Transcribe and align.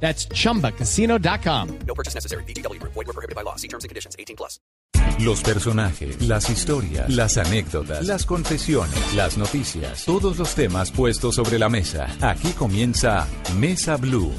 That's 0.00 0.28
chumbacasino.com. 0.28 1.78
No 1.86 1.94
purchase 1.94 2.14
necessary. 2.14 2.44
BGW. 2.44 2.80
Void 2.82 2.94
were 2.94 3.12
prohibited 3.12 3.34
by 3.34 3.42
law. 3.42 3.56
See 3.56 3.68
terms 3.68 3.82
and 3.82 3.88
conditions. 3.88 4.14
18 4.18 4.36
plus. 4.36 4.60
Los 5.18 5.42
personajes, 5.42 6.20
las 6.20 6.50
historias, 6.50 7.08
las 7.08 7.38
anécdotas, 7.38 8.06
las 8.06 8.26
confesiones, 8.26 9.14
las 9.14 9.38
noticias, 9.38 10.04
todos 10.04 10.36
los 10.36 10.54
temas 10.54 10.90
puestos 10.90 11.36
sobre 11.36 11.58
la 11.58 11.70
mesa. 11.70 12.06
Aquí 12.20 12.52
comienza 12.52 13.26
Mesa 13.56 13.96
Blue. 13.96 14.32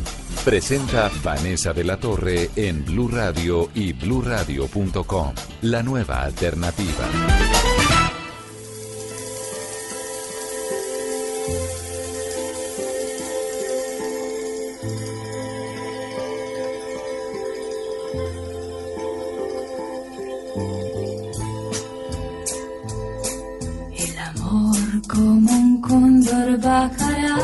Presenta 0.46 1.10
Vanessa 1.24 1.74
de 1.74 1.84
la 1.84 1.98
Torre 2.00 2.52
en 2.56 2.86
Blue 2.86 3.08
Radio 3.08 3.70
y 3.74 3.94
bluradio.com. 3.94 5.34
La 5.64 5.82
nueva 5.82 6.22
alternativa. 6.22 7.10
Como 25.18 25.52
un 25.52 25.82
cóndor 25.82 26.62
bajará, 26.62 27.38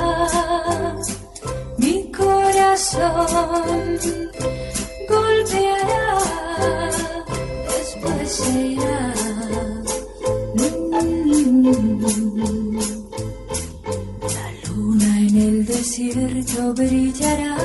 mi 1.80 2.12
corazón 2.12 3.98
golpeará, 5.10 6.20
después 7.66 8.32
se 8.32 8.62
irá. 8.62 9.14
La 14.36 14.52
luna 14.70 15.20
en 15.20 15.36
el 15.36 15.66
desierto 15.66 16.74
brillará. 16.76 17.58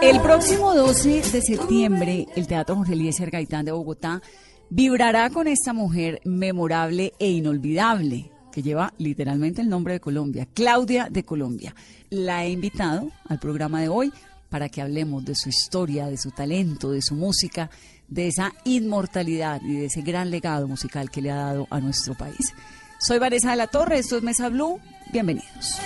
El 0.00 0.20
próximo 0.22 0.74
12 0.74 1.22
de 1.30 1.42
septiembre, 1.42 2.26
el 2.34 2.46
Teatro 2.46 2.76
Jorge 2.76 2.94
Eliezer 2.94 3.30
Gaitán 3.30 3.66
de 3.66 3.72
Bogotá 3.72 4.22
vibrará 4.70 5.28
con 5.28 5.46
esta 5.46 5.74
mujer 5.74 6.22
memorable 6.24 7.12
e 7.18 7.30
inolvidable, 7.30 8.31
que 8.52 8.62
lleva 8.62 8.94
literalmente 8.98 9.62
el 9.62 9.68
nombre 9.68 9.94
de 9.94 10.00
Colombia, 10.00 10.46
Claudia 10.54 11.08
de 11.10 11.24
Colombia. 11.24 11.74
La 12.10 12.44
he 12.44 12.50
invitado 12.50 13.10
al 13.26 13.40
programa 13.40 13.80
de 13.80 13.88
hoy 13.88 14.12
para 14.48 14.68
que 14.68 14.80
hablemos 14.80 15.24
de 15.24 15.34
su 15.34 15.48
historia, 15.48 16.06
de 16.06 16.18
su 16.18 16.30
talento, 16.30 16.92
de 16.92 17.02
su 17.02 17.16
música, 17.16 17.70
de 18.06 18.28
esa 18.28 18.52
inmortalidad 18.64 19.60
y 19.62 19.72
de 19.72 19.86
ese 19.86 20.02
gran 20.02 20.30
legado 20.30 20.68
musical 20.68 21.10
que 21.10 21.22
le 21.22 21.30
ha 21.30 21.36
dado 21.36 21.66
a 21.70 21.80
nuestro 21.80 22.14
país. 22.14 22.54
Soy 23.00 23.18
Vanessa 23.18 23.50
de 23.50 23.56
la 23.56 23.66
Torre, 23.66 23.98
esto 23.98 24.18
es 24.18 24.22
Mesa 24.22 24.48
Blue, 24.50 24.78
bienvenidos. 25.10 25.80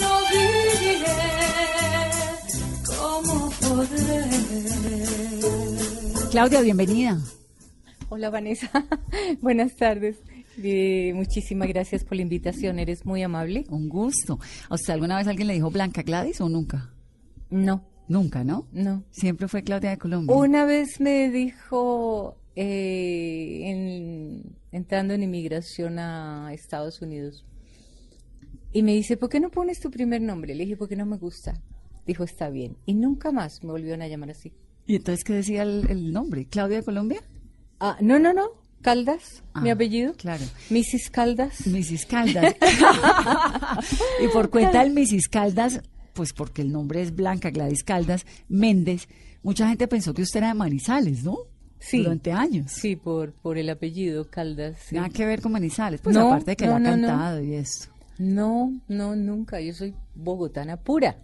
No 0.00 0.18
viviré 0.30 1.06
como 2.84 3.50
podré. 3.50 4.24
Claudia, 6.30 6.60
bienvenida. 6.60 7.18
Hola 8.08 8.30
Vanessa, 8.30 8.68
buenas 9.40 9.76
tardes. 9.76 10.16
Eh, 10.62 11.12
muchísimas 11.14 11.68
gracias 11.68 12.04
por 12.04 12.16
la 12.16 12.22
invitación, 12.22 12.78
eres 12.78 13.06
muy 13.06 13.22
amable. 13.22 13.64
Un 13.70 13.88
gusto. 13.88 14.38
¿A 14.68 14.74
usted 14.74 14.92
alguna 14.92 15.16
vez 15.16 15.26
alguien 15.26 15.48
le 15.48 15.54
dijo 15.54 15.70
Blanca 15.70 16.02
Gladys 16.02 16.40
o 16.40 16.48
nunca? 16.48 16.92
No, 17.50 17.84
Nunca, 18.08 18.44
¿no? 18.44 18.66
no. 18.72 19.04
Siempre 19.10 19.48
fue 19.48 19.62
Claudia 19.62 19.90
de 19.90 19.98
Colombia. 19.98 20.34
Una 20.36 20.64
vez 20.66 21.00
me 21.00 21.30
dijo, 21.30 22.36
eh, 22.56 23.60
en- 23.64 24.56
entrando 24.72 25.14
en 25.14 25.22
inmigración 25.22 25.98
a 25.98 26.52
Estados 26.52 27.00
Unidos, 27.00 27.46
y 28.72 28.82
me 28.82 28.92
dice, 28.94 29.16
¿por 29.16 29.28
qué 29.28 29.38
no 29.40 29.50
pones 29.50 29.80
tu 29.80 29.90
primer 29.90 30.20
nombre? 30.20 30.54
Le 30.54 30.64
dije, 30.64 30.76
porque 30.76 30.96
no 30.96 31.06
me 31.06 31.16
gusta. 31.16 31.54
Dijo, 32.06 32.24
está 32.24 32.50
bien. 32.50 32.76
Y 32.86 32.94
nunca 32.94 33.30
más 33.30 33.62
me 33.62 33.70
volvieron 33.70 34.02
a 34.02 34.08
llamar 34.08 34.30
así. 34.30 34.52
¿Y 34.86 34.96
entonces 34.96 35.24
qué 35.24 35.34
decía 35.34 35.62
el, 35.62 35.86
el 35.88 36.12
nombre? 36.12 36.46
¿Claudia 36.46 36.78
de 36.78 36.82
Colombia? 36.82 37.22
Ah, 37.80 37.96
no, 38.00 38.18
no, 38.18 38.32
no. 38.32 38.48
Caldas, 38.82 39.42
mi 39.62 39.70
Ah, 39.70 39.72
apellido. 39.74 40.12
claro. 40.14 40.44
Mrs. 40.70 41.08
Caldas. 41.10 41.66
Mrs. 41.66 42.04
Caldas. 42.06 42.54
y 44.24 44.28
por 44.28 44.50
cuenta 44.50 44.82
del 44.84 44.92
Mrs. 44.92 45.28
Caldas, 45.28 45.80
pues 46.12 46.32
porque 46.32 46.62
el 46.62 46.72
nombre 46.72 47.02
es 47.02 47.14
Blanca 47.14 47.50
Gladys 47.50 47.82
Caldas 47.84 48.26
Méndez, 48.48 49.08
mucha 49.42 49.68
gente 49.68 49.88
pensó 49.88 50.12
que 50.14 50.22
usted 50.22 50.38
era 50.38 50.48
de 50.48 50.54
Manizales, 50.54 51.24
¿no? 51.24 51.38
Sí. 51.78 52.02
Durante 52.02 52.30
años. 52.32 52.70
Sí, 52.72 52.94
por, 52.96 53.32
por 53.32 53.58
el 53.58 53.68
apellido 53.70 54.28
Caldas. 54.30 54.76
sí. 54.86 54.94
Nada 54.94 55.08
que 55.08 55.26
ver 55.26 55.40
con 55.40 55.52
Manizales, 55.52 56.00
pues 56.00 56.14
No, 56.14 56.28
aparte 56.28 56.52
de 56.52 56.56
que 56.56 56.66
no, 56.66 56.72
la 56.72 56.76
ha 56.76 56.96
no, 56.96 57.06
cantado 57.08 57.42
y 57.42 57.54
esto. 57.54 57.88
No, 58.18 58.72
no, 58.88 59.16
nunca. 59.16 59.60
Yo 59.60 59.72
soy 59.72 59.94
bogotana 60.14 60.76
pura. 60.76 61.16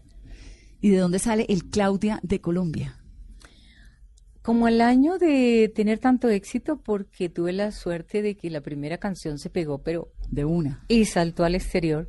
¿Y 0.81 0.89
de 0.91 0.99
dónde 0.99 1.19
sale 1.21 1.45
el 1.49 1.65
Claudia 1.67 2.19
de 2.23 2.41
Colombia? 2.41 2.98
Como 4.49 4.65
al 4.65 4.81
año 4.81 5.19
de 5.19 5.71
tener 5.75 5.99
tanto 5.99 6.31
éxito, 6.31 6.81
porque 6.83 7.29
tuve 7.29 7.53
la 7.53 7.71
suerte 7.71 8.23
de 8.23 8.35
que 8.35 8.49
la 8.49 8.63
primera 8.63 8.97
canción 8.97 9.39
se 9.39 9.51
pegó, 9.51 9.83
pero 9.83 10.11
De 10.31 10.47
una. 10.47 10.87
y 10.89 11.05
saltó 11.05 11.45
al 11.45 11.55
exterior. 11.55 12.09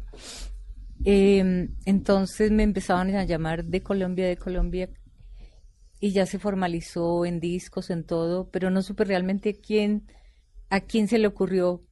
Eh, 1.04 1.68
entonces 1.84 2.50
me 2.50 2.64
empezaban 2.64 3.14
a 3.14 3.26
llamar 3.26 3.66
de 3.66 3.84
Colombia, 3.84 4.26
de 4.26 4.38
Colombia, 4.38 4.90
y 6.00 6.14
ya 6.14 6.26
se 6.26 6.40
formalizó 6.40 7.26
en 7.26 7.42
discos, 7.42 7.90
en 7.90 8.06
todo, 8.06 8.50
pero 8.50 8.70
no 8.70 8.84
supe 8.84 9.04
realmente 9.04 9.56
quién, 9.56 10.08
a 10.70 10.80
quién 10.80 11.10
se 11.10 11.18
le 11.18 11.28
ocurrió. 11.28 11.84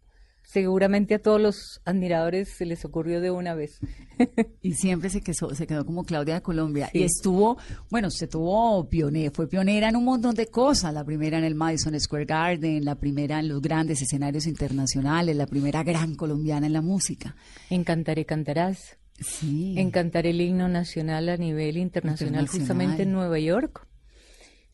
Seguramente 0.50 1.14
a 1.16 1.20
todos 1.20 1.42
los 1.42 1.82
admiradores 1.84 2.48
se 2.56 2.66
les 2.66 2.86
ocurrió 2.86 3.20
de 3.20 3.32
una 3.32 3.54
vez. 3.54 3.80
Y 4.62 4.74
siempre 4.74 5.10
se 5.10 5.22
quedó, 5.22 5.54
se 5.54 5.68
quedó 5.68 5.86
como 5.86 6.04
Claudia 6.06 6.36
de 6.36 6.42
Colombia. 6.42 6.90
Sí. 6.92 7.00
Y 7.00 7.04
estuvo, 7.04 7.58
bueno, 7.90 8.08
usted 8.08 8.30
tuvo 8.30 8.88
pionera, 8.88 9.30
fue 9.32 9.48
pionera 9.48 9.90
en 9.90 9.98
un 9.98 10.06
montón 10.06 10.36
de 10.36 10.48
cosas. 10.48 10.94
La 10.94 11.04
primera 11.04 11.38
en 11.38 11.44
el 11.44 11.54
Madison 11.56 12.00
Square 12.00 12.26
Garden, 12.26 12.86
la 12.86 12.96
primera 12.96 13.40
en 13.40 13.50
los 13.50 13.62
grandes 13.62 14.02
escenarios 14.02 14.48
internacionales, 14.48 15.36
la 15.36 15.48
primera 15.48 15.84
gran 15.84 16.16
colombiana 16.16 16.66
en 16.66 16.74
la 16.74 16.82
música. 16.82 17.36
Encantaré, 17.70 18.26
cantarás. 18.26 18.98
Sí. 19.20 19.76
Encantar 19.78 20.26
el 20.28 20.40
himno 20.40 20.70
nacional 20.70 21.28
a 21.30 21.38
nivel 21.38 21.76
internacional, 21.78 22.44
Internacional. 22.44 22.48
justamente 22.48 23.04
en 23.04 23.12
Nueva 23.12 23.38
York. 23.40 23.86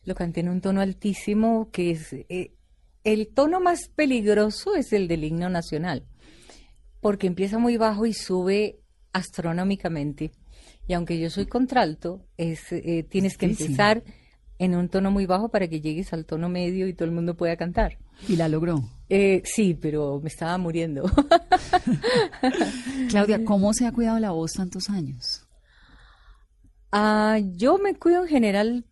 Lo 0.04 0.14
canté 0.14 0.40
en 0.40 0.50
un 0.50 0.60
tono 0.60 0.80
altísimo, 0.80 1.70
que 1.72 1.90
es 1.92 2.12
eh, 2.12 2.52
el 3.04 3.28
tono 3.28 3.60
más 3.60 3.88
peligroso 3.94 4.74
es 4.74 4.92
el 4.92 5.08
del 5.08 5.24
himno 5.24 5.48
nacional, 5.48 6.06
porque 7.00 7.26
empieza 7.26 7.58
muy 7.58 7.76
bajo 7.76 8.06
y 8.06 8.14
sube 8.14 8.80
astronómicamente. 9.12 10.32
Y 10.86 10.94
aunque 10.94 11.18
yo 11.18 11.30
soy 11.30 11.46
contralto, 11.46 12.26
es, 12.36 12.72
eh, 12.72 13.06
tienes 13.08 13.36
que 13.36 13.46
empezar 13.46 14.02
en 14.58 14.74
un 14.74 14.88
tono 14.88 15.10
muy 15.10 15.26
bajo 15.26 15.50
para 15.50 15.68
que 15.68 15.80
llegues 15.80 16.12
al 16.12 16.24
tono 16.24 16.48
medio 16.48 16.86
y 16.86 16.94
todo 16.94 17.06
el 17.06 17.14
mundo 17.14 17.36
pueda 17.36 17.56
cantar. 17.56 17.98
Y 18.28 18.36
la 18.36 18.48
logró. 18.48 18.82
Eh, 19.08 19.42
sí, 19.44 19.74
pero 19.74 20.20
me 20.20 20.28
estaba 20.28 20.56
muriendo. 20.58 21.04
Claudia, 23.08 23.44
¿cómo 23.44 23.72
se 23.72 23.86
ha 23.86 23.92
cuidado 23.92 24.18
la 24.18 24.30
voz 24.30 24.52
tantos 24.52 24.88
años? 24.88 25.46
Ah, 26.92 27.38
yo 27.56 27.78
me 27.78 27.96
cuido 27.96 28.22
en 28.22 28.28
general 28.28 28.86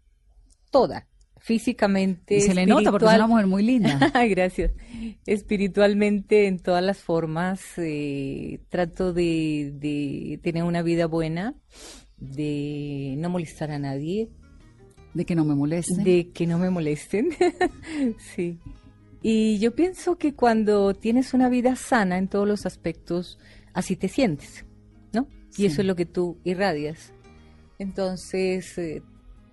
toda, 0.70 1.06
físicamente. 1.42 2.36
Y 2.36 2.40
se 2.40 2.54
le 2.54 2.66
nota 2.66 2.90
porque 2.90 3.06
es 3.06 3.14
una 3.14 3.26
mujer 3.26 3.46
muy 3.46 3.62
linda. 3.64 3.98
Gracias. 4.30 4.72
Espiritualmente, 5.26 6.46
en 6.46 6.58
todas 6.60 6.82
las 6.84 6.98
formas, 6.98 7.60
eh, 7.78 8.60
trato 8.68 9.12
de, 9.12 9.72
de 9.74 10.38
tener 10.42 10.62
una 10.64 10.82
vida 10.82 11.06
buena, 11.06 11.54
de 12.16 13.14
no 13.18 13.28
molestar 13.28 13.70
a 13.72 13.78
nadie, 13.78 14.30
De 15.14 15.24
que 15.24 15.34
no 15.34 15.44
me 15.44 15.54
moleste. 15.54 16.02
de 16.02 16.30
que 16.32 16.46
no 16.46 16.58
me 16.58 16.70
molesten. 16.70 17.30
sí. 18.34 18.58
Y 19.20 19.58
yo 19.58 19.74
pienso 19.74 20.16
que 20.18 20.34
cuando 20.34 20.94
tienes 20.94 21.34
una 21.34 21.48
vida 21.48 21.74
sana 21.76 22.18
en 22.18 22.28
todos 22.28 22.46
los 22.46 22.66
aspectos, 22.66 23.38
así 23.72 23.96
te 23.96 24.08
sientes, 24.08 24.64
¿no? 25.12 25.28
Y 25.52 25.54
Sí. 25.54 25.66
eso 25.66 25.80
es 25.82 25.86
lo 25.86 25.96
que 25.96 26.06
tú 26.06 26.38
irradias. 26.44 27.12
Entonces, 27.78 28.78
eh, 28.78 29.02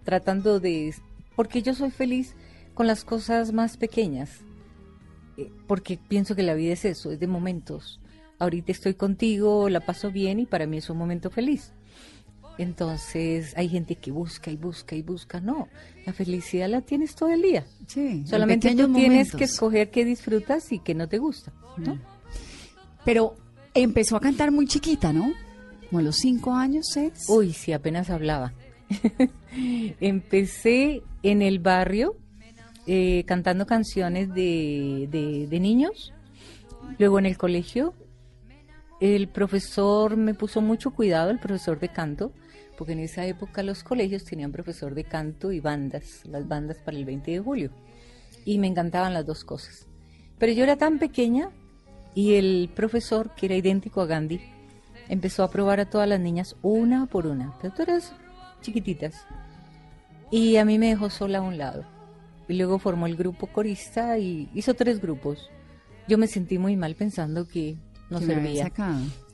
tratando 0.03 0.59
de... 0.59 0.93
Porque 1.39 1.61
yo 1.61 1.73
soy 1.73 1.89
feliz 1.89 2.35
con 2.73 2.85
las 2.85 3.05
cosas 3.05 3.53
más 3.53 3.77
pequeñas, 3.77 4.41
eh, 5.37 5.49
porque 5.67 5.97
pienso 5.97 6.35
que 6.35 6.43
la 6.43 6.53
vida 6.53 6.73
es 6.73 6.83
eso, 6.83 7.13
es 7.13 7.19
de 7.21 7.27
momentos. 7.27 8.01
Ahorita 8.39 8.73
estoy 8.73 8.95
contigo, 8.95 9.69
la 9.69 9.79
paso 9.79 10.11
bien 10.11 10.41
y 10.41 10.45
para 10.45 10.67
mí 10.67 10.79
es 10.79 10.89
un 10.89 10.97
momento 10.97 11.29
feliz. 11.29 11.71
Entonces 12.57 13.53
hay 13.55 13.69
gente 13.69 13.95
que 13.95 14.11
busca 14.11 14.51
y 14.51 14.57
busca 14.57 14.97
y 14.97 15.01
busca. 15.01 15.39
No, 15.39 15.69
la 16.05 16.11
felicidad 16.11 16.67
la 16.67 16.81
tienes 16.81 17.15
todo 17.15 17.29
el 17.29 17.41
día. 17.41 17.65
Sí, 17.87 18.01
en 18.01 18.27
Solamente 18.27 18.75
tú 18.75 18.91
tienes 18.91 19.33
que 19.33 19.45
escoger 19.45 19.91
qué 19.91 20.03
disfrutas 20.03 20.69
y 20.73 20.79
qué 20.79 20.93
no 20.93 21.07
te 21.07 21.19
gusta. 21.19 21.53
¿no? 21.77 21.97
Pero 23.05 23.37
empezó 23.73 24.17
a 24.17 24.19
cantar 24.19 24.51
muy 24.51 24.67
chiquita, 24.67 25.13
¿no? 25.13 25.31
Como 25.87 25.99
a 25.99 26.01
los 26.01 26.17
cinco 26.17 26.51
años, 26.51 26.87
seis. 26.91 27.29
Uy, 27.29 27.53
sí, 27.53 27.71
apenas 27.71 28.09
hablaba. 28.09 28.51
Empecé 30.01 31.03
en 31.23 31.41
el 31.41 31.59
barrio 31.59 32.15
eh, 32.87 33.23
cantando 33.27 33.65
canciones 33.65 34.33
de, 34.33 35.07
de- 35.11 35.47
de 35.47 35.59
niños. 35.59 36.13
Luego 36.97 37.19
en 37.19 37.25
el 37.27 37.37
colegio, 37.37 37.93
el 38.99 39.27
profesor 39.29 40.17
me 40.17 40.33
puso 40.33 40.61
mucho 40.61 40.91
cuidado, 40.91 41.29
el 41.29 41.39
profesor 41.39 41.79
de 41.79 41.89
canto, 41.89 42.33
porque 42.77 42.93
en 42.93 42.99
esa 42.99 43.25
época 43.25 43.61
los 43.63 43.83
colegios 43.83 44.23
tenían 44.23 44.51
profesor 44.51 44.95
de 44.95 45.03
canto 45.03 45.51
y 45.51 45.59
bandas, 45.59 46.21
las 46.25 46.47
bandas 46.47 46.77
para 46.77 46.97
el 46.97 47.05
20 47.05 47.31
de 47.31 47.39
julio. 47.39 47.71
Y 48.45 48.57
me 48.57 48.67
encantaban 48.67 49.13
las 49.13 49.25
dos 49.25 49.43
cosas. 49.43 49.85
Pero 50.37 50.53
yo 50.53 50.63
era 50.63 50.77
tan 50.77 50.97
pequeña 50.99 51.49
y 52.15 52.35
el 52.35 52.69
profesor, 52.73 53.35
que 53.35 53.45
era 53.47 53.55
idéntico 53.55 54.01
a 54.01 54.05
Gandhi, 54.05 54.39
empezó 55.09 55.43
a 55.43 55.51
probar 55.51 55.79
a 55.79 55.89
todas 55.89 56.07
las 56.07 56.19
niñas 56.19 56.55
una 56.61 57.05
por 57.05 57.27
una, 57.27 57.53
pero 57.61 57.73
todas 57.73 58.13
chiquititas. 58.61 59.15
Y 60.31 60.57
a 60.57 60.65
mí 60.65 60.77
me 60.77 60.89
dejó 60.89 61.09
sola 61.09 61.39
a 61.39 61.41
un 61.41 61.57
lado. 61.57 61.85
Y 62.47 62.53
luego 62.53 62.79
formó 62.79 63.05
el 63.05 63.15
grupo 63.15 63.47
corista 63.47 64.17
y 64.17 64.49
hizo 64.53 64.73
tres 64.73 65.01
grupos. 65.01 65.49
Yo 66.07 66.17
me 66.17 66.27
sentí 66.27 66.57
muy 66.57 66.75
mal 66.75 66.95
pensando 66.95 67.47
que 67.47 67.77
no 68.09 68.19
que 68.19 68.25
servía. 68.25 68.71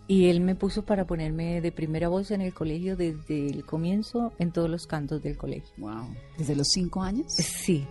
Y 0.08 0.30
él 0.30 0.42
me 0.42 0.54
puso 0.54 0.86
para 0.86 1.06
ponerme 1.06 1.62
de 1.62 1.72
primera 1.72 2.10
voz 2.10 2.30
en 2.32 2.42
el 2.42 2.54
colegio 2.54 2.96
desde 2.96 3.48
el 3.48 3.66
comienzo 3.66 4.34
en 4.38 4.52
todos 4.52 4.70
los 4.70 4.86
cantos 4.86 5.24
del 5.24 5.36
colegio. 5.36 5.74
Wow. 5.78 6.08
¿Desde 6.38 6.56
los 6.56 6.68
cinco 6.68 7.02
años? 7.02 7.26
Sí, 7.32 7.88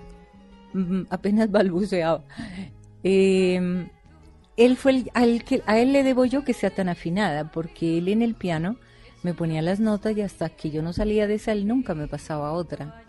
Mm, 0.74 1.02
apenas 1.08 1.50
balbuceaba. 1.50 2.22
Eh, 3.04 3.86
él 4.56 4.76
fue 4.76 4.92
el, 4.92 5.10
al 5.14 5.44
que, 5.44 5.62
a 5.66 5.78
él 5.78 5.92
le 5.92 6.02
debo 6.02 6.24
yo 6.24 6.44
que 6.44 6.52
sea 6.52 6.70
tan 6.70 6.88
afinada, 6.88 7.50
porque 7.50 7.98
él 7.98 8.08
en 8.08 8.22
el 8.22 8.34
piano 8.34 8.76
me 9.24 9.34
ponía 9.34 9.60
las 9.62 9.80
notas 9.80 10.16
y 10.16 10.20
hasta 10.20 10.50
que 10.50 10.70
yo 10.70 10.82
no 10.82 10.92
salía 10.92 11.26
de 11.26 11.34
esa, 11.34 11.50
él 11.50 11.66
nunca 11.66 11.94
me 11.96 12.06
pasaba 12.06 12.52
otra. 12.52 13.02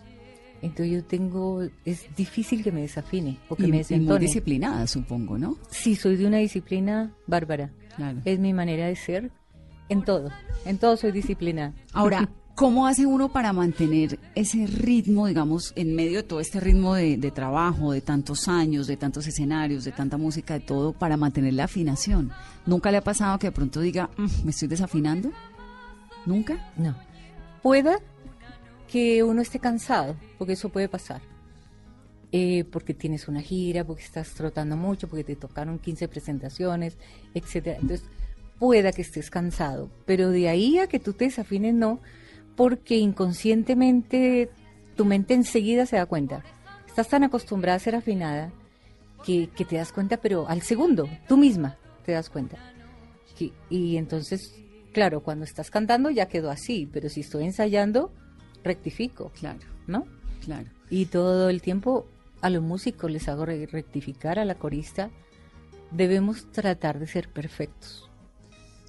Entonces 0.62 0.91
yo 0.95 1.03
tengo, 1.03 1.62
es 1.83 2.06
difícil 2.15 2.63
que 2.63 2.71
me 2.71 2.81
desafine 2.81 3.38
o 3.50 3.56
que 3.56 3.63
Y, 3.63 3.65
me 3.67 3.69
y 3.69 3.71
muy 3.71 3.77
desentone. 3.79 4.19
disciplinada, 4.21 4.88
supongo, 4.88 5.38
¿no? 5.38 5.57
Sí, 5.69 5.95
soy 5.95 6.15
de 6.15 6.25
una 6.25 6.38
disciplina 6.38 7.13
bárbara. 7.27 7.69
Claro. 7.95 8.19
Es 8.25 8.39
mi 8.39 8.53
manera 8.53 8.88
de 8.88 8.95
ser 8.95 9.31
en 9.89 10.03
todo. 10.03 10.31
En 10.65 10.77
todo 10.79 10.97
soy 10.97 11.12
disciplinada. 11.12 11.73
Ahora, 11.94 12.27
¿cómo 12.56 12.88
hace 12.88 13.06
uno 13.06 13.31
para 13.31 13.53
mantener 13.53 14.18
ese 14.33 14.65
ritmo, 14.65 15.27
digamos, 15.27 15.73
en 15.75 15.94
medio 15.94 16.18
de 16.19 16.23
todo 16.23 16.39
este 16.39 16.59
ritmo 16.61 16.95
de, 16.95 17.18
de 17.18 17.29
trabajo, 17.31 17.91
de 17.91 18.01
tantos 18.01 18.47
años, 18.47 18.88
de 18.88 18.97
tantos 18.97 19.27
escenarios, 19.27 19.83
de 19.83 19.91
tanta 19.91 20.18
música, 20.18 20.56
de 20.56 20.61
todo, 20.61 20.94
para 20.94 21.18
mantener 21.18 21.53
la 21.53 21.65
afinación? 21.65 22.31
¿Nunca 22.65 22.89
le 22.89 22.97
ha 22.97 23.03
pasado 23.03 23.38
que 23.38 23.47
de 23.47 23.51
pronto 23.51 23.81
diga, 23.81 24.09
"Mm, 24.18 24.45
me 24.45 24.51
estoy 24.51 24.69
desafinando? 24.69 25.31
¿Nunca? 26.25 26.72
No. 26.77 26.95
Pueda 27.62 28.00
que 28.92 29.24
uno 29.24 29.42
esté 29.42 29.60
cansado, 29.60 30.16
porque 30.38 30.54
eso 30.54 30.69
puede 30.69 30.88
pasar. 30.89 31.22
Eh, 32.31 32.66
porque 32.72 32.94
tienes 32.94 33.27
una 33.27 33.42
gira, 33.42 33.83
porque 33.86 34.04
estás 34.04 34.31
trotando 34.33 34.75
mucho, 34.75 35.07
porque 35.07 35.24
te 35.24 35.36
tocaron 35.36 35.80
15 35.80 36.07
presentaciones, 36.07 36.98
etcétera. 37.33 37.77
Entonces, 37.80 38.07
pueda 38.60 38.92
que 38.92 39.01
estés 39.04 39.30
cansado, 39.30 39.89
pero 40.06 40.30
de 40.31 40.50
ahí 40.50 40.80
a 40.80 40.88
que 40.88 41.00
tú 41.00 41.13
te 41.13 41.25
desafines, 41.25 41.74
no, 41.74 42.00
porque 42.56 42.98
inconscientemente 42.98 44.50
tu 44.95 45.06
mente 45.06 45.33
enseguida 45.33 45.86
se 45.86 45.95
da 45.98 46.06
cuenta. 46.06 46.44
Estás 46.88 47.07
tan 47.10 47.24
acostumbrada 47.24 47.75
a 47.78 47.80
ser 47.80 47.95
afinada 47.95 48.51
que, 49.25 49.50
que 49.56 49.66
te 49.66 49.78
das 49.78 49.92
cuenta, 49.92 50.18
pero 50.18 50.48
al 50.48 50.62
segundo, 50.62 51.07
tú 51.28 51.38
misma 51.38 51.78
te 52.06 52.12
das 52.13 52.30
cuenta. 52.30 52.57
Que- 53.38 53.51
y 53.69 53.98
entonces, 53.98 54.56
claro, 54.95 55.21
cuando 55.21 55.44
estás 55.44 55.69
cantando 55.69 56.09
ya 56.09 56.27
quedó 56.30 56.50
así, 56.50 56.88
pero 56.89 57.09
si 57.09 57.19
estoy 57.19 57.44
ensayando, 57.44 58.13
rectifico, 58.63 59.30
Claro, 59.38 59.59
¿no? 59.88 60.06
claro. 60.44 60.69
Y 60.89 61.07
todo 61.07 61.50
el 61.50 61.62
tiempo 61.62 62.07
a 62.42 62.50
los 62.50 62.63
músicos 62.63 63.12
les 63.12 63.27
hago 63.27 63.45
re- 63.45 63.65
rectificar, 63.68 64.39
a 64.39 64.45
la 64.45 64.56
corista, 64.56 65.09
debemos 65.92 66.50
tratar 66.53 66.97
de 67.00 67.07
ser 67.07 67.27
perfectos. 67.30 68.09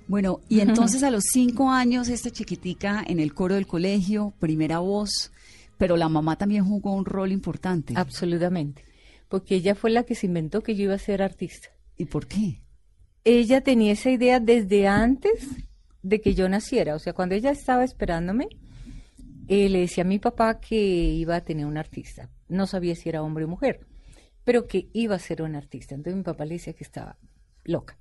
Bueno, 0.07 0.39
y 0.49 0.61
entonces 0.67 1.03
a 1.03 1.11
los 1.11 1.25
cinco 1.33 1.71
años, 1.73 2.09
esta 2.09 2.31
chiquitica 2.31 3.03
en 3.05 3.19
el 3.19 3.35
coro 3.35 3.57
del 3.57 3.67
colegio, 3.67 4.33
primera 4.39 4.79
voz, 4.79 5.33
pero 5.79 5.97
la 5.97 6.09
mamá 6.09 6.37
también 6.37 6.65
jugó 6.65 6.95
un 6.95 7.05
rol 7.05 7.33
importante. 7.33 7.95
Absolutamente. 7.97 8.85
Porque 9.29 9.57
ella 9.57 9.75
fue 9.75 9.91
la 9.91 10.05
que 10.05 10.15
se 10.15 10.27
inventó 10.27 10.63
que 10.63 10.77
yo 10.77 10.85
iba 10.85 10.95
a 10.95 10.99
ser 10.99 11.21
artista. 11.21 11.69
¿Y 11.97 12.05
por 12.05 12.29
qué? 12.29 12.63
Ella 13.25 13.61
tenía 13.61 13.93
esa 13.93 14.11
idea 14.11 14.39
desde 14.39 14.87
antes 14.87 15.49
de 16.09 16.21
que 16.21 16.35
yo 16.35 16.49
naciera. 16.49 16.95
O 16.95 16.99
sea, 16.99 17.13
cuando 17.13 17.35
ella 17.35 17.51
estaba 17.51 17.85
esperándome, 17.85 18.49
eh, 19.49 19.69
le 19.69 19.81
decía 19.81 20.05
a 20.05 20.07
mi 20.07 20.19
papá 20.19 20.61
que 20.61 20.77
iba 20.77 21.37
a 21.37 21.41
tener 21.43 21.67
un 21.67 21.77
artista. 21.77 22.31
No 22.49 22.67
sabía 22.67 22.95
si 22.95 23.09
era 23.09 23.23
hombre 23.23 23.45
o 23.45 23.49
mujer, 23.49 23.81
pero 24.45 24.67
que 24.67 24.89
iba 24.93 25.17
a 25.17 25.19
ser 25.19 25.43
un 25.43 25.57
artista. 25.57 25.95
Entonces 25.95 26.17
mi 26.17 26.23
papá 26.23 26.45
le 26.45 26.55
decía 26.55 26.75
que 26.75 26.85
estaba 26.85 27.19
loca. 27.65 27.99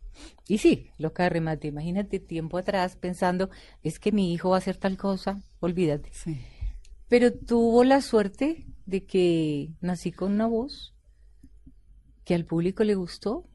Y 0.48 0.60
sí, 0.60 0.92
loca 0.98 1.24
de 1.24 1.30
remate. 1.30 1.68
Imagínate 1.68 2.19
tiempo 2.19 2.57
atrás 2.57 2.96
pensando, 2.96 3.50
es 3.84 4.00
que 4.00 4.12
mi 4.12 4.34
hijo 4.34 4.50
va 4.50 4.57
a 4.57 4.60
hacer 4.60 4.78
tal 4.78 4.98
cosa, 4.98 5.42
olvídate. 5.60 6.12
Sí. 6.13 6.40
Pero 7.07 7.34
tuvo 7.34 7.84
la 7.84 8.02
suerte 8.02 8.68
de 8.86 9.06
que 9.06 9.74
nací 9.81 10.12
con 10.12 10.31
una 10.31 10.48
voz 10.48 10.94
que 12.24 12.36
al 12.36 12.46
público 12.46 12.84
le 12.84 12.96
gustó 12.96 13.46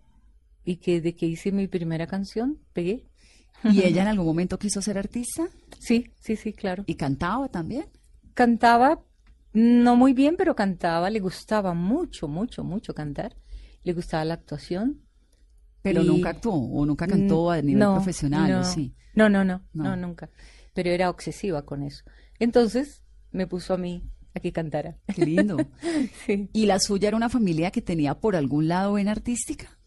y 0.64 0.76
que 0.76 1.00
de 1.00 1.14
que 1.14 1.26
hice 1.26 1.52
mi 1.52 1.68
primera 1.68 2.06
canción 2.06 2.58
pegué. 2.72 3.09
¿Y 3.64 3.82
ella 3.82 4.02
en 4.02 4.08
algún 4.08 4.26
momento 4.26 4.58
quiso 4.58 4.80
ser 4.82 4.96
artista? 4.98 5.48
Sí, 5.78 6.12
sí, 6.20 6.36
sí, 6.36 6.52
claro. 6.52 6.84
¿Y 6.86 6.94
cantaba 6.94 7.48
también? 7.48 7.86
Cantaba, 8.34 9.02
no 9.52 9.96
muy 9.96 10.12
bien, 10.14 10.36
pero 10.38 10.54
cantaba, 10.54 11.10
le 11.10 11.20
gustaba 11.20 11.74
mucho, 11.74 12.28
mucho, 12.28 12.64
mucho 12.64 12.94
cantar. 12.94 13.36
Le 13.82 13.92
gustaba 13.92 14.24
la 14.24 14.34
actuación. 14.34 15.00
Pero 15.82 16.02
Y- 16.02 16.06
nunca 16.06 16.30
actuó 16.30 16.54
o 16.54 16.84
nunca 16.86 17.06
cantó 17.06 17.50
a 17.50 17.60
nivel 17.62 17.78
no, 17.80 17.94
profesional, 17.94 18.52
¿o 18.52 18.56
no. 18.58 18.64
sí. 18.64 18.94
No, 19.14 19.28
no, 19.28 19.44
no, 19.44 19.62
No. 19.72 19.84
no, 19.84 19.96
nunca. 19.96 20.30
Pero 20.74 20.90
era 20.90 21.10
obsesiva 21.10 21.64
con 21.64 21.82
eso. 21.82 22.04
Entonces 22.38 23.02
me 23.32 23.46
puso 23.46 23.74
a 23.74 23.78
mí 23.78 24.04
a 24.34 24.40
que 24.40 24.52
cantara. 24.52 24.98
Qué 25.14 25.24
lindo. 25.26 25.56
Sí. 26.26 26.48
¿Y 26.52 26.66
la 26.66 26.78
suya 26.78 27.08
era 27.08 27.16
una 27.16 27.28
familia 27.28 27.70
que 27.70 27.82
tenía 27.82 28.14
por 28.20 28.36
algún 28.36 28.68
lado 28.68 28.92
vena 28.94 29.10
artística? 29.12 29.78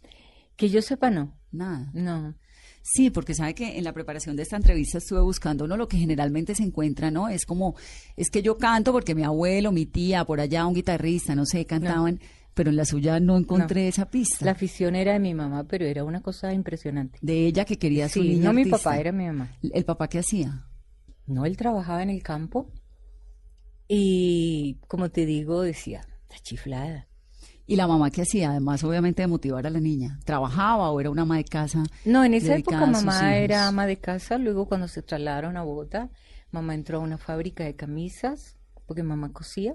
Que 0.55 0.69
yo 0.69 0.81
sepa, 0.81 1.09
no. 1.09 1.39
Nada. 1.51 1.89
No. 1.93 2.35
Sí, 2.85 3.09
porque 3.09 3.33
sabe 3.33 3.55
que 3.55 3.77
en 3.77 3.85
la 3.85 3.93
preparación 3.93 4.35
de 4.35 4.43
esta 4.43 4.57
entrevista 4.57 4.97
estuve 4.97 5.21
buscando, 5.21 5.67
¿no? 5.67 5.77
Lo 5.77 5.87
que 5.87 5.97
generalmente 5.97 6.53
se 6.53 6.63
encuentra, 6.63 7.09
¿no? 7.11 7.29
Es 7.29 7.45
como, 7.45 7.75
es 8.17 8.29
que 8.29 8.41
yo 8.41 8.57
canto 8.57 8.91
porque 8.91 9.15
mi 9.15 9.23
abuelo, 9.23 9.71
mi 9.71 9.85
tía, 9.85 10.25
por 10.25 10.41
allá, 10.41 10.67
un 10.67 10.73
guitarrista, 10.73 11.33
no 11.33 11.45
sé, 11.45 11.65
cantaban, 11.65 12.19
pero 12.53 12.71
en 12.71 12.75
la 12.75 12.83
suya 12.83 13.21
no 13.21 13.37
encontré 13.37 13.83
No. 13.83 13.87
esa 13.89 14.09
pista. 14.11 14.43
La 14.45 14.51
afición 14.51 14.95
era 14.97 15.13
de 15.13 15.19
mi 15.19 15.33
mamá, 15.33 15.63
pero 15.63 15.85
era 15.85 16.03
una 16.03 16.21
cosa 16.21 16.53
impresionante. 16.53 17.17
de 17.21 17.47
ella 17.47 17.63
que 17.63 17.77
quería 17.79 18.09
su 18.09 18.21
Sí, 18.21 18.27
niña 18.29 18.43
no 18.47 18.53
mi 18.53 18.65
papá, 18.65 18.97
era 18.99 19.13
mi 19.13 19.25
mamá. 19.27 19.49
¿El 19.63 19.85
papá 19.85 20.09
qué 20.09 20.19
hacía? 20.19 20.67
No, 21.25 21.45
él 21.45 21.55
trabajaba 21.55 22.03
en 22.03 22.09
el 22.09 22.21
campo 22.21 22.69
y, 23.87 24.79
como 24.87 25.09
te 25.09 25.25
digo, 25.25 25.61
decía, 25.61 26.01
está 26.23 26.37
chiflada. 26.43 27.07
¿Y 27.65 27.77
la 27.77 27.87
mamá 27.87 28.11
qué 28.11 28.23
hacía? 28.23 28.51
Además, 28.51 28.83
obviamente, 28.83 29.21
de 29.21 29.27
motivar 29.27 29.65
a 29.65 29.69
la 29.69 29.79
niña. 29.79 30.19
¿Trabajaba 30.25 30.91
o 30.91 30.99
era 30.99 31.09
una 31.09 31.21
ama 31.21 31.37
de 31.37 31.45
casa? 31.45 31.83
No, 32.03 32.25
en 32.25 32.33
esa 32.33 32.55
época 32.55 32.85
mamá 32.85 33.37
era 33.37 33.67
ama 33.67 33.85
de 33.85 33.97
casa, 33.97 34.37
luego 34.37 34.67
cuando 34.67 34.87
se 34.87 35.01
trasladaron 35.01 35.55
a 35.55 35.63
Bogotá, 35.63 36.09
mamá 36.51 36.75
entró 36.75 36.97
a 36.97 37.01
una 37.01 37.17
fábrica 37.17 37.63
de 37.63 37.75
camisas, 37.75 38.57
porque 38.85 39.03
mamá 39.03 39.31
cosía, 39.31 39.73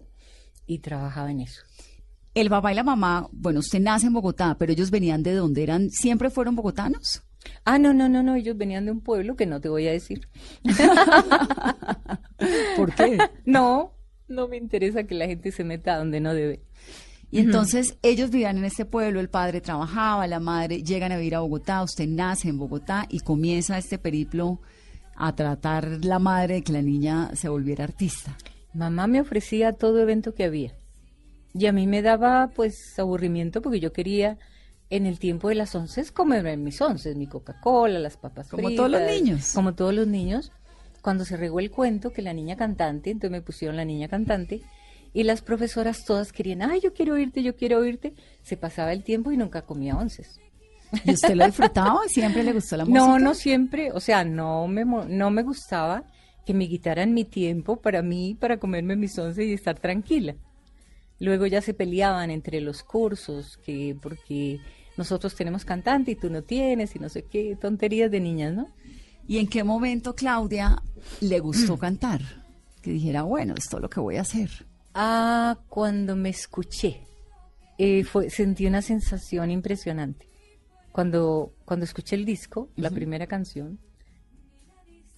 y 0.66 0.80
trabajaba 0.80 1.30
en 1.30 1.40
eso. 1.40 1.62
El 2.34 2.50
papá 2.50 2.72
y 2.72 2.76
la 2.76 2.84
mamá, 2.84 3.28
bueno, 3.32 3.60
usted 3.60 3.80
nace 3.80 4.06
en 4.06 4.12
Bogotá, 4.12 4.56
pero 4.58 4.72
ellos 4.72 4.90
venían 4.90 5.22
de 5.22 5.32
dónde 5.32 5.62
eran, 5.62 5.90
siempre 5.90 6.30
fueron 6.30 6.56
bogotanos. 6.56 7.22
Ah, 7.64 7.78
no, 7.78 7.94
no, 7.94 8.08
no, 8.08 8.22
no, 8.22 8.34
ellos 8.34 8.56
venían 8.56 8.84
de 8.84 8.92
un 8.92 9.00
pueblo 9.00 9.34
que 9.34 9.46
no 9.46 9.60
te 9.60 9.68
voy 9.68 9.88
a 9.88 9.92
decir. 9.92 10.28
¿Por 12.76 12.94
qué? 12.94 13.18
No, 13.46 13.94
no 14.28 14.46
me 14.46 14.58
interesa 14.58 15.04
que 15.04 15.14
la 15.14 15.26
gente 15.26 15.50
se 15.52 15.64
meta 15.64 15.96
donde 15.96 16.20
no 16.20 16.34
debe. 16.34 16.62
Y 17.30 17.40
entonces 17.40 17.98
ellos 18.02 18.30
vivían 18.30 18.58
en 18.58 18.64
este 18.64 18.86
pueblo, 18.86 19.20
el 19.20 19.28
padre 19.28 19.60
trabajaba, 19.60 20.26
la 20.26 20.40
madre 20.40 20.82
llegan 20.82 21.12
a 21.12 21.16
vivir 21.16 21.34
a 21.34 21.40
Bogotá, 21.40 21.82
usted 21.82 22.08
nace 22.08 22.48
en 22.48 22.58
Bogotá 22.58 23.06
y 23.10 23.20
comienza 23.20 23.76
este 23.76 23.98
periplo 23.98 24.60
a 25.14 25.34
tratar 25.34 26.04
la 26.04 26.18
madre 26.18 26.54
de 26.54 26.62
que 26.62 26.72
la 26.72 26.80
niña 26.80 27.30
se 27.34 27.48
volviera 27.48 27.84
artista. 27.84 28.36
Mamá 28.72 29.06
me 29.08 29.20
ofrecía 29.20 29.72
todo 29.72 30.00
evento 30.00 30.34
que 30.34 30.44
había. 30.44 30.74
Y 31.52 31.66
a 31.66 31.72
mí 31.72 31.86
me 31.86 32.02
daba 32.02 32.50
pues 32.54 32.98
aburrimiento 32.98 33.60
porque 33.60 33.80
yo 33.80 33.92
quería 33.92 34.38
en 34.90 35.06
el 35.06 35.18
tiempo 35.18 35.48
de 35.48 35.54
las 35.54 35.74
once 35.74 36.04
comer 36.12 36.56
mis 36.56 36.80
once, 36.80 37.14
mi 37.14 37.26
Coca-Cola, 37.26 37.98
las 37.98 38.16
papas 38.16 38.48
Como 38.48 38.68
fritas, 38.68 38.76
todos 38.76 38.90
los 38.90 39.02
niños. 39.02 39.52
Como 39.54 39.74
todos 39.74 39.94
los 39.94 40.06
niños. 40.06 40.52
cuando 41.02 41.24
se 41.24 41.36
regó 41.36 41.60
el 41.60 41.70
cuento 41.70 42.12
que 42.12 42.22
la 42.22 42.32
niña 42.32 42.56
cantante, 42.56 43.10
entonces 43.10 43.32
me 43.32 43.42
pusieron 43.42 43.76
la 43.76 43.84
niña 43.84 44.08
cantante, 44.08 44.62
y 45.18 45.24
las 45.24 45.42
profesoras 45.42 46.04
todas 46.04 46.30
querían, 46.30 46.62
ay, 46.62 46.78
yo 46.80 46.92
quiero 46.92 47.14
oírte, 47.14 47.42
yo 47.42 47.56
quiero 47.56 47.78
oírte. 47.78 48.14
Se 48.44 48.56
pasaba 48.56 48.92
el 48.92 49.02
tiempo 49.02 49.32
y 49.32 49.36
nunca 49.36 49.62
comía 49.62 49.96
onces. 49.96 50.38
¿Y 51.04 51.10
usted 51.10 51.34
lo 51.34 51.44
disfrutaba? 51.44 52.02
¿Siempre 52.06 52.44
le 52.44 52.52
gustó 52.52 52.76
la 52.76 52.84
música? 52.84 53.04
No, 53.04 53.18
no 53.18 53.34
siempre, 53.34 53.90
o 53.90 53.98
sea, 53.98 54.22
no 54.22 54.68
me, 54.68 54.84
no 54.84 55.30
me 55.32 55.42
gustaba 55.42 56.04
que 56.46 56.54
me 56.54 56.68
quitaran 56.68 57.14
mi 57.14 57.24
tiempo 57.24 57.80
para 57.80 58.00
mí, 58.00 58.36
para 58.38 58.60
comerme 58.60 58.94
mis 58.94 59.18
once 59.18 59.44
y 59.44 59.54
estar 59.54 59.80
tranquila. 59.80 60.36
Luego 61.18 61.46
ya 61.46 61.62
se 61.62 61.74
peleaban 61.74 62.30
entre 62.30 62.60
los 62.60 62.84
cursos, 62.84 63.56
que 63.56 63.96
porque 64.00 64.60
nosotros 64.96 65.34
tenemos 65.34 65.64
cantante 65.64 66.12
y 66.12 66.14
tú 66.14 66.30
no 66.30 66.44
tienes, 66.44 66.94
y 66.94 67.00
no 67.00 67.08
sé 67.08 67.24
qué, 67.24 67.56
tonterías 67.60 68.12
de 68.12 68.20
niñas, 68.20 68.54
¿no? 68.54 68.68
¿Y 69.26 69.38
en 69.38 69.48
qué 69.48 69.64
momento, 69.64 70.14
Claudia, 70.14 70.80
le 71.20 71.40
gustó 71.40 71.76
cantar? 71.76 72.20
Que 72.82 72.92
dijera, 72.92 73.22
bueno, 73.22 73.54
esto 73.58 73.78
es 73.78 73.82
lo 73.82 73.90
que 73.90 73.98
voy 73.98 74.14
a 74.14 74.20
hacer. 74.20 74.68
Ah, 74.94 75.58
cuando 75.68 76.16
me 76.16 76.30
escuché, 76.30 77.06
eh, 77.78 78.04
fue, 78.04 78.30
sentí 78.30 78.66
una 78.66 78.82
sensación 78.82 79.50
impresionante. 79.50 80.28
Cuando, 80.92 81.52
cuando 81.64 81.84
escuché 81.84 82.16
el 82.16 82.24
disco, 82.24 82.70
la 82.76 82.90
primera 82.90 83.26
canción, 83.26 83.78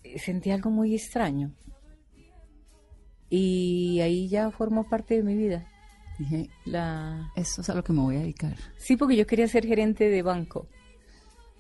eh, 0.03 0.19
sentí 0.19 0.51
algo 0.51 0.71
muy 0.71 0.95
extraño. 0.95 1.53
Y 3.31 4.01
ahí 4.01 4.29
ya 4.29 4.51
formó 4.51 4.89
parte 4.89 5.15
de 5.15 5.23
mi 5.23 5.37
vida. 5.37 5.67
Dije, 6.19 6.51
La... 6.67 7.33
esto 7.37 7.63
es 7.63 7.71
a 7.71 7.75
lo 7.75 7.83
que 7.83 7.95
me 7.95 8.01
voy 8.01 8.17
a 8.17 8.21
dedicar. 8.21 8.57
Sí, 8.77 8.97
porque 8.97 9.17
yo 9.17 9.27
quería 9.27 9.49
ser 9.49 9.67
gerente 9.67 10.11
de 10.11 10.23
banco. 10.23 10.69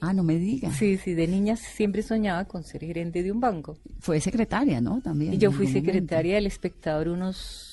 Ah, 0.00 0.12
no 0.12 0.22
me 0.22 0.36
diga. 0.36 0.72
Sí, 0.72 0.98
sí, 0.98 1.14
de 1.14 1.28
niña 1.28 1.56
siempre 1.56 2.02
soñaba 2.02 2.44
con 2.46 2.64
ser 2.64 2.84
gerente 2.84 3.22
de 3.22 3.32
un 3.32 3.40
banco. 3.40 3.78
Fue 4.00 4.20
secretaria, 4.20 4.80
¿no? 4.80 5.00
También. 5.00 5.34
Y 5.34 5.38
yo 5.38 5.52
fui 5.52 5.66
secretaria 5.66 6.34
del 6.34 6.46
espectador 6.46 7.08
unos 7.08 7.69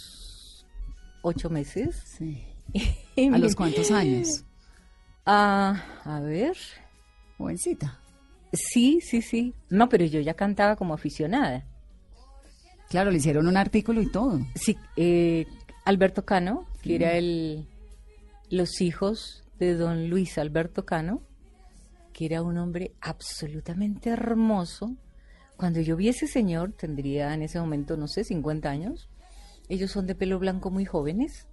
ocho 1.28 1.50
meses. 1.50 1.96
Sí. 2.06 2.44
¿A 3.18 3.22
me- 3.32 3.40
los 3.40 3.56
cuántos 3.56 3.92
años? 3.92 4.44
Ah, 5.26 5.84
a 6.06 6.20
ver. 6.22 6.56
Jovencita. 7.38 8.00
Sí, 8.54 9.00
sí, 9.02 9.22
sí. 9.22 9.54
No, 9.70 9.90
pero 9.90 10.06
yo 10.06 10.20
ya 10.22 10.34
cantaba 10.34 10.76
como 10.76 10.94
aficionada. 10.94 11.66
Claro, 12.90 13.12
le 13.12 13.18
hicieron 13.18 13.48
un 13.48 13.58
artículo 13.58 14.02
y 14.02 14.10
todo. 14.10 14.40
Sí, 14.56 14.78
eh, 14.96 15.46
Alberto 15.86 16.24
Cano, 16.26 16.66
que 16.82 16.96
era 16.96 17.14
el 17.18 17.68
los 18.50 18.80
hijos 18.80 19.44
de 19.60 19.76
don 19.76 20.10
Luis 20.10 20.38
Alberto 20.38 20.86
Cano, 20.86 21.22
que 22.14 22.26
era 22.26 22.42
un 22.42 22.58
hombre 22.58 22.94
absolutamente 23.02 24.10
hermoso. 24.10 24.96
Cuando 25.58 25.82
yo 25.82 25.98
vi 25.98 26.08
a 26.08 26.12
ese 26.12 26.28
señor, 26.28 26.72
tendría 26.72 27.34
en 27.34 27.42
ese 27.42 27.60
momento, 27.60 27.98
no 27.98 28.08
sé, 28.08 28.24
50 28.24 28.70
años. 28.70 29.10
Ellos 29.70 29.92
son 29.92 30.08
de 30.08 30.16
pelo 30.16 30.40
blanco 30.40 30.70
muy 30.70 30.86
jóvenes. 30.86 31.48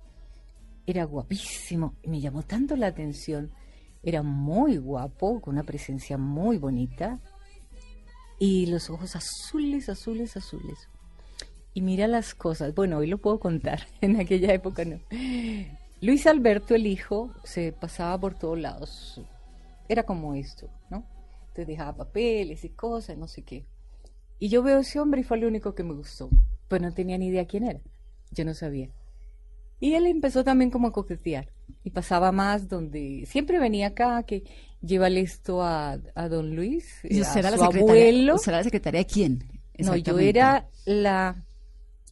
Era 0.86 1.04
guapísimo 1.04 1.94
y 2.02 2.08
me 2.08 2.20
llamó 2.20 2.42
tanto 2.42 2.76
la 2.76 2.86
atención. 2.86 3.50
Era 4.02 4.22
muy 4.22 4.76
guapo, 4.76 5.40
con 5.40 5.54
una 5.54 5.64
presencia 5.64 6.18
muy 6.18 6.58
bonita. 6.58 7.20
Y 8.38 8.66
los 8.66 8.90
ojos 8.90 9.16
azules, 9.16 9.88
azules, 9.88 10.36
azules. 10.36 10.88
Y 11.72 11.80
mira 11.80 12.06
las 12.06 12.34
cosas. 12.34 12.74
Bueno, 12.74 12.98
hoy 12.98 13.06
lo 13.06 13.18
puedo 13.18 13.40
contar. 13.40 13.86
En 14.00 14.20
aquella 14.20 14.52
época 14.52 14.84
no. 14.84 15.00
Luis 16.00 16.26
Alberto, 16.26 16.74
el 16.74 16.86
hijo, 16.86 17.32
se 17.44 17.72
pasaba 17.72 18.18
por 18.20 18.34
todos 18.34 18.58
lados. 18.58 19.20
Era 19.88 20.04
como 20.04 20.34
esto, 20.34 20.68
¿no? 20.90 21.06
Entonces 21.40 21.66
dejaba 21.66 21.96
papeles 21.96 22.64
y 22.64 22.70
cosas, 22.70 23.16
no 23.16 23.26
sé 23.26 23.42
qué. 23.42 23.64
Y 24.38 24.48
yo 24.48 24.62
veo 24.62 24.78
a 24.78 24.80
ese 24.80 25.00
hombre 25.00 25.22
y 25.22 25.24
fue 25.24 25.38
lo 25.38 25.48
único 25.48 25.74
que 25.74 25.82
me 25.82 25.94
gustó. 25.94 26.28
Pues 26.68 26.82
no 26.82 26.92
tenía 26.92 27.16
ni 27.16 27.28
idea 27.28 27.46
quién 27.46 27.64
era. 27.64 27.80
Yo 28.34 28.44
no 28.44 28.54
sabía. 28.54 28.90
Y 29.80 29.94
él 29.94 30.06
empezó 30.06 30.44
también 30.44 30.70
como 30.70 30.88
a 30.88 30.92
coquetear. 30.92 31.48
Y 31.82 31.90
pasaba 31.90 32.32
más 32.32 32.68
donde 32.68 33.24
siempre 33.26 33.58
venía 33.58 33.88
acá 33.88 34.22
que 34.22 34.44
llévale 34.80 35.20
esto 35.20 35.62
a, 35.62 35.98
a 36.14 36.28
don 36.28 36.54
Luis, 36.54 37.00
¿Y 37.04 37.22
a 37.22 37.32
era 37.34 37.50
la 37.50 37.66
abuelo. 37.66 38.34
¿Usted 38.36 38.50
era 38.50 38.58
la 38.58 38.64
secretaria 38.64 39.00
de 39.00 39.06
quién? 39.06 39.44
No, 39.78 39.96
yo 39.96 40.18
era 40.18 40.68
la 40.84 41.44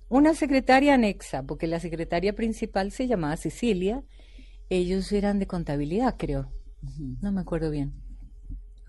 una 0.09 0.35
secretaria 0.35 0.95
anexa, 0.95 1.43
porque 1.43 1.67
la 1.67 1.81
secretaria 1.81 2.35
principal 2.35 2.93
se 2.93 3.07
llamaba 3.07 3.37
Cecilia. 3.37 4.03
Ellos 4.69 5.11
eran 5.13 5.39
de 5.39 5.47
contabilidad, 5.47 6.17
creo. 6.19 6.53
No 7.23 7.33
me 7.33 7.41
acuerdo 7.41 7.71
bien. 7.71 7.95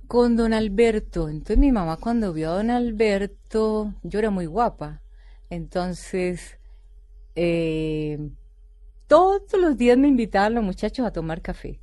Con 0.07 0.35
don 0.35 0.53
Alberto. 0.53 1.29
Entonces 1.29 1.57
mi 1.57 1.71
mamá 1.71 1.95
cuando 1.97 2.33
vio 2.33 2.51
a 2.51 2.55
don 2.55 2.69
Alberto, 2.69 3.93
yo 4.03 4.19
era 4.19 4.31
muy 4.31 4.47
guapa. 4.47 5.01
Entonces, 5.49 6.57
eh, 7.35 8.19
todos 9.07 9.53
los 9.53 9.77
días 9.77 9.97
me 9.97 10.07
invitaban 10.07 10.55
los 10.55 10.63
muchachos 10.63 11.05
a 11.05 11.11
tomar 11.11 11.41
café. 11.41 11.79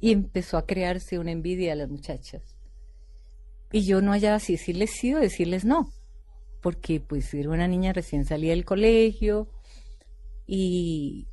Y 0.00 0.12
empezó 0.12 0.56
a 0.56 0.66
crearse 0.66 1.18
una 1.18 1.32
envidia 1.32 1.72
a 1.72 1.76
las 1.76 1.88
muchachas. 1.88 2.56
Y 3.72 3.84
yo 3.84 4.00
no 4.00 4.12
hallaba 4.12 4.38
si 4.38 4.52
decirles 4.54 4.90
sí 4.92 5.12
o 5.14 5.18
decirles 5.18 5.64
no, 5.64 5.92
porque 6.62 7.00
pues 7.00 7.32
era 7.34 7.50
una 7.50 7.68
niña 7.68 7.92
recién 7.92 8.24
salida 8.24 8.52
del 8.52 8.64
colegio 8.64 9.48
y 10.46 11.28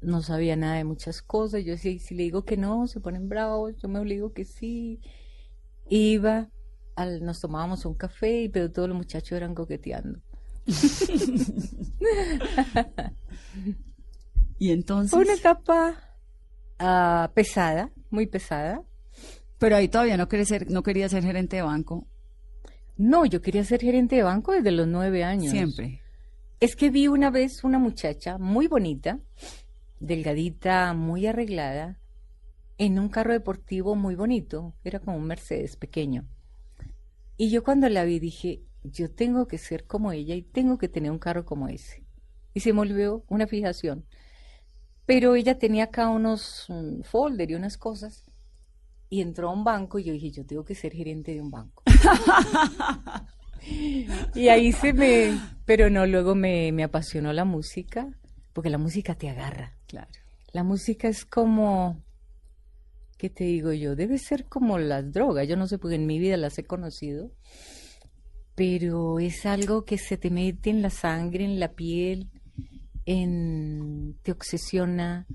no 0.00 0.22
sabía 0.22 0.56
nada 0.56 0.76
de 0.76 0.84
muchas 0.84 1.20
cosas. 1.20 1.64
Yo 1.64 1.72
decía, 1.72 1.90
"Y 1.90 1.98
si 1.98 2.14
le 2.14 2.22
digo 2.22 2.44
que 2.44 2.56
no, 2.56 2.86
se 2.86 3.00
ponen 3.00 3.28
bravos, 3.28 3.76
yo 3.76 3.88
me 3.88 3.98
obligo 3.98 4.32
que 4.32 4.44
sí. 4.44 5.00
Iba, 5.90 6.50
nos 7.20 7.40
tomábamos 7.40 7.84
un 7.84 7.94
café, 7.94 8.50
pero 8.52 8.70
todos 8.70 8.88
los 8.88 8.96
muchachos 8.96 9.32
eran 9.32 9.54
coqueteando. 9.54 10.20
Y 14.58 14.72
entonces. 14.72 15.10
Fue 15.10 15.22
una 15.22 15.34
etapa 15.34 15.94
ah, 16.78 17.30
pesada, 17.34 17.92
muy 18.10 18.26
pesada. 18.26 18.82
Pero 19.58 19.76
ahí 19.76 19.88
todavía 19.88 20.16
no 20.16 20.28
ser, 20.44 20.70
no 20.70 20.82
quería 20.82 21.08
ser 21.08 21.24
gerente 21.24 21.56
de 21.56 21.62
banco. 21.62 22.06
No, 22.96 23.24
yo 23.26 23.40
quería 23.40 23.64
ser 23.64 23.80
gerente 23.80 24.16
de 24.16 24.22
banco 24.22 24.52
desde 24.52 24.72
los 24.72 24.86
nueve 24.86 25.24
años. 25.24 25.50
Siempre. 25.52 26.00
Es 26.60 26.74
que 26.74 26.90
vi 26.90 27.06
una 27.08 27.30
vez 27.30 27.62
una 27.62 27.78
muchacha 27.78 28.38
muy 28.38 28.66
bonita, 28.66 29.20
delgadita, 30.00 30.92
muy 30.94 31.26
arreglada, 31.26 32.00
en 32.78 32.98
un 32.98 33.08
carro 33.08 33.32
deportivo 33.32 33.94
muy 33.94 34.16
bonito. 34.16 34.74
Era 34.84 35.00
como 35.00 35.16
un 35.16 35.24
Mercedes 35.24 35.76
pequeño. 35.76 36.26
Y 37.36 37.50
yo 37.50 37.62
cuando 37.62 37.88
la 37.88 38.04
vi 38.04 38.18
dije, 38.18 38.62
yo 38.82 39.10
tengo 39.10 39.46
que 39.46 39.58
ser 39.58 39.86
como 39.86 40.12
ella 40.12 40.34
y 40.34 40.42
tengo 40.42 40.78
que 40.78 40.88
tener 40.88 41.10
un 41.10 41.18
carro 41.18 41.44
como 41.44 41.68
ese. 41.68 42.04
Y 42.54 42.60
se 42.60 42.72
me 42.72 42.78
volvió 42.78 43.24
una 43.28 43.46
fijación. 43.46 44.04
Pero 45.06 45.34
ella 45.34 45.58
tenía 45.58 45.84
acá 45.84 46.08
unos 46.08 46.68
un 46.68 47.02
folder 47.02 47.50
y 47.50 47.54
unas 47.54 47.78
cosas. 47.78 48.24
Y 49.10 49.22
entró 49.22 49.48
a 49.48 49.52
un 49.52 49.64
banco 49.64 49.98
y 49.98 50.04
yo 50.04 50.12
dije, 50.12 50.30
yo 50.30 50.44
tengo 50.44 50.64
que 50.64 50.74
ser 50.74 50.92
gerente 50.92 51.32
de 51.32 51.40
un 51.40 51.50
banco. 51.50 51.82
Y 54.34 54.48
ahí 54.48 54.72
se 54.72 54.92
me, 54.92 55.38
pero 55.64 55.90
no, 55.90 56.06
luego 56.06 56.34
me, 56.34 56.72
me 56.72 56.84
apasionó 56.84 57.32
la 57.32 57.44
música, 57.44 58.08
porque 58.52 58.70
la 58.70 58.78
música 58.78 59.14
te 59.14 59.28
agarra. 59.28 59.76
Claro. 59.86 60.10
La 60.52 60.62
música 60.62 61.08
es 61.08 61.24
como, 61.24 62.02
¿qué 63.18 63.30
te 63.30 63.44
digo 63.44 63.72
yo? 63.72 63.96
Debe 63.96 64.18
ser 64.18 64.46
como 64.46 64.78
las 64.78 65.12
drogas, 65.12 65.46
yo 65.48 65.56
no 65.56 65.66
sé 65.66 65.78
porque 65.78 65.96
en 65.96 66.06
mi 66.06 66.18
vida 66.18 66.36
las 66.36 66.58
he 66.58 66.64
conocido, 66.64 67.30
pero 68.58 69.20
es 69.20 69.46
algo 69.46 69.84
que 69.84 69.98
se 69.98 70.16
te 70.16 70.30
mete 70.30 70.70
en 70.70 70.82
la 70.82 70.90
sangre, 70.90 71.44
en 71.44 71.60
la 71.60 71.74
piel, 71.74 72.28
en, 73.06 74.18
te 74.22 74.32
obsesiona, 74.32 75.28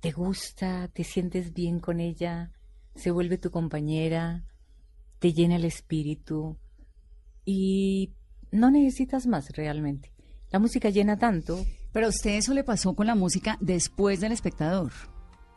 te 0.00 0.10
gusta, 0.10 0.88
te 0.88 1.04
sientes 1.04 1.54
bien 1.54 1.78
con 1.78 2.00
ella, 2.00 2.50
se 2.96 3.12
vuelve 3.12 3.38
tu 3.38 3.52
compañera, 3.52 4.42
te 5.20 5.32
llena 5.32 5.54
el 5.54 5.64
espíritu 5.64 6.56
y 7.44 8.10
no 8.50 8.72
necesitas 8.72 9.28
más 9.28 9.50
realmente. 9.50 10.12
La 10.50 10.58
música 10.58 10.90
llena 10.90 11.16
tanto. 11.16 11.64
Pero 11.92 12.06
a 12.06 12.10
usted 12.10 12.30
eso 12.30 12.52
le 12.52 12.64
pasó 12.64 12.96
con 12.96 13.06
la 13.06 13.14
música 13.14 13.58
después 13.60 14.18
del 14.18 14.32
espectador. 14.32 14.90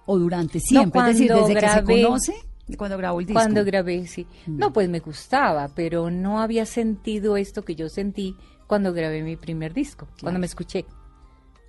O 0.05 0.19
durante 0.19 0.59
siempre. 0.59 1.01
es 1.01 1.07
decir, 1.07 1.33
desde 1.33 1.55
que 1.55 1.69
se 1.69 1.83
conoce, 1.83 2.33
cuando 2.77 2.97
grabó 2.97 3.19
el 3.19 3.25
disco. 3.25 3.39
Cuando 3.39 3.63
grabé, 3.65 4.05
sí. 4.07 4.27
No, 4.47 4.71
pues 4.73 4.89
me 4.89 4.99
gustaba, 4.99 5.69
pero 5.75 6.09
no 6.11 6.39
había 6.41 6.65
sentido 6.65 7.37
esto 7.37 7.63
que 7.63 7.75
yo 7.75 7.89
sentí 7.89 8.35
cuando 8.67 8.93
grabé 8.93 9.23
mi 9.23 9.35
primer 9.35 9.73
disco, 9.73 10.07
cuando 10.21 10.39
me 10.39 10.45
escuché. 10.45 10.85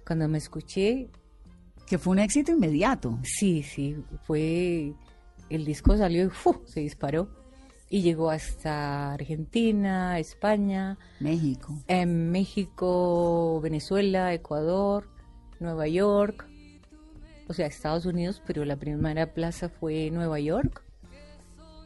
Cuando 0.06 0.28
me 0.28 0.38
escuché, 0.38 1.08
Que 1.86 1.98
fue 1.98 2.12
un 2.12 2.18
éxito 2.20 2.52
inmediato. 2.52 3.18
sí, 3.22 3.62
sí, 3.62 3.96
fue. 4.24 4.92
El 5.48 5.64
disco 5.64 5.96
salió 5.96 6.24
y 6.26 6.28
¡fu! 6.30 6.62
se 6.66 6.80
disparó. 6.80 7.28
Y 7.88 8.02
llegó 8.02 8.30
hasta 8.30 9.12
Argentina, 9.14 10.18
España, 10.20 10.96
México. 11.18 11.82
en 11.88 12.30
México, 12.30 13.60
Venezuela, 13.60 14.32
Ecuador, 14.32 15.08
Nueva 15.58 15.88
York, 15.88 16.46
o 17.48 17.52
sea, 17.52 17.66
Estados 17.66 18.06
Unidos, 18.06 18.40
pero 18.46 18.64
la 18.64 18.76
primera 18.76 19.34
plaza 19.34 19.68
fue 19.68 20.08
Nueva 20.12 20.38
York 20.38 20.84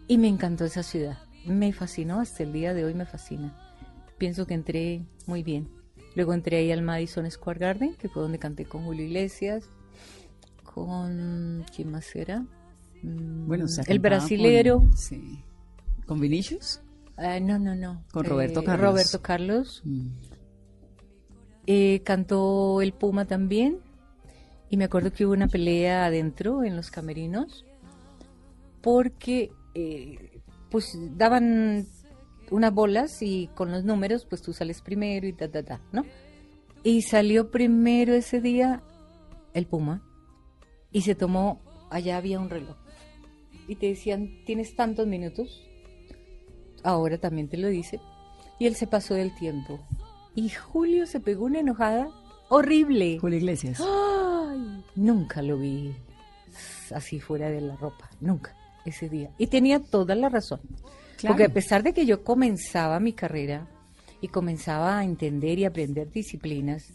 y 0.08 0.18
me 0.18 0.28
encantó 0.28 0.64
esa 0.64 0.82
ciudad. 0.82 1.18
me 1.46 1.72
fascinó, 1.72 2.20
hasta 2.20 2.42
el 2.42 2.52
día 2.52 2.72
de 2.74 2.84
hoy 2.84 2.94
me 2.94 3.04
fascina. 3.06 3.54
Pienso 4.18 4.46
que 4.46 4.54
entré 4.54 5.04
muy 5.26 5.42
bien. 5.42 5.68
Luego 6.14 6.32
entré 6.32 6.56
ahí 6.58 6.72
al 6.72 6.80
Madison 6.82 7.30
Square 7.30 7.58
Garden, 7.58 7.94
que 7.96 8.08
fue 8.08 8.22
donde 8.22 8.38
canté 8.38 8.64
con 8.64 8.84
Julio 8.84 9.04
Iglesias, 9.04 9.68
con... 10.62 11.64
¿Quién 11.74 11.90
más 11.90 12.14
era? 12.16 12.40
Mm, 13.02 13.46
Bueno, 13.46 13.64
o 13.66 13.68
sea, 13.68 13.84
el 13.88 13.98
brasilero. 13.98 14.78
Con, 14.78 14.96
sí. 14.96 15.42
¿Con 16.06 16.20
Vinicius? 16.20 16.80
Ah, 17.16 17.38
no, 17.40 17.58
no, 17.58 17.74
no. 17.74 18.04
Con 18.12 18.24
Roberto 18.24 18.60
Eh, 18.60 18.64
Carlos. 18.64 18.90
Roberto 18.90 19.22
Carlos. 19.22 19.82
Mm. 19.84 20.06
Eh, 21.66 22.00
cantó 22.04 22.80
el 22.80 22.92
Puma 22.92 23.24
también. 23.26 23.78
Y 24.70 24.76
me 24.76 24.84
acuerdo 24.84 25.12
que 25.12 25.24
hubo 25.26 25.32
una 25.34 25.48
pelea 25.48 26.06
adentro 26.06 26.64
en 26.64 26.76
los 26.76 26.90
camerinos. 26.90 27.64
Porque 28.80 29.50
eh, 29.74 30.40
pues 30.70 30.96
daban 31.16 31.86
unas 32.50 32.74
bolas 32.74 33.22
y 33.22 33.48
con 33.54 33.72
los 33.72 33.84
números 33.84 34.26
pues 34.26 34.42
tú 34.42 34.52
sales 34.52 34.82
primero 34.82 35.26
y 35.26 35.32
ta, 35.32 35.50
ta, 35.50 35.62
ta, 35.62 35.80
¿no? 35.92 36.04
Y 36.82 37.02
salió 37.02 37.50
primero 37.50 38.14
ese 38.14 38.40
día 38.40 38.82
el 39.54 39.66
Puma. 39.66 40.02
Y 40.92 41.00
se 41.00 41.14
tomó, 41.14 41.60
allá 41.90 42.18
había 42.18 42.38
un 42.38 42.50
reloj. 42.50 42.76
Y 43.66 43.76
te 43.76 43.86
decían, 43.86 44.44
tienes 44.44 44.76
tantos 44.76 45.06
minutos. 45.06 45.66
Ahora 46.82 47.18
también 47.18 47.48
te 47.48 47.56
lo 47.56 47.68
dice. 47.68 48.00
Y 48.58 48.66
él 48.66 48.74
se 48.74 48.86
pasó 48.86 49.14
del 49.14 49.34
tiempo. 49.34 49.80
Y 50.34 50.50
Julio 50.50 51.06
se 51.06 51.20
pegó 51.20 51.46
una 51.46 51.60
enojada 51.60 52.08
horrible. 52.50 53.18
Julio 53.18 53.38
Iglesias. 53.38 53.80
Ay, 53.80 54.84
nunca 54.94 55.40
lo 55.40 55.56
vi 55.56 55.94
así 56.94 57.20
fuera 57.20 57.50
de 57.50 57.60
la 57.60 57.76
ropa, 57.76 58.10
nunca, 58.20 58.56
ese 58.84 59.08
día. 59.08 59.30
Y 59.38 59.46
tenía 59.48 59.80
toda 59.80 60.14
la 60.14 60.28
razón. 60.28 60.60
Claro. 61.18 61.34
Porque 61.34 61.44
a 61.44 61.52
pesar 61.52 61.82
de 61.82 61.92
que 61.92 62.06
yo 62.06 62.24
comenzaba 62.24 63.00
mi 63.00 63.12
carrera 63.12 63.66
y 64.20 64.28
comenzaba 64.28 64.98
a 64.98 65.04
entender 65.04 65.58
y 65.58 65.64
aprender 65.64 66.10
disciplinas, 66.10 66.92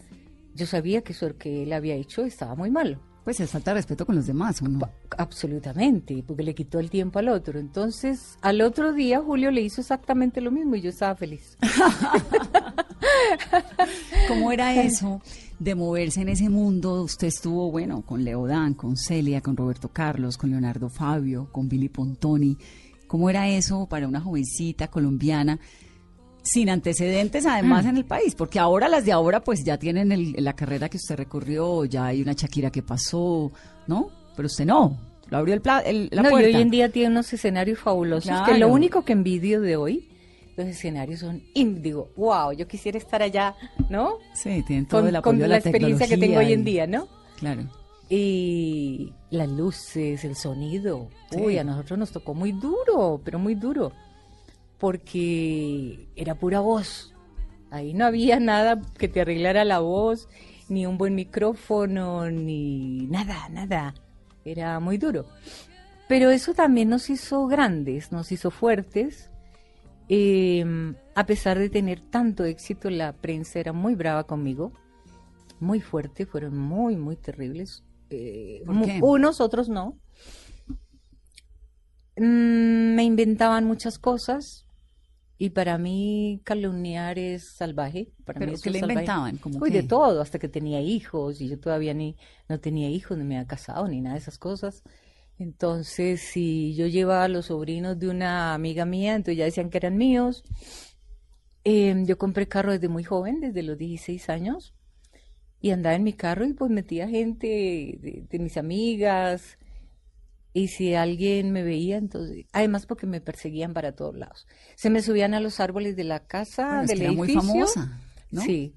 yo 0.56 0.66
sabía 0.66 1.02
que 1.02 1.14
eso 1.14 1.38
que 1.38 1.64
él 1.64 1.74
había 1.74 1.96
hecho 1.96 2.24
estaba 2.24 2.56
muy 2.56 2.70
malo. 2.70 3.00
Pues 3.24 3.40
es 3.40 3.52
falta 3.52 3.72
de 3.72 3.76
respeto 3.76 4.06
con 4.06 4.16
los 4.16 4.26
demás, 4.26 4.62
¿o 4.62 4.68
no? 4.68 4.90
Absolutamente, 5.18 6.24
porque 6.26 6.42
le 6.42 6.56
quitó 6.56 6.80
el 6.80 6.90
tiempo 6.90 7.20
al 7.20 7.30
otro. 7.30 7.60
Entonces, 7.60 8.38
al 8.42 8.62
otro 8.62 8.94
día 8.94 9.22
Julio 9.22 9.52
le 9.52 9.62
hizo 9.62 9.82
exactamente 9.82 10.42
lo 10.42 10.52
mismo 10.52 10.76
y 10.76 10.82
yo 10.82 10.90
estaba 10.90 11.16
feliz. 11.16 11.58
¿Cómo 14.28 14.52
era 14.52 14.76
eso 14.82 15.22
de 15.60 15.76
moverse 15.76 16.22
en 16.22 16.30
ese 16.30 16.50
mundo? 16.50 17.04
Usted 17.04 17.28
estuvo, 17.28 17.72
bueno, 17.72 18.02
con 18.02 18.24
Leodán, 18.24 18.74
con 18.74 18.96
Celia, 18.98 19.42
con 19.42 19.56
Roberto 19.58 19.90
Carlos, 19.90 20.38
con 20.38 20.52
Leonardo 20.52 20.90
Fabio, 20.90 21.48
con 21.52 21.68
Billy 21.70 21.90
Pontoni. 21.90 22.58
¿Cómo 23.08 23.30
era 23.30 23.48
eso 23.50 23.88
para 23.88 24.08
una 24.08 24.22
jovencita 24.22 24.88
colombiana 24.88 25.60
sin 26.42 26.70
antecedentes 26.70 27.46
además 27.46 27.86
en 27.86 27.98
el 27.98 28.06
país? 28.06 28.36
Porque 28.36 28.60
ahora 28.60 28.88
las 28.88 29.04
de 29.06 29.12
ahora 29.12 29.42
pues 29.44 29.64
ya 29.64 29.78
tienen 29.78 30.12
el- 30.12 30.36
la 30.38 30.54
carrera 30.54 30.90
que 30.90 30.98
usted 30.98 31.16
recorrió, 31.18 31.86
ya 31.86 32.06
hay 32.06 32.22
una 32.22 32.34
Shakira 32.34 32.72
que 32.72 32.84
pasó, 32.84 33.52
¿no? 33.88 34.10
Pero 34.36 34.46
usted 34.46 34.66
no, 34.66 34.98
lo 35.30 35.38
abrió 35.38 35.54
el 35.56 35.62
pla- 35.62 35.80
el- 35.82 36.08
la 36.12 36.22
no, 36.22 36.30
y 36.30 36.32
puerta. 36.32 36.48
hoy 36.58 36.62
en 36.62 36.70
día 36.70 36.90
tiene 36.92 37.10
unos 37.10 37.34
escenarios 37.34 37.80
fabulosos 37.80 38.42
que 38.46 38.58
lo 38.58 38.68
único 38.70 39.04
que 39.04 39.14
envidio 39.14 39.60
de 39.60 39.76
hoy, 39.76 40.09
los 40.60 40.68
escenarios 40.68 41.22
son, 41.22 41.42
in- 41.54 41.82
digo, 41.82 42.10
wow, 42.18 42.52
yo 42.52 42.68
quisiera 42.68 42.98
estar 42.98 43.22
allá, 43.22 43.56
¿no? 43.90 44.18
Sí, 44.34 44.62
tienen 44.68 44.86
todo 44.86 45.02
Con, 45.02 45.08
el 45.08 45.22
con 45.22 45.36
apoyo 45.36 45.44
de 45.44 45.48
la, 45.48 45.54
la, 45.56 45.58
experiencia 45.60 46.08
que 46.08 46.18
tengo 46.18 46.40
hoy 46.40 46.52
en 46.52 46.64
día, 46.66 46.86
¿no? 46.86 47.08
Claro. 47.38 47.64
Y 48.10 49.14
las 49.30 49.48
luces, 49.48 50.26
el 50.26 50.36
sonido. 50.36 51.08
Sí. 51.32 51.40
Uy, 51.40 51.58
a 51.58 51.64
nosotros 51.64 51.98
nos 51.98 52.12
tocó 52.12 52.34
muy 52.34 52.52
duro, 52.52 53.22
pero 53.24 53.40
muy 53.40 53.56
duro. 53.56 53.94
Porque 54.80 56.08
era 56.16 56.36
pura 56.36 56.60
voz. 56.60 57.14
Ahí 57.72 57.94
no 57.94 58.06
había 58.06 58.40
nada 58.40 58.82
que 58.98 59.08
te 59.08 59.22
arreglara 59.22 59.64
la 59.64 59.80
voz, 59.80 60.28
ni 60.68 60.86
un 60.86 60.98
buen 60.98 61.16
micrófono, 61.16 62.30
ni 62.30 63.06
nada, 63.08 63.48
nada. 63.50 63.94
Era 64.44 64.80
muy 64.80 64.98
duro. 64.98 65.26
Pero 66.08 66.32
eso 66.32 66.54
también 66.54 66.90
nos 66.90 67.10
hizo 67.10 67.46
grandes, 67.48 68.12
nos 68.12 68.32
hizo 68.32 68.52
fuertes. 68.52 69.29
Eh, 70.10 70.66
a 71.16 71.26
pesar 71.26 71.60
de 71.60 71.70
tener 71.70 72.02
tanto 72.02 72.44
éxito, 72.44 72.90
la 72.90 73.14
prensa 73.14 73.60
era 73.60 73.74
muy 73.74 73.94
brava 73.96 74.26
conmigo, 74.26 74.74
muy 75.60 75.82
fuerte, 75.82 76.26
fueron 76.26 76.58
muy, 76.58 76.96
muy 76.98 77.16
terribles. 77.16 77.84
Eh. 78.10 78.64
Unos, 79.02 79.40
otros 79.40 79.70
no. 79.70 80.00
Mm, 82.18 82.96
me 82.96 83.04
inventaban 83.04 83.66
muchas 83.66 84.00
cosas 84.00 84.66
y 85.38 85.52
para 85.52 85.78
mí 85.78 86.42
calumniar 86.44 87.20
es 87.20 87.56
salvaje. 87.56 88.12
Para 88.26 88.40
¿Pero 88.40 88.52
mí 88.54 88.58
qué 88.62 88.70
es 88.70 88.74
le 88.74 88.80
salvaje. 88.80 88.94
inventaban? 88.94 89.38
¿Cómo 89.38 89.60
Uy, 89.60 89.72
qué? 89.72 89.82
de 89.82 89.88
todo, 89.88 90.22
hasta 90.22 90.40
que 90.40 90.50
tenía 90.50 90.82
hijos 90.82 91.40
y 91.40 91.50
yo 91.50 91.60
todavía 91.60 91.94
ni 91.94 92.18
no 92.50 92.60
tenía 92.60 92.90
hijos, 92.90 93.18
ni 93.18 93.24
me 93.24 93.38
había 93.38 93.48
casado, 93.48 93.88
ni 93.88 94.02
nada 94.02 94.16
de 94.16 94.22
esas 94.22 94.38
cosas. 94.40 94.84
Entonces, 95.40 96.20
si 96.20 96.76
yo 96.76 96.86
llevaba 96.88 97.24
a 97.24 97.30
los 97.30 97.46
sobrinos 97.46 97.98
de 97.98 98.10
una 98.10 98.54
amiga 98.54 98.84
mía, 98.84 99.16
entonces 99.16 99.38
ya 99.38 99.46
decían 99.46 99.70
que 99.70 99.78
eran 99.78 99.98
míos. 99.98 100.44
Em, 101.64 102.06
yo 102.06 102.18
compré 102.18 102.48
carro 102.50 102.74
desde 102.74 102.90
muy 102.90 103.06
joven, 103.06 103.40
desde 103.40 103.64
los 103.64 103.78
16 103.78 104.30
años, 104.30 104.76
y 105.62 105.72
andaba 105.72 105.96
en 105.96 106.04
mi 106.04 106.12
carro 106.12 106.46
y 106.46 106.54
pues 106.54 106.70
metía 106.70 107.08
gente 107.08 107.48
de, 107.48 108.26
de 108.30 108.40
mis 108.40 108.58
amigas. 108.58 109.58
Y 110.52 110.68
si 110.68 110.94
alguien 110.94 111.54
me 111.54 111.64
veía, 111.64 111.96
entonces, 111.96 112.46
además 112.52 112.86
porque 112.86 113.08
me 113.08 113.22
perseguían 113.22 113.74
para 113.74 113.94
todos 113.94 114.18
lados. 114.18 114.46
Se 114.76 114.90
me 114.90 115.02
subían 115.02 115.34
a 115.34 115.40
los 115.40 115.62
árboles 115.62 115.96
de 115.96 116.04
la 116.04 116.26
casa, 116.26 116.68
Bueno, 116.68 116.82
es 116.82 116.88
del 116.90 117.02
era 117.02 117.12
muy 117.14 117.34
famosa, 117.34 117.98
¿no? 118.30 118.42
Sí. 118.42 118.76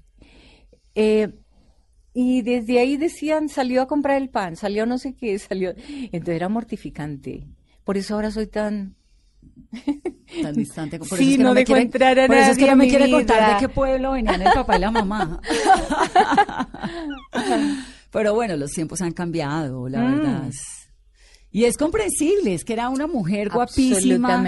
Eh, 0.95 1.33
y 2.13 2.41
desde 2.43 2.79
ahí 2.79 2.97
decían, 2.97 3.49
salió 3.49 3.81
a 3.81 3.87
comprar 3.87 4.21
el 4.21 4.29
pan, 4.29 4.55
salió 4.55 4.85
no 4.85 4.97
sé 4.97 5.13
qué, 5.15 5.37
salió. 5.39 5.73
Entonces 5.87 6.35
era 6.35 6.49
mortificante. 6.49 7.47
Por 7.83 7.97
eso 7.97 8.15
ahora 8.15 8.29
soy 8.31 8.47
tan... 8.47 8.95
tan 10.41 10.53
distante. 10.55 10.99
Por 10.99 11.07
Sí, 11.09 11.13
eso 11.15 11.23
es 11.23 11.37
que 11.37 11.43
no 11.43 11.53
me 11.53 11.59
dejo 11.61 11.67
quiere- 11.73 11.81
entrar 11.81 12.19
a 12.19 12.27
Por 12.27 12.35
eso 12.37 12.51
es 12.51 12.57
que 12.57 12.65
no 12.67 12.75
me 12.75 12.87
quiere 12.87 13.09
contar 13.11 13.37
vida. 13.39 13.53
de 13.55 13.59
qué 13.59 13.69
pueblo 13.69 14.11
venían 14.13 14.41
el 14.41 14.53
papá 14.53 14.77
y 14.77 14.79
la 14.79 14.91
mamá. 14.91 15.41
Pero 18.11 18.33
bueno, 18.35 18.55
los 18.57 18.71
tiempos 18.71 19.01
han 19.01 19.11
cambiado, 19.11 19.89
la 19.89 19.99
Mm. 20.01 20.11
verdad. 20.15 20.51
Y 21.51 21.65
es 21.65 21.77
comprensible, 21.77 22.53
es 22.53 22.63
que 22.63 22.73
era 22.73 22.89
una 22.89 23.07
mujer 23.07 23.49
guapísima 23.49 24.43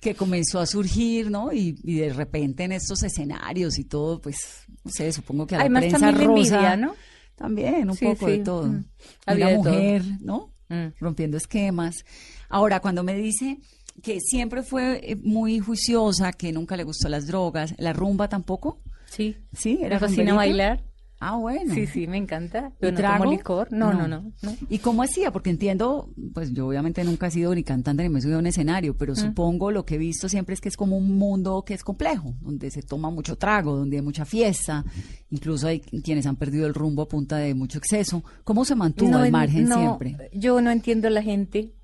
que 0.00 0.14
comenzó 0.14 0.60
a 0.60 0.66
surgir, 0.66 1.30
¿no? 1.30 1.52
Y, 1.52 1.76
y 1.82 1.96
de 1.98 2.12
repente 2.12 2.64
en 2.64 2.72
estos 2.72 3.02
escenarios 3.02 3.78
y 3.78 3.84
todo, 3.84 4.20
pues, 4.20 4.64
no 4.84 4.90
sé, 4.90 5.12
supongo 5.12 5.46
que 5.46 5.54
a 5.54 5.58
la 5.58 5.64
Además 5.64 5.82
prensa 5.82 5.98
también 5.98 6.28
rosa... 6.28 6.38
envidia, 6.56 6.76
¿no? 6.76 6.94
También, 7.36 7.88
un 7.90 7.96
Sí, 7.96 8.04
poco 8.06 8.26
sí, 8.26 8.32
de 8.32 8.38
todo. 8.38 8.66
mm. 8.66 8.84
Había 9.26 9.46
una 9.46 9.56
de 9.56 9.62
todo. 9.62 9.72
mujer, 9.72 10.02
¿no? 10.20 10.52
Mm. 10.68 10.86
Rompiendo 11.00 11.36
esquemas. 11.36 12.04
Ahora, 12.48 12.80
cuando 12.80 13.02
me 13.02 13.14
dice 13.14 13.58
que 14.02 14.18
siempre 14.20 14.62
fue 14.62 15.00
eh, 15.12 15.16
muy 15.16 15.58
juiciosa, 15.60 16.32
que 16.32 16.52
nunca 16.52 16.76
le 16.76 16.84
gustó 16.84 17.08
las 17.08 17.26
drogas, 17.26 17.74
¿la 17.78 17.92
rumba 17.92 18.28
tampoco? 18.28 18.80
Sí. 19.06 19.36
Sí, 19.52 19.78
era 19.80 19.96
Me 19.96 20.00
fascina 20.00 20.30
rumberita? 20.32 20.36
bailar. 20.36 20.84
Ah, 21.20 21.36
bueno. 21.36 21.74
Sí, 21.74 21.86
sí, 21.88 22.06
me 22.06 22.16
encanta. 22.16 22.70
¿Y 22.76 22.80
Pero 22.80 22.92
no 22.92 22.98
trago? 22.98 23.24
tomo 23.24 23.36
licor. 23.36 23.68
No, 23.72 23.92
no, 23.92 24.06
no. 24.06 24.32
no. 24.42 24.56
¿Y 24.68 24.78
cómo 24.78 25.02
hacía? 25.02 25.32
Porque 25.32 25.50
entiendo, 25.50 26.12
pues 26.32 26.52
yo 26.52 26.68
obviamente 26.68 27.02
nunca 27.02 27.26
he 27.26 27.30
sido 27.32 27.52
ni 27.56 27.64
cantante 27.64 28.04
ni 28.04 28.08
me 28.08 28.20
he 28.20 28.22
subido 28.22 28.38
a 28.38 28.40
un 28.40 28.46
escenario, 28.46 28.96
pero 28.96 29.16
supongo 29.16 29.72
lo 29.72 29.84
que 29.84 29.96
he 29.96 29.98
visto 29.98 30.28
siempre 30.28 30.54
es 30.54 30.60
que 30.60 30.68
es 30.68 30.76
como 30.76 30.96
un 30.96 31.18
mundo 31.18 31.64
que 31.66 31.74
es 31.74 31.82
complejo, 31.82 32.34
donde 32.40 32.70
se 32.70 32.82
toma 32.82 33.10
mucho 33.10 33.36
trago, 33.36 33.74
donde 33.76 33.96
hay 33.96 34.02
mucha 34.02 34.24
fiesta, 34.24 34.84
incluso 35.30 35.66
hay 35.66 35.80
quienes 35.80 36.24
han 36.26 36.36
perdido 36.36 36.66
el 36.68 36.74
rumbo 36.74 37.02
a 37.02 37.08
punta 37.08 37.36
de 37.38 37.52
mucho 37.54 37.78
exceso. 37.78 38.22
¿Cómo 38.44 38.64
se 38.64 38.76
mantuvo 38.76 39.16
al 39.16 39.26
en- 39.26 39.32
margen 39.32 39.64
no, 39.68 39.76
siempre? 39.76 40.30
Yo 40.32 40.60
no 40.60 40.70
entiendo 40.70 41.08
a 41.08 41.10
la 41.10 41.22
gente 41.22 41.74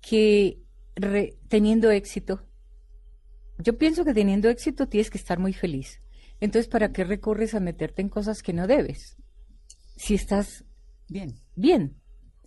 que 0.00 0.62
re- 0.96 1.36
teniendo 1.48 1.90
éxito, 1.92 2.42
yo 3.58 3.78
pienso 3.78 4.04
que 4.04 4.14
teniendo 4.14 4.48
éxito 4.48 4.88
tienes 4.88 5.10
que 5.10 5.18
estar 5.18 5.38
muy 5.38 5.52
feliz. 5.52 6.00
Entonces, 6.40 6.68
¿para 6.68 6.92
qué 6.92 7.04
recurres 7.04 7.54
a 7.54 7.60
meterte 7.60 8.02
en 8.02 8.08
cosas 8.08 8.42
que 8.42 8.52
no 8.52 8.66
debes? 8.66 9.16
Si 9.96 10.14
estás 10.14 10.64
Bien. 11.08 11.34
bien, 11.56 11.96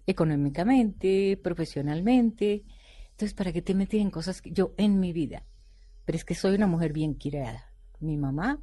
económicamente, 0.08 1.38
profesionalmente, 1.44 2.64
entonces, 3.12 3.34
¿para 3.34 3.52
qué 3.52 3.62
te 3.62 3.76
metes 3.76 4.00
en 4.02 4.10
cosas 4.12 4.42
que 4.42 4.52
yo 4.52 4.74
en 4.78 5.00
mi 5.00 5.14
vida? 5.14 5.44
Pero 6.06 6.16
es 6.18 6.26
que 6.26 6.36
soy 6.36 6.56
una 6.56 6.68
mujer 6.68 6.94
bien 6.94 7.14
criada. 7.16 7.66
Mi 8.00 8.18
mamá 8.18 8.60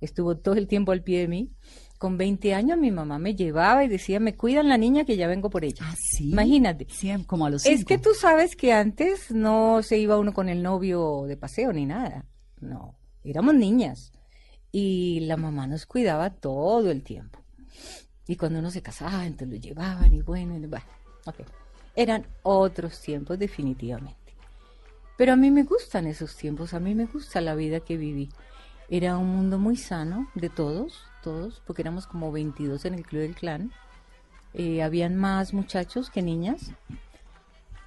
estuvo 0.00 0.36
todo 0.38 0.54
el 0.54 0.66
tiempo 0.66 0.92
al 0.92 1.02
pie 1.02 1.20
de 1.20 1.28
mí. 1.28 1.52
Con 1.98 2.16
20 2.16 2.54
años 2.54 2.78
mi 2.78 2.90
mamá 2.90 3.18
me 3.18 3.34
llevaba 3.36 3.84
y 3.84 3.88
decía, 3.88 4.18
me 4.18 4.34
cuidan 4.34 4.68
la 4.68 4.78
niña 4.78 5.04
que 5.04 5.16
ya 5.16 5.28
vengo 5.28 5.50
por 5.50 5.64
ella. 5.64 5.76
Ah, 5.82 5.94
sí. 5.96 6.30
Imagínate. 6.32 6.86
Sí, 6.90 7.10
como 7.26 7.46
a 7.46 7.50
los 7.50 7.66
Es 7.66 7.78
cinco. 7.80 7.88
que 7.88 7.98
tú 7.98 8.10
sabes 8.14 8.56
que 8.56 8.72
antes 8.72 9.30
no 9.30 9.82
se 9.82 9.98
iba 9.98 10.18
uno 10.18 10.32
con 10.32 10.48
el 10.48 10.62
novio 10.62 11.24
de 11.28 11.36
paseo 11.36 11.72
ni 11.72 11.84
nada. 11.86 12.24
No, 12.60 12.98
éramos 13.22 13.54
niñas. 13.54 14.12
Y 14.72 15.20
la 15.20 15.36
mamá 15.36 15.66
nos 15.66 15.86
cuidaba 15.86 16.30
todo 16.30 16.90
el 16.90 17.02
tiempo. 17.02 17.40
Y 18.26 18.36
cuando 18.36 18.60
uno 18.60 18.70
se 18.70 18.82
casaba, 18.82 19.26
entonces 19.26 19.48
lo 19.48 19.56
llevaban 19.56 20.12
y 20.12 20.22
bueno, 20.22 20.56
y 20.56 20.66
bueno, 20.66 20.84
ok. 21.26 21.36
Eran 21.96 22.26
otros 22.42 23.00
tiempos 23.00 23.38
definitivamente. 23.38 24.16
Pero 25.16 25.32
a 25.32 25.36
mí 25.36 25.50
me 25.50 25.64
gustan 25.64 26.06
esos 26.06 26.36
tiempos, 26.36 26.72
a 26.72 26.80
mí 26.80 26.94
me 26.94 27.06
gusta 27.06 27.40
la 27.40 27.54
vida 27.54 27.80
que 27.80 27.96
viví. 27.96 28.30
Era 28.88 29.18
un 29.18 29.28
mundo 29.28 29.58
muy 29.58 29.76
sano 29.76 30.30
de 30.34 30.48
todos, 30.48 31.04
todos, 31.22 31.62
porque 31.66 31.82
éramos 31.82 32.06
como 32.06 32.32
22 32.32 32.84
en 32.86 32.94
el 32.94 33.04
Club 33.04 33.22
del 33.22 33.34
Clan. 33.34 33.72
Eh, 34.54 34.82
habían 34.82 35.16
más 35.16 35.52
muchachos 35.52 36.10
que 36.10 36.22
niñas. 36.22 36.72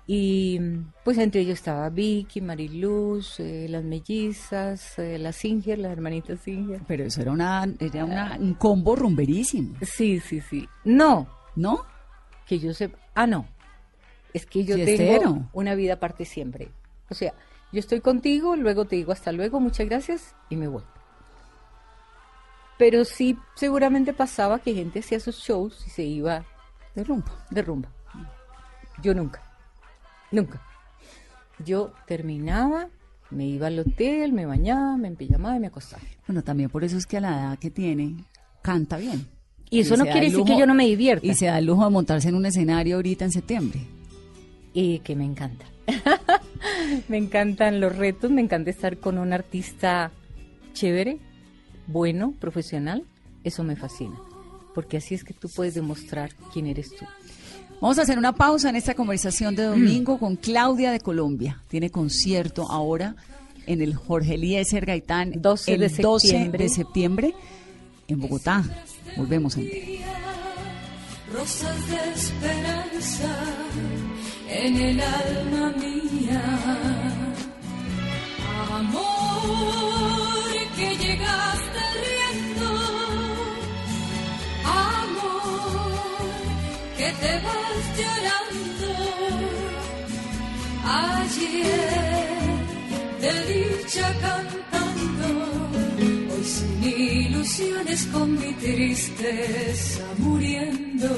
Y 0.06 0.60
pues 1.06 1.18
entre 1.18 1.42
ellos 1.42 1.60
estaba 1.60 1.90
Vicky, 1.90 2.42
Mariluz, 2.42 3.40
eh, 3.40 3.68
las 3.70 3.84
mellizas, 3.86 5.00
eh, 5.00 5.18
las 5.18 5.38
Singer, 5.38 5.80
las 5.80 5.94
hermanitas 5.94 6.42
Singer. 6.42 6.82
Pero 6.88 7.06
eso 7.06 7.22
era 7.22 7.32
una, 7.32 7.66
era 7.80 8.04
una, 8.04 8.36
un 8.40 8.54
combo 8.56 8.96
rumberísimo, 8.98 9.76
Sí, 9.82 10.20
sí, 10.20 10.42
sí. 10.42 10.68
No, 10.84 11.28
¿no? 11.56 11.86
que 12.46 12.60
yo 12.60 12.74
sepa. 12.74 12.98
Ah, 13.16 13.26
no. 13.28 13.48
Es 14.34 14.46
que 14.46 14.66
yo 14.66 14.76
Fiestero. 14.76 15.22
tengo 15.34 15.50
una 15.54 15.76
vida 15.76 15.94
aparte 15.94 16.26
siempre. 16.26 16.70
O 17.10 17.14
sea, 17.16 17.34
yo 17.72 17.80
estoy 17.80 18.02
contigo, 18.02 18.58
luego 18.58 18.84
te 18.86 18.98
digo 18.98 19.14
hasta 19.14 19.32
luego, 19.32 19.62
muchas 19.62 19.88
gracias 19.88 20.36
y 20.50 20.58
me 20.58 20.68
voy. 20.68 20.84
Pero 22.78 23.06
sí, 23.06 23.38
seguramente 23.56 24.12
pasaba 24.14 24.60
que 24.60 24.74
gente 24.74 25.00
hacía 25.00 25.20
sus 25.22 25.38
shows 25.38 25.86
y 25.88 25.90
se 25.92 26.04
iba 26.04 26.44
De 26.96 27.04
rumbo. 27.06 27.32
de 27.50 27.62
rumba. 27.62 27.90
Yo 29.02 29.14
nunca. 29.14 29.42
Nunca. 30.34 30.62
Yo 31.64 31.94
terminaba, 32.08 32.90
me 33.30 33.46
iba 33.46 33.68
al 33.68 33.78
hotel, 33.80 34.34
me 34.34 34.48
bañaba, 34.48 34.98
me 34.98 35.08
empillamaba 35.08 35.56
y 35.56 35.60
me 35.60 35.68
acostaba. 35.68 36.02
Bueno, 36.28 36.42
también 36.44 36.70
por 36.70 36.84
eso 36.84 36.98
es 36.98 37.06
que 37.06 37.18
a 37.18 37.22
la 37.22 37.30
edad 37.30 37.60
que 37.60 37.70
tiene, 37.70 38.26
canta 38.64 38.98
bien. 38.98 39.28
Y 39.70 39.82
eso 39.82 39.96
no 39.96 40.04
quiere 40.04 40.30
decir 40.30 40.44
que 40.44 40.58
yo 40.58 40.66
no 40.66 40.74
me 40.74 40.88
divierta. 40.88 41.26
Y 41.26 41.36
se 41.36 41.46
da 41.46 41.60
el 41.60 41.66
lujo 41.66 41.86
de 41.86 41.92
montarse 41.92 42.30
en 42.30 42.36
un 42.36 42.46
escenario 42.46 42.96
ahorita 42.96 43.26
en 43.26 43.32
septiembre. 43.32 43.80
y 44.74 45.00
que 45.00 45.16
me 45.16 45.24
encanta. 45.24 45.66
me 47.08 47.18
encantan 47.18 47.80
los 47.80 47.96
retos, 47.96 48.32
me 48.32 48.42
encanta 48.42 48.72
estar 48.72 48.98
con 48.98 49.20
un 49.20 49.34
artista 49.34 50.12
chévere, 50.74 51.20
bueno, 51.86 52.34
profesional. 52.40 53.04
Eso 53.44 53.64
me 53.64 53.76
fascina, 53.76 54.20
porque 54.74 54.98
así 54.98 55.14
es 55.14 55.24
que 55.24 55.34
tú 55.34 55.48
puedes 55.56 55.76
demostrar 55.76 56.32
quién 56.52 56.66
eres 56.66 56.90
tú. 56.96 57.06
Vamos 57.84 58.00
a 58.00 58.04
hacer 58.04 58.18
una 58.18 58.32
pausa 58.32 58.70
en 58.70 58.78
esta 58.78 58.94
conversación 58.94 59.58
de 59.58 59.64
domingo 59.64 60.18
con 60.18 60.38
Claudia 60.38 60.90
de 60.94 61.02
Colombia. 61.02 61.62
Tiene 61.68 61.90
concierto 61.90 62.72
ahora 62.72 63.18
en 63.66 63.82
el 63.82 63.94
Jorge 63.94 64.36
Eliezer 64.36 64.86
Gaitán 64.86 65.34
12 65.36 65.74
el 65.74 65.80
de 65.82 65.90
12 65.90 66.28
septiembre. 66.28 66.64
de 66.64 66.70
septiembre 66.70 67.36
en 68.08 68.22
Bogotá. 68.22 68.64
Volvemos 69.18 69.58
en 69.58 69.70
rosas 71.34 71.90
de 71.90 71.98
esperanza 72.14 73.36
en 74.48 74.78
el 74.78 75.02
alma 75.02 75.74
mía. 75.78 76.42
Amor 78.72 79.04
que 80.78 80.90
llegaste 81.06 81.80
riendo, 82.00 82.70
amor 84.64 84.93
que 87.04 87.12
te 87.24 87.34
vas 87.46 87.84
llorando. 88.00 88.92
Ayer 90.86 91.84
de 93.24 93.34
dicha 93.52 94.08
cantando, 94.26 95.30
hoy 96.34 96.46
sin 96.56 96.84
ilusiones 96.84 98.02
con 98.14 98.28
mi 98.40 98.52
tristeza 98.54 100.06
muriendo. 100.18 101.10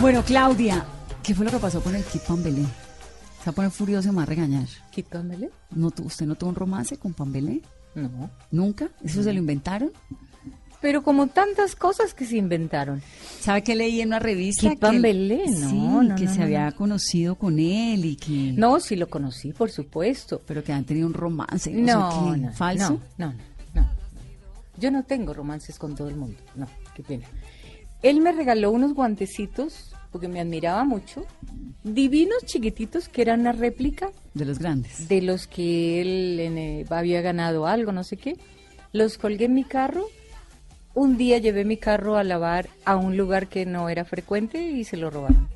Bueno, 0.00 0.22
Claudia, 0.24 0.84
¿qué 1.22 1.34
fue 1.34 1.44
lo 1.44 1.50
que 1.50 1.58
pasó 1.58 1.82
con 1.82 1.94
el 1.94 2.02
Kid 2.04 2.20
Pambelé? 2.26 2.62
Se 2.62 3.46
va 3.46 3.52
a 3.52 3.52
poner 3.52 3.70
furioso 3.70 4.08
y 4.08 4.10
me 4.12 4.18
va 4.18 4.22
a 4.22 4.26
regañar. 4.26 4.66
Quítamele. 4.90 5.50
¿No, 5.70 5.90
tu- 5.90 6.04
¿Usted 6.04 6.26
no 6.26 6.34
tuvo 6.36 6.50
un 6.50 6.56
romance 6.56 6.96
con 6.98 7.12
Pambelé? 7.14 7.60
No. 7.94 8.30
¿Nunca? 8.50 8.88
¿Eso 9.04 9.22
se 9.22 9.32
lo 9.32 9.38
inventaron? 9.38 9.92
Pero 10.80 11.02
como 11.02 11.26
tantas 11.26 11.76
cosas 11.76 12.14
que 12.14 12.24
se 12.24 12.36
inventaron. 12.38 13.02
¿Sabe 13.40 13.62
que 13.62 13.74
leí 13.74 14.00
en 14.00 14.08
una 14.08 14.18
revista? 14.18 14.62
Kid 14.62 14.70
que 14.70 14.76
Pambelé, 14.78 15.44
no, 15.48 15.68
sí, 15.68 15.76
no, 15.78 16.14
que 16.16 16.24
no, 16.24 16.32
se 16.32 16.38
no, 16.38 16.44
había 16.44 16.70
no. 16.70 16.76
conocido 16.76 17.34
con 17.34 17.58
él 17.58 18.04
y 18.06 18.16
que... 18.16 18.52
No, 18.56 18.80
sí 18.80 18.96
lo 18.96 19.08
conocí, 19.10 19.52
por 19.52 19.70
supuesto. 19.70 20.40
Pero 20.46 20.64
que 20.64 20.72
han 20.72 20.84
tenido 20.84 21.06
un 21.06 21.14
romance. 21.14 21.70
No, 21.70 22.30
No, 22.30 22.36
no, 22.36 22.52
¿Falso? 22.54 23.00
No, 23.18 23.26
no, 23.26 23.32
no, 23.74 23.82
no. 23.82 23.90
Yo 24.78 24.90
no 24.90 25.02
tengo 25.04 25.34
romances 25.34 25.78
con 25.78 25.94
todo 25.94 26.08
el 26.08 26.16
mundo. 26.16 26.38
No, 26.54 26.66
qué 26.94 27.02
pena. 27.02 27.26
Él 28.02 28.20
me 28.20 28.32
regaló 28.32 28.70
unos 28.70 28.94
guantecitos 28.94 29.92
porque 30.12 30.26
me 30.28 30.40
admiraba 30.40 30.84
mucho, 30.84 31.24
divinos 31.84 32.44
chiquititos 32.44 33.08
que 33.08 33.22
eran 33.22 33.40
una 33.40 33.52
réplica 33.52 34.10
De 34.34 34.44
los 34.44 34.58
grandes. 34.58 35.06
de 35.08 35.22
los 35.22 35.46
que 35.46 36.00
él 36.00 36.40
en, 36.40 36.58
eh, 36.58 36.84
había 36.90 37.20
ganado 37.20 37.66
algo, 37.66 37.92
no 37.92 38.02
sé 38.02 38.16
qué. 38.16 38.36
Los 38.92 39.18
colgué 39.18 39.44
en 39.44 39.54
mi 39.54 39.64
carro. 39.64 40.06
Un 40.94 41.16
día 41.16 41.38
llevé 41.38 41.64
mi 41.64 41.76
carro 41.76 42.16
a 42.16 42.24
lavar 42.24 42.68
a 42.84 42.96
un 42.96 43.16
lugar 43.16 43.46
que 43.46 43.64
no 43.66 43.88
era 43.88 44.04
frecuente 44.04 44.60
y 44.70 44.82
se 44.82 44.96
lo 44.96 45.10
robaron. 45.10 45.48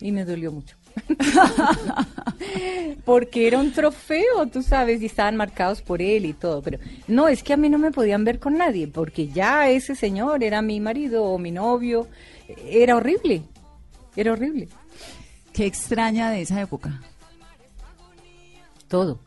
Y 0.00 0.12
me 0.12 0.26
dolió 0.26 0.52
mucho. 0.52 0.76
Porque 3.04 3.46
era 3.46 3.58
un 3.58 3.72
trofeo, 3.72 4.46
tú 4.52 4.62
sabes, 4.62 5.02
y 5.02 5.06
estaban 5.06 5.36
marcados 5.36 5.82
por 5.82 6.02
él 6.02 6.26
y 6.26 6.32
todo. 6.32 6.62
Pero 6.62 6.78
no, 7.08 7.28
es 7.28 7.42
que 7.42 7.52
a 7.52 7.56
mí 7.56 7.68
no 7.68 7.78
me 7.78 7.90
podían 7.90 8.24
ver 8.24 8.38
con 8.38 8.56
nadie, 8.56 8.88
porque 8.88 9.28
ya 9.28 9.68
ese 9.68 9.94
señor 9.94 10.42
era 10.42 10.62
mi 10.62 10.80
marido 10.80 11.24
o 11.24 11.38
mi 11.38 11.50
novio. 11.50 12.08
Era 12.66 12.96
horrible, 12.96 13.42
era 14.16 14.32
horrible. 14.32 14.68
¿Qué 15.52 15.66
extraña 15.66 16.30
de 16.30 16.42
esa 16.42 16.60
época? 16.60 17.00
Todo. 18.88 19.20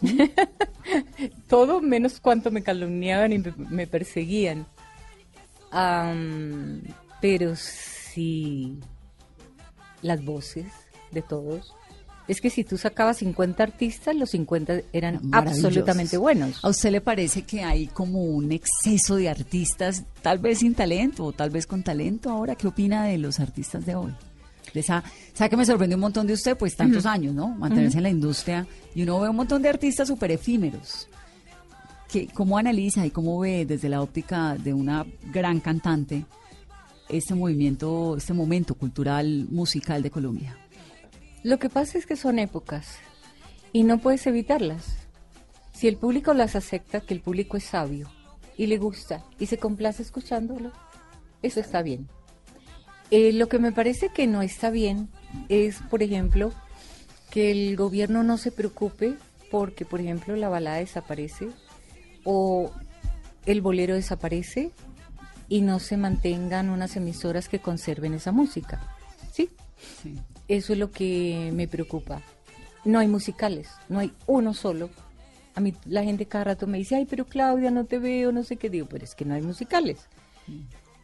Todo 1.48 1.80
menos 1.80 2.20
cuanto 2.20 2.50
me 2.50 2.62
calumniaban 2.62 3.32
y 3.32 3.38
me, 3.38 3.86
perseguían. 3.86 4.66
Pero 7.20 7.56
sí, 7.56 8.78
las 10.02 10.24
voces 10.24 10.66
de 11.10 11.22
todos. 11.22 11.74
Es 12.28 12.40
que 12.40 12.50
si 12.50 12.62
tú 12.62 12.78
sacabas 12.78 13.18
50 13.18 13.60
artistas, 13.60 14.14
los 14.14 14.30
50 14.30 14.82
eran 14.92 15.20
absolutamente 15.32 16.16
buenos. 16.16 16.64
¿A 16.64 16.68
usted 16.68 16.92
le 16.92 17.00
parece 17.00 17.42
que 17.42 17.64
hay 17.64 17.88
como 17.88 18.22
un 18.22 18.52
exceso 18.52 19.16
de 19.16 19.28
artistas, 19.28 20.04
tal 20.22 20.38
vez 20.38 20.60
sin 20.60 20.74
talento 20.74 21.24
o 21.24 21.32
tal 21.32 21.50
vez 21.50 21.66
con 21.66 21.82
talento 21.82 22.30
ahora? 22.30 22.54
¿Qué 22.54 22.68
opina 22.68 23.04
de 23.04 23.18
los 23.18 23.40
artistas 23.40 23.84
de 23.84 23.96
hoy? 23.96 24.12
De 24.72 24.78
esa, 24.78 25.02
¿Sabe 25.32 25.50
que 25.50 25.56
me 25.56 25.66
sorprendió 25.66 25.96
un 25.96 26.02
montón 26.02 26.28
de 26.28 26.34
usted? 26.34 26.56
Pues 26.56 26.76
tantos 26.76 27.04
años, 27.04 27.34
¿no? 27.34 27.48
Mantenerse 27.48 27.96
en 27.96 28.04
la 28.04 28.10
industria 28.10 28.64
y 28.94 29.02
uno 29.02 29.18
ve 29.18 29.28
un 29.28 29.34
montón 29.34 29.60
de 29.62 29.68
artistas 29.68 30.06
súper 30.06 30.30
efímeros. 30.30 31.08
Que, 32.12 32.28
¿Cómo 32.28 32.58
analiza 32.58 33.04
y 33.04 33.10
cómo 33.10 33.40
ve 33.40 33.66
desde 33.66 33.88
la 33.88 34.02
óptica 34.02 34.54
de 34.54 34.72
una 34.72 35.04
gran 35.32 35.58
cantante 35.58 36.26
este 37.10 37.34
movimiento, 37.34 38.16
este 38.16 38.32
momento 38.32 38.74
cultural, 38.74 39.46
musical 39.50 40.02
de 40.02 40.10
Colombia? 40.10 40.56
Lo 41.42 41.58
que 41.58 41.68
pasa 41.68 41.98
es 41.98 42.06
que 42.06 42.16
son 42.16 42.38
épocas 42.38 42.98
y 43.72 43.84
no 43.84 43.98
puedes 43.98 44.26
evitarlas. 44.26 44.96
Si 45.72 45.88
el 45.88 45.96
público 45.96 46.34
las 46.34 46.56
acepta, 46.56 47.00
que 47.00 47.14
el 47.14 47.20
público 47.20 47.56
es 47.56 47.64
sabio 47.64 48.10
y 48.56 48.66
le 48.66 48.78
gusta 48.78 49.24
y 49.38 49.46
se 49.46 49.58
complace 49.58 50.02
escuchándolo, 50.02 50.72
eso 51.42 51.60
está 51.60 51.82
bien. 51.82 52.08
Eh, 53.10 53.32
lo 53.32 53.48
que 53.48 53.58
me 53.58 53.72
parece 53.72 54.10
que 54.10 54.26
no 54.26 54.42
está 54.42 54.70
bien 54.70 55.08
es, 55.48 55.80
por 55.90 56.02
ejemplo, 56.02 56.52
que 57.30 57.50
el 57.50 57.76
gobierno 57.76 58.22
no 58.22 58.36
se 58.36 58.52
preocupe 58.52 59.14
porque, 59.50 59.84
por 59.84 60.00
ejemplo, 60.00 60.36
la 60.36 60.48
balada 60.48 60.76
desaparece 60.76 61.48
o 62.24 62.70
el 63.46 63.62
bolero 63.62 63.94
desaparece 63.94 64.70
y 65.50 65.62
no 65.62 65.80
se 65.80 65.96
mantengan 65.96 66.70
unas 66.70 66.96
emisoras 66.96 67.48
que 67.48 67.58
conserven 67.58 68.14
esa 68.14 68.30
música. 68.30 68.80
¿Sí? 69.32 69.50
Eso 70.48 70.72
es 70.72 70.78
lo 70.78 70.92
que 70.92 71.50
me 71.52 71.66
preocupa. 71.66 72.22
No 72.84 73.00
hay 73.00 73.08
musicales, 73.08 73.68
no 73.88 73.98
hay 73.98 74.12
uno 74.26 74.54
solo. 74.54 74.88
A 75.56 75.60
mí 75.60 75.74
la 75.86 76.04
gente 76.04 76.26
cada 76.26 76.44
rato 76.44 76.68
me 76.68 76.78
dice, 76.78 76.94
ay, 76.94 77.04
pero 77.04 77.26
Claudia, 77.26 77.72
no 77.72 77.84
te 77.84 77.98
veo, 77.98 78.30
no 78.30 78.44
sé 78.44 78.56
qué 78.56 78.70
digo, 78.70 78.86
pero 78.88 79.04
es 79.04 79.16
que 79.16 79.24
no 79.24 79.34
hay 79.34 79.42
musicales. 79.42 80.06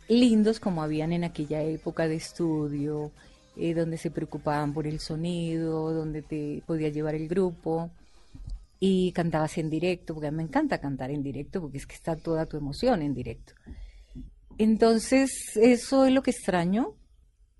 Lindos 0.08 0.60
como 0.60 0.80
habían 0.80 1.12
en 1.12 1.24
aquella 1.24 1.62
época 1.62 2.06
de 2.06 2.14
estudio, 2.14 3.10
eh, 3.56 3.74
donde 3.74 3.98
se 3.98 4.12
preocupaban 4.12 4.72
por 4.72 4.86
el 4.86 5.00
sonido, 5.00 5.92
donde 5.92 6.22
te 6.22 6.62
podía 6.66 6.88
llevar 6.90 7.16
el 7.16 7.26
grupo 7.26 7.90
y 8.78 9.10
cantabas 9.10 9.58
en 9.58 9.70
directo, 9.70 10.14
porque 10.14 10.28
a 10.28 10.30
mí 10.30 10.36
me 10.36 10.42
encanta 10.44 10.78
cantar 10.78 11.10
en 11.10 11.24
directo, 11.24 11.60
porque 11.60 11.78
es 11.78 11.86
que 11.86 11.96
está 11.96 12.14
toda 12.14 12.46
tu 12.46 12.56
emoción 12.56 13.02
en 13.02 13.12
directo. 13.12 13.54
Entonces, 14.58 15.30
eso 15.56 16.04
es 16.06 16.12
lo 16.12 16.22
que 16.22 16.30
extraño. 16.30 16.94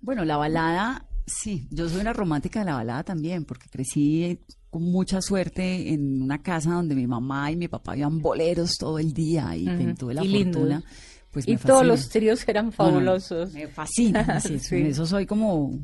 Bueno, 0.01 0.25
la 0.25 0.37
balada, 0.37 1.05
sí, 1.25 1.67
yo 1.71 1.89
soy 1.89 2.01
una 2.01 2.13
romántica 2.13 2.59
de 2.59 2.65
la 2.65 2.75
balada 2.75 3.03
también, 3.03 3.45
porque 3.45 3.67
crecí 3.69 4.39
con 4.69 4.83
mucha 4.83 5.21
suerte 5.21 5.93
en 5.93 6.21
una 6.21 6.41
casa 6.41 6.71
donde 6.73 6.95
mi 6.95 7.07
mamá 7.07 7.51
y 7.51 7.55
mi 7.55 7.67
papá 7.67 7.97
iban 7.97 8.21
boleros 8.21 8.77
todo 8.77 8.99
el 8.99 9.13
día 9.13 9.55
y 9.55 9.67
Ujú, 9.67 9.95
tuve 9.95 10.13
la 10.13 10.23
y 10.23 10.43
fortuna. 10.43 10.83
Pues 11.31 11.47
y 11.47 11.51
me 11.51 11.57
todos 11.57 11.85
los 11.85 12.09
tríos 12.09 12.47
eran 12.47 12.71
fabulosos. 12.71 13.53
Me 13.53 13.67
fascina, 13.67 14.39
sí, 14.39 14.59
Sí. 14.59 14.75
en 14.75 14.85
eso 14.87 15.05
soy 15.05 15.25
como, 15.25 15.79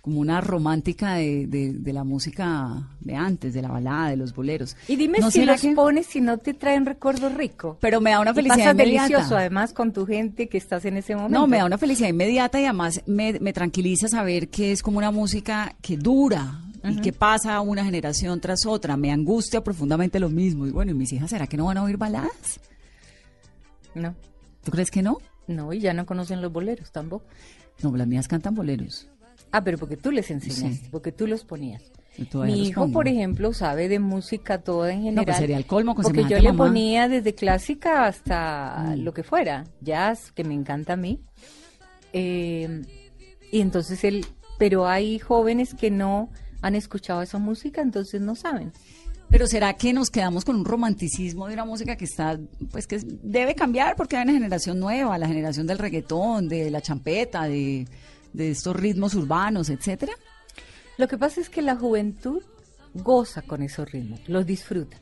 como 0.00 0.20
una 0.20 0.40
romántica 0.40 1.14
de, 1.14 1.46
de- 1.46 1.72
de 1.74 1.92
la 1.92 2.04
música 2.04 2.88
de 3.00 3.14
antes, 3.16 3.52
de 3.54 3.62
la 3.62 3.68
balada, 3.68 4.10
de 4.10 4.16
los 4.16 4.34
boleros. 4.34 4.76
Y 4.88 4.96
dime 4.96 5.18
¿No 5.18 5.30
si 5.30 5.44
los 5.44 5.60
que- 5.60 5.72
pones 5.74 6.06
si 6.06 6.20
no 6.20 6.38
te 6.38 6.54
traen 6.54 6.86
recuerdo 6.86 7.28
rico. 7.28 7.76
Pero 7.80 8.00
me 8.00 8.10
da 8.10 8.20
una 8.20 8.30
Y 8.30 8.34
felicidad 8.34 8.56
pasas 8.58 8.72
inmediata. 8.74 9.06
delicioso 9.08 9.36
además 9.36 9.72
con 9.72 9.92
tu 9.92 10.06
gente 10.06 10.48
que 10.48 10.56
estás 10.58 10.84
en 10.84 10.96
ese 10.96 11.14
momento. 11.14 11.38
No, 11.38 11.46
me 11.46 11.58
da 11.58 11.64
una 11.66 11.78
felicidad 11.78 12.08
inmediata 12.08 12.60
y 12.60 12.64
además 12.64 13.02
me, 13.06 13.38
me 13.40 13.52
tranquiliza 13.52 14.08
saber 14.08 14.48
que 14.48 14.72
es 14.72 14.82
como 14.82 14.98
una 14.98 15.10
música 15.10 15.74
que 15.82 15.96
dura 15.96 16.60
y 16.84 16.96
que 17.00 17.12
pasa 17.12 17.60
una 17.60 17.84
generación 17.84 18.40
tras 18.40 18.64
otra. 18.64 18.96
Me 18.96 19.10
angustia 19.12 19.62
profundamente 19.62 20.18
lo 20.20 20.30
mismo. 20.30 20.66
Y 20.66 20.70
bueno, 20.70 20.92
¿y 20.92 20.94
mis 20.94 21.12
hijas 21.12 21.28
será 21.30 21.46
que 21.46 21.56
no 21.56 21.66
van 21.66 21.76
a 21.76 21.82
oír 21.82 21.96
baladas? 21.98 22.60
No, 23.94 24.14
¿Tú 24.64 24.70
crees 24.70 24.90
que 24.90 25.02
no? 25.02 25.18
no, 25.48 25.72
y 25.72 25.80
ya 25.80 25.92
no 25.94 26.04
conocen 26.06 26.40
los 26.42 26.52
boleros 26.52 26.92
tampoco. 26.92 27.24
No, 27.82 27.96
las 27.96 28.06
mías 28.06 28.28
cantan 28.28 28.54
boleros. 28.54 29.08
Ah, 29.52 29.62
pero 29.64 29.78
porque 29.78 29.96
tú 29.96 30.10
les 30.10 30.30
enseñaste, 30.30 30.84
Sí. 30.84 30.88
porque 30.90 31.12
tú 31.12 31.26
los 31.26 31.44
ponías. 31.44 31.82
Mi 32.34 32.66
hijo, 32.68 32.80
pongo. 32.82 32.94
por 32.94 33.06
ejemplo, 33.08 33.52
sabe 33.52 33.88
de 33.88 34.00
música 34.00 34.58
toda 34.62 34.92
en 34.92 35.02
general. 35.02 35.24
pues 35.24 35.36
sería 35.36 35.56
el 35.56 35.66
colmo 35.66 35.94
con 35.94 36.02
Porque 36.02 36.24
yo 36.24 36.38
le 36.40 36.52
mamá. 36.52 36.64
ponía 36.66 37.06
desde 37.08 37.34
clásica 37.34 38.06
hasta 38.06 38.94
Mm. 38.96 39.00
lo 39.04 39.14
que 39.14 39.22
fuera, 39.22 39.64
jazz, 39.80 40.32
que 40.32 40.42
me 40.44 40.54
encanta 40.54 40.94
a 40.94 40.96
mí. 40.96 41.20
Eh, 42.12 42.82
y 43.52 43.60
entonces 43.60 44.02
él, 44.04 44.26
pero 44.58 44.88
hay 44.88 45.18
jóvenes 45.18 45.74
que 45.74 45.90
no 45.90 46.30
han 46.60 46.74
escuchado 46.74 47.22
esa 47.22 47.38
música, 47.38 47.80
entonces 47.82 48.20
no 48.20 48.34
saben. 48.34 48.72
Pero 49.30 49.46
¿será 49.46 49.74
que 49.74 49.92
nos 49.92 50.10
quedamos 50.10 50.44
con 50.44 50.56
un 50.56 50.64
romanticismo 50.64 51.46
de 51.46 51.54
una 51.54 51.66
música 51.66 51.96
que 51.96 52.06
está, 52.06 52.38
pues 52.72 52.86
que 52.86 52.98
debe 53.22 53.54
cambiar 53.54 53.94
porque 53.94 54.16
hay 54.16 54.22
una 54.24 54.32
generación 54.32 54.80
nueva, 54.80 55.18
la 55.18 55.28
generación 55.28 55.66
del 55.66 55.78
reggaetón, 55.78 56.48
de 56.48 56.70
la 56.70 56.80
champeta, 56.80 57.44
de, 57.46 57.86
de 58.38 58.52
estos 58.52 58.74
ritmos 58.76 59.14
urbanos, 59.14 59.68
etcétera? 59.68 60.12
Lo 60.96 61.08
que 61.08 61.18
pasa 61.18 61.40
es 61.40 61.50
que 61.50 61.60
la 61.60 61.74
juventud 61.74 62.40
goza 62.94 63.42
con 63.42 63.62
esos 63.62 63.90
ritmos, 63.90 64.26
los 64.28 64.46
disfruta. 64.46 64.96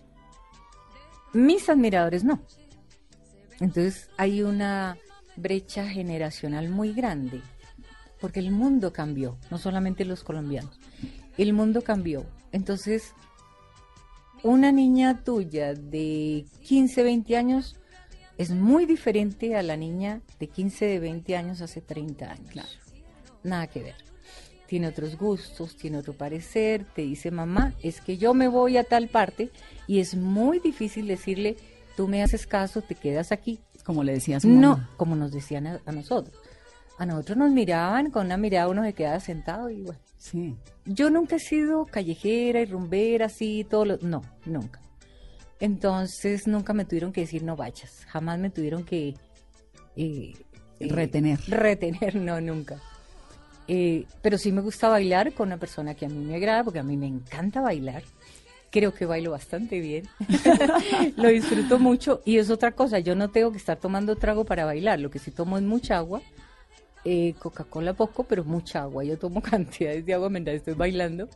Mis 1.34 1.68
admiradores 1.68 2.24
no. 2.24 2.42
Entonces 3.60 4.08
hay 4.16 4.42
una 4.42 4.96
brecha 5.36 5.86
generacional 5.86 6.70
muy 6.70 6.94
grande, 6.94 7.42
porque 8.20 8.40
el 8.40 8.50
mundo 8.50 8.92
cambió, 8.92 9.38
no 9.50 9.58
solamente 9.58 10.06
los 10.06 10.24
colombianos, 10.24 10.80
el 11.36 11.52
mundo 11.52 11.82
cambió. 11.82 12.24
Entonces, 12.52 13.12
una 14.42 14.72
niña 14.72 15.22
tuya 15.24 15.74
de 15.74 16.46
15, 16.62 17.02
20 17.02 17.36
años 17.36 17.76
es 18.38 18.50
muy 18.50 18.86
diferente 18.86 19.56
a 19.56 19.62
la 19.62 19.76
niña 19.76 20.22
de 20.40 20.48
15, 20.48 20.86
de 20.86 20.98
20 21.00 21.36
años 21.36 21.60
hace 21.60 21.82
30 21.82 22.32
años. 22.32 22.85
Nada 23.46 23.66
que 23.68 23.82
ver 23.82 23.94
tiene 24.66 24.88
otros 24.88 25.16
gustos, 25.16 25.76
tiene 25.76 25.98
otro 25.98 26.12
parecer, 26.12 26.84
te 26.92 27.02
dice 27.02 27.30
mamá, 27.30 27.72
es 27.84 28.00
que 28.00 28.18
yo 28.18 28.34
me 28.34 28.48
voy 28.48 28.76
a 28.78 28.82
tal 28.82 29.06
parte 29.06 29.50
y 29.86 30.00
es 30.00 30.16
muy 30.16 30.58
difícil 30.58 31.06
decirle, 31.06 31.56
tú 31.96 32.08
me 32.08 32.20
haces 32.20 32.48
caso, 32.48 32.82
te 32.82 32.96
quedas 32.96 33.30
aquí. 33.30 33.60
Como 33.84 34.02
le 34.02 34.14
decía 34.14 34.38
a 34.38 34.40
su 34.40 34.48
No, 34.48 34.70
mamá. 34.72 34.90
como 34.96 35.14
nos 35.14 35.30
decían 35.30 35.68
a, 35.68 35.80
a 35.86 35.92
nosotros. 35.92 36.36
A 36.98 37.06
nosotros 37.06 37.36
nos 37.38 37.52
miraban, 37.52 38.10
con 38.10 38.26
una 38.26 38.36
mirada 38.36 38.66
uno 38.68 38.82
se 38.82 38.92
quedaba 38.92 39.20
sentado 39.20 39.70
y 39.70 39.82
bueno. 39.82 40.00
Sí. 40.18 40.56
Yo 40.84 41.10
nunca 41.10 41.36
he 41.36 41.38
sido 41.38 41.84
callejera 41.86 42.60
y 42.60 42.64
rumbera, 42.64 43.26
así, 43.26 43.64
todo 43.70 43.84
lo... 43.84 43.98
No, 43.98 44.22
nunca. 44.46 44.80
Entonces 45.60 46.46
nunca 46.48 46.72
me 46.72 46.84
tuvieron 46.84 47.12
que 47.12 47.20
decir 47.22 47.42
no 47.44 47.54
vayas, 47.54 48.04
jamás 48.08 48.38
me 48.40 48.50
tuvieron 48.50 48.84
que... 48.84 49.10
eh, 49.94 50.32
eh, 50.80 50.88
Retener. 50.88 51.38
Retener, 51.46 52.16
no, 52.20 52.40
nunca. 52.40 52.80
Eh, 53.68 54.04
pero 54.22 54.38
sí 54.38 54.52
me 54.52 54.60
gusta 54.60 54.88
bailar 54.88 55.32
con 55.32 55.48
una 55.48 55.58
persona 55.58 55.94
que 55.94 56.06
a 56.06 56.08
mí 56.08 56.24
me 56.24 56.36
agrada, 56.36 56.64
porque 56.64 56.78
a 56.78 56.82
mí 56.84 56.96
me 56.96 57.06
encanta 57.06 57.60
bailar. 57.60 58.02
Creo 58.70 58.92
que 58.92 59.06
bailo 59.06 59.30
bastante 59.30 59.80
bien. 59.80 60.08
lo 61.16 61.28
disfruto 61.28 61.78
mucho. 61.78 62.20
Y 62.24 62.38
es 62.38 62.50
otra 62.50 62.72
cosa, 62.72 62.98
yo 62.98 63.14
no 63.14 63.30
tengo 63.30 63.50
que 63.52 63.58
estar 63.58 63.78
tomando 63.78 64.16
trago 64.16 64.44
para 64.44 64.64
bailar. 64.64 65.00
Lo 65.00 65.10
que 65.10 65.18
sí 65.18 65.30
tomo 65.30 65.56
es 65.56 65.64
mucha 65.64 65.96
agua. 65.96 66.20
Eh, 67.04 67.34
Coca-Cola 67.38 67.94
poco, 67.94 68.24
pero 68.24 68.44
mucha 68.44 68.82
agua. 68.82 69.04
Yo 69.04 69.18
tomo 69.18 69.40
cantidades 69.42 70.04
de 70.04 70.14
agua 70.14 70.28
mientras 70.28 70.56
estoy 70.56 70.74
bailando. 70.74 71.28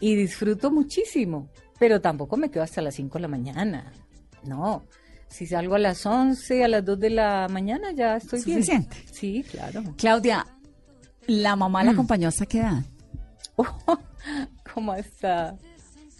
Y 0.00 0.16
disfruto 0.16 0.70
muchísimo. 0.70 1.48
Pero 1.78 2.00
tampoco 2.00 2.36
me 2.36 2.50
quedo 2.50 2.62
hasta 2.62 2.82
las 2.82 2.94
5 2.94 3.18
de 3.18 3.22
la 3.22 3.28
mañana. 3.28 3.92
No. 4.44 4.84
Si 5.28 5.46
salgo 5.46 5.74
a 5.74 5.78
las 5.78 6.04
11, 6.04 6.62
a 6.64 6.68
las 6.68 6.84
2 6.84 7.00
de 7.00 7.10
la 7.10 7.48
mañana, 7.50 7.90
ya 7.92 8.16
estoy 8.16 8.40
Suficiente. 8.40 8.96
bien. 8.96 9.14
Sí, 9.14 9.44
claro. 9.50 9.82
Claudia, 9.96 10.46
¿la 11.26 11.56
mamá 11.56 11.82
Mm. 11.82 11.86
la 11.86 11.92
acompañó 11.92 12.28
hasta 12.28 12.46
qué 12.46 12.58
edad? 12.60 12.82
como 14.74 14.92
hasta 14.92 15.56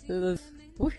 los... 0.09 0.40
Uy, 0.79 0.93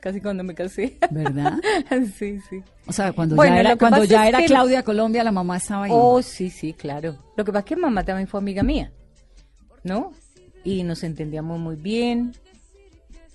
casi 0.00 0.20
cuando 0.20 0.42
me 0.44 0.54
casé. 0.54 0.98
¿Verdad? 1.10 1.54
sí, 2.18 2.38
sí. 2.48 2.62
O 2.86 2.92
sea, 2.92 3.12
cuando 3.12 3.36
Bueno, 3.36 3.54
ya 3.56 3.60
era, 3.60 3.76
cuando 3.76 4.04
ya 4.04 4.28
era 4.28 4.38
que- 4.38 4.46
Claudia 4.46 4.82
Colombia, 4.82 5.22
la 5.24 5.32
mamá 5.32 5.56
estaba 5.56 5.84
ahí. 5.84 5.90
Oh, 5.94 6.22
sí, 6.22 6.50
sí, 6.50 6.72
claro. 6.72 7.16
Lo 7.36 7.44
que 7.44 7.52
pasa 7.52 7.60
es 7.60 7.64
que 7.66 7.76
mamá 7.76 8.04
también 8.04 8.28
fue 8.28 8.38
amiga 8.40 8.62
mía, 8.62 8.92
¿no? 9.84 10.12
Y 10.64 10.82
nos 10.82 11.02
entendíamos 11.04 11.58
muy 11.60 11.76
bien, 11.76 12.34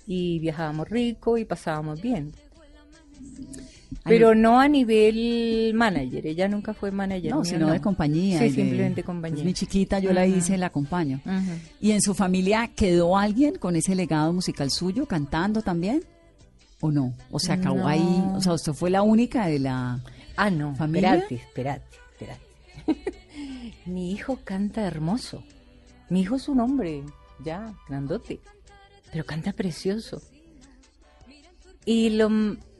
y 0.08 0.40
viajábamos 0.40 0.90
rico 0.90 1.38
y 1.38 1.46
pasábamos 1.46 2.02
bien. 2.02 2.34
Pero 4.04 4.34
no 4.34 4.60
a 4.60 4.68
nivel 4.68 5.74
manager, 5.76 6.26
ella 6.26 6.48
nunca 6.48 6.74
fue 6.74 6.90
manager. 6.92 7.32
no, 7.36 7.46
sino 7.46 7.70
de 7.72 7.80
compañía. 7.82 8.40
Sí, 8.40 8.46
de- 8.46 8.52
simplemente 8.52 9.04
compañía. 9.04 9.40
Es 9.40 9.46
mi 9.46 9.54
chiquita, 9.54 10.00
yo 10.00 10.12
la 10.12 10.26
hice, 10.26 10.58
la 10.58 10.68
acompaño. 10.68 11.22
¿Y 11.80 11.92
en 11.92 12.02
su 12.02 12.14
familia 12.16 12.72
quedó 12.76 13.16
alguien 13.18 13.56
con 13.60 13.76
ese 13.76 13.94
legado 13.94 14.34
musical 14.34 14.72
suyo, 14.72 15.06
cantando 15.06 15.62
también? 15.62 16.04
¿O 16.80 16.92
no? 16.92 17.14
¿O 17.30 17.38
se 17.40 17.52
acabó 17.54 17.78
No. 17.78 17.88
ahí? 17.88 18.24
O 18.34 18.42
sea, 18.42 18.54
usted 18.54 18.74
fue 18.74 18.90
la 18.90 19.04
única 19.04 19.46
de 19.46 19.60
la... 19.60 20.00
Ah, 20.36 20.50
no, 20.50 20.76
¿Familia? 20.76 21.16
espérate, 21.16 21.36
espérate, 21.36 21.86
espérate. 22.20 22.42
Mi 23.86 24.12
hijo 24.12 24.40
canta 24.44 24.82
hermoso. 24.88 25.44
Mi 26.10 26.22
hijo 26.22 26.38
es 26.38 26.48
un 26.50 26.60
hombre, 26.60 27.04
ya, 27.46 27.74
grandote, 27.88 28.40
pero 29.12 29.26
canta 29.26 29.54
precioso. 29.54 30.22
Y 31.86 32.10
lo, 32.12 32.30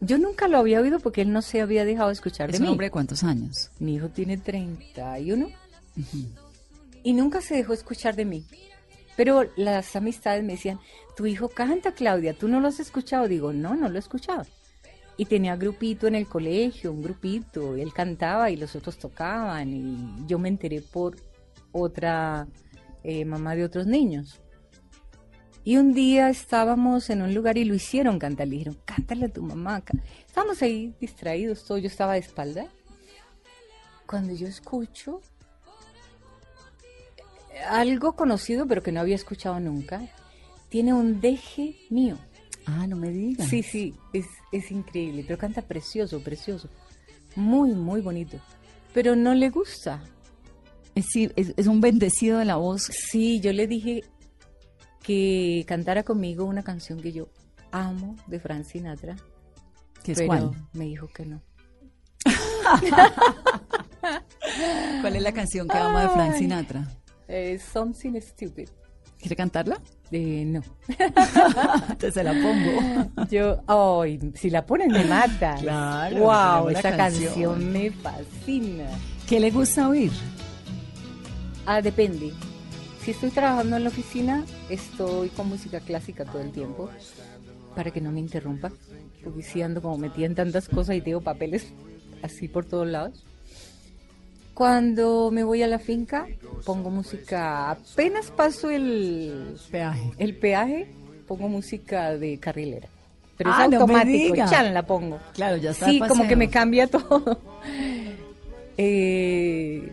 yo 0.02 0.18
nunca 0.18 0.48
lo 0.48 0.58
había 0.58 0.82
oído 0.82 1.00
porque 1.00 1.22
él 1.22 1.32
no 1.32 1.42
se 1.44 1.62
había 1.62 1.86
dejado 1.86 2.10
escuchar 2.10 2.50
¿Es 2.50 2.58
de 2.58 2.66
mí. 2.66 2.68
hombre 2.68 2.88
de 2.88 2.92
cuántos 2.92 3.24
años? 3.24 3.70
Mi 3.80 3.96
hijo 3.96 4.10
tiene 4.10 4.38
31. 4.38 5.48
Y 7.04 7.14
nunca 7.14 7.42
se 7.42 7.56
dejó 7.56 7.74
escuchar 7.74 8.16
de 8.16 8.26
mí. 8.26 8.46
Pero 9.16 9.44
las 9.56 9.96
amistades 9.96 10.44
me 10.44 10.54
decían, 10.54 10.80
tu 11.16 11.28
hijo 11.28 11.50
canta, 11.50 11.92
Claudia, 11.92 12.34
¿tú 12.34 12.48
no 12.48 12.60
lo 12.60 12.68
has 12.68 12.80
escuchado? 12.80 13.28
Digo, 13.28 13.54
no, 13.54 13.76
no 13.76 13.90
lo 13.90 13.96
he 13.96 14.00
escuchado. 14.00 14.44
Y 15.18 15.26
tenía 15.26 15.56
grupito 15.56 16.08
en 16.08 16.16
el 16.16 16.28
colegio, 16.28 16.92
un 16.92 17.04
grupito, 17.04 17.78
y 17.78 17.82
él 17.82 17.94
cantaba 17.94 18.50
y 18.50 18.56
los 18.58 18.76
otros 18.76 18.98
tocaban, 18.98 19.70
y 19.70 20.26
yo 20.28 20.40
me 20.40 20.50
enteré 20.50 20.82
por 20.82 21.16
otra 21.72 22.48
eh, 23.04 23.24
mamá 23.26 23.56
de 23.56 23.66
otros 23.66 23.86
niños. 23.86 24.41
Y 25.64 25.78
un 25.78 25.94
día 25.94 26.30
estábamos 26.30 27.10
en 27.10 27.22
un 27.22 27.34
lugar 27.34 27.58
y 27.58 27.66
lo 27.66 27.76
hicieron 27.76 28.18
cantar, 28.18 28.48
le 28.48 28.54
dijeron, 28.58 28.78
cántale 28.86 29.26
a 29.26 29.30
tu 29.30 29.44
mamá. 29.44 29.82
ca-". 29.82 29.94
Estábamos 30.26 30.62
ahí 30.62 30.94
distraídos, 31.00 31.64
todo, 31.66 31.78
yo 31.78 31.88
estaba 31.88 32.14
de 32.14 32.20
espalda. 32.20 32.68
Cuando 34.08 34.34
yo 34.34 34.48
escucho 34.48 35.22
algo 37.70 38.16
conocido 38.16 38.66
pero 38.68 38.82
que 38.82 38.92
no 38.92 39.00
había 39.00 39.16
escuchado 39.16 39.60
nunca, 39.60 40.02
tiene 40.70 40.94
un 40.94 41.22
deje 41.22 41.76
mío. 41.90 42.18
Ah, 42.66 42.88
no 42.88 42.96
me 42.96 43.10
digas. 43.10 43.48
Sí, 43.48 43.64
sí, 43.64 43.96
es, 44.14 44.26
es 44.52 44.72
increíble, 44.72 45.24
pero 45.28 45.38
canta 45.38 45.62
precioso, 45.62 46.22
precioso. 46.24 46.70
Muy, 47.36 47.72
muy 47.72 48.02
bonito. 48.02 48.40
Pero 48.94 49.16
no 49.16 49.34
le 49.34 49.50
gusta. 49.50 50.04
Es, 50.96 51.06
sí, 51.08 51.32
es, 51.36 51.54
es 51.56 51.68
un 51.68 51.82
bendecido 51.82 52.40
de 52.40 52.46
la 52.46 52.58
voz. 52.58 52.84
Sí, 52.84 53.40
yo 53.40 53.54
le 53.54 53.68
dije 53.68 54.04
que 55.04 55.66
cantara 55.68 56.04
conmigo 56.04 56.46
una 56.46 56.64
canción 56.64 57.02
que 57.02 57.12
yo 57.12 57.28
amo 57.72 58.16
de 58.28 58.40
Frank 58.40 58.64
Sinatra, 58.66 59.16
¿Qué 60.04 60.12
es 60.14 60.18
pero 60.20 60.28
cuál? 60.28 60.52
me 60.74 60.86
dijo 60.86 61.08
que 61.08 61.26
no. 61.26 61.42
¿Cuál 65.02 65.16
es 65.16 65.22
la 65.22 65.32
canción 65.32 65.68
que 65.68 65.78
ama 65.78 66.04
de 66.04 66.10
Frank. 66.10 66.36
Sinatra? 66.36 66.88
Eh, 67.28 67.60
Something 67.74 68.20
Stupid. 68.22 68.70
¿Quiere 69.20 69.36
cantarla? 69.36 69.80
Eh, 70.12 70.44
no. 70.46 70.62
Entonces 70.88 72.14
se 72.16 72.24
la 72.24 72.32
pongo. 72.34 73.12
Yo, 73.30 73.62
ay, 73.68 74.20
si 74.36 74.50
la 74.50 74.66
ponen 74.66 74.92
me 74.92 75.04
mata. 75.06 75.56
Claro, 75.60 76.18
Wow, 76.18 76.70
esa 76.70 76.96
canción. 76.98 77.28
canción 77.58 77.72
me 77.72 77.92
fascina. 77.92 78.88
¿Qué 79.28 79.40
le 79.40 79.52
gusta 79.52 79.88
oír? 79.90 80.12
Ah, 81.68 81.82
depende. 81.82 82.34
Si 83.04 83.12
estoy 83.12 83.32
trabajando 83.32 83.78
en 83.78 83.84
la 83.84 83.90
oficina, 83.90 84.46
estoy 84.70 85.30
con 85.30 85.50
música 85.50 85.80
clásica 85.80 86.24
todo 86.26 86.42
el 86.42 86.52
tiempo 86.52 86.90
para 87.76 87.90
que 87.92 88.00
no 88.02 88.12
me 88.12 88.20
interrumpa, 88.20 88.72
porque 89.24 89.42
si 89.42 89.62
ando 89.62 89.82
como 89.82 89.98
metida 89.98 90.26
en 90.28 90.36
tantas 90.36 90.68
cosas 90.70 90.96
y 90.98 91.02
tengo 91.02 91.22
papeles 91.22 91.68
así 92.22 92.48
por 92.48 92.66
todos 92.66 92.88
lados. 92.88 93.24
Cuando 94.54 95.32
me 95.32 95.44
voy 95.44 95.64
a 95.64 95.68
la 95.68 95.80
finca, 95.80 96.28
pongo 96.66 96.90
música, 96.92 97.72
apenas 97.72 98.30
paso 98.30 98.70
el, 98.70 99.56
Peaje. 99.72 100.12
el 100.20 100.36
peaje, 100.36 100.88
pongo 101.28 101.48
música 101.48 102.16
de 102.18 102.38
carrilera. 102.38 102.88
Pero 103.38 103.50
Ah, 103.52 103.64
es 103.64 103.72
no 103.72 103.78
automático, 103.80 104.34
diga. 104.36 104.48
chan, 104.48 104.72
la 104.74 104.86
pongo. 104.86 105.18
Claro, 105.34 105.58
ya 105.58 105.72
está. 105.72 105.88
Sí, 105.88 106.00
como 106.08 106.28
que 106.28 106.36
me 106.36 106.50
cambia 106.50 106.86
todo. 106.92 107.40
Eh, 108.78 109.92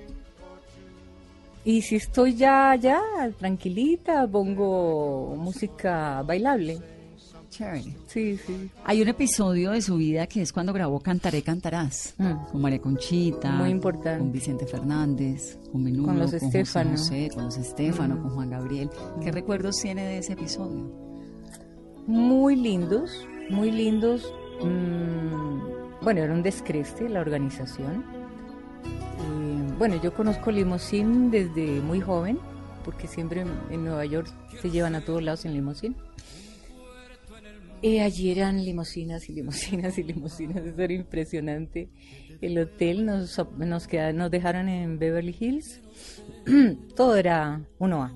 y 1.64 1.82
si 1.82 1.96
estoy 1.96 2.34
ya, 2.34 2.74
ya, 2.76 3.00
tranquilita, 3.38 4.26
pongo 4.26 5.34
música 5.36 6.22
bailable. 6.22 6.78
Chévere. 7.50 7.96
Sí, 8.06 8.36
sí. 8.36 8.70
Hay 8.84 9.00
un 9.00 9.08
episodio 9.08 9.70
de 9.70 9.80
su 9.80 9.96
vida 9.96 10.26
que 10.26 10.42
es 10.42 10.52
cuando 10.52 10.72
grabó 10.74 11.00
Cantaré, 11.00 11.42
Cantarás. 11.42 12.14
Mm. 12.18 12.32
Con 12.52 12.60
María 12.60 12.78
Conchita. 12.78 13.52
Muy 13.52 13.70
importante. 13.70 14.18
Con 14.18 14.32
Vicente 14.32 14.66
Fernández, 14.66 15.58
con 15.72 15.82
Menudo. 15.82 16.06
Con 16.08 16.18
los 16.18 16.30
José 16.32 16.44
Estéfano. 16.46 16.90
José, 16.90 17.30
con 17.34 17.44
los 17.46 17.56
Estefano, 17.56 18.16
Mm. 18.16 18.22
con 18.22 18.30
Juan 18.34 18.50
Gabriel. 18.50 18.90
¿Qué 19.22 19.32
recuerdos 19.32 19.76
tiene 19.80 20.04
de 20.04 20.18
ese 20.18 20.34
episodio? 20.34 20.92
Muy 22.06 22.54
lindos, 22.54 23.26
muy 23.50 23.70
lindos. 23.70 24.30
Mm, 24.62 26.02
bueno, 26.02 26.20
era 26.20 26.32
un 26.34 26.42
descreste 26.42 27.08
la 27.08 27.20
organización. 27.20 28.04
Eh, 29.78 29.80
bueno, 29.80 30.02
yo 30.02 30.12
conozco 30.12 30.50
Limosín 30.50 31.30
desde 31.30 31.80
muy 31.80 32.00
joven, 32.00 32.38
porque 32.84 33.06
siempre 33.06 33.44
en, 33.70 33.84
Nueva 33.84 34.04
York 34.04 34.28
se 34.60 34.70
llevan 34.70 34.96
a 34.96 35.04
todos 35.04 35.22
lados 35.22 35.44
en 35.44 35.54
limosín. 35.54 35.94
Y 37.80 37.98
allí 38.00 38.32
eran 38.32 38.64
limosinas 38.64 39.28
y 39.28 39.34
limosinas 39.34 39.96
y 39.98 40.02
limosinas, 40.02 40.64
eso 40.64 40.82
era 40.82 40.92
impresionante. 40.92 41.88
El 42.40 42.58
hotel 42.58 43.06
nos, 43.06 43.40
nos, 43.56 43.86
queda- 43.86 44.12
nos 44.12 44.32
dejaron 44.32 44.68
en 44.68 44.98
Beverly 44.98 45.36
Hills, 45.38 45.80
todo 46.96 47.14
era 47.14 47.60
1A. 47.78 48.12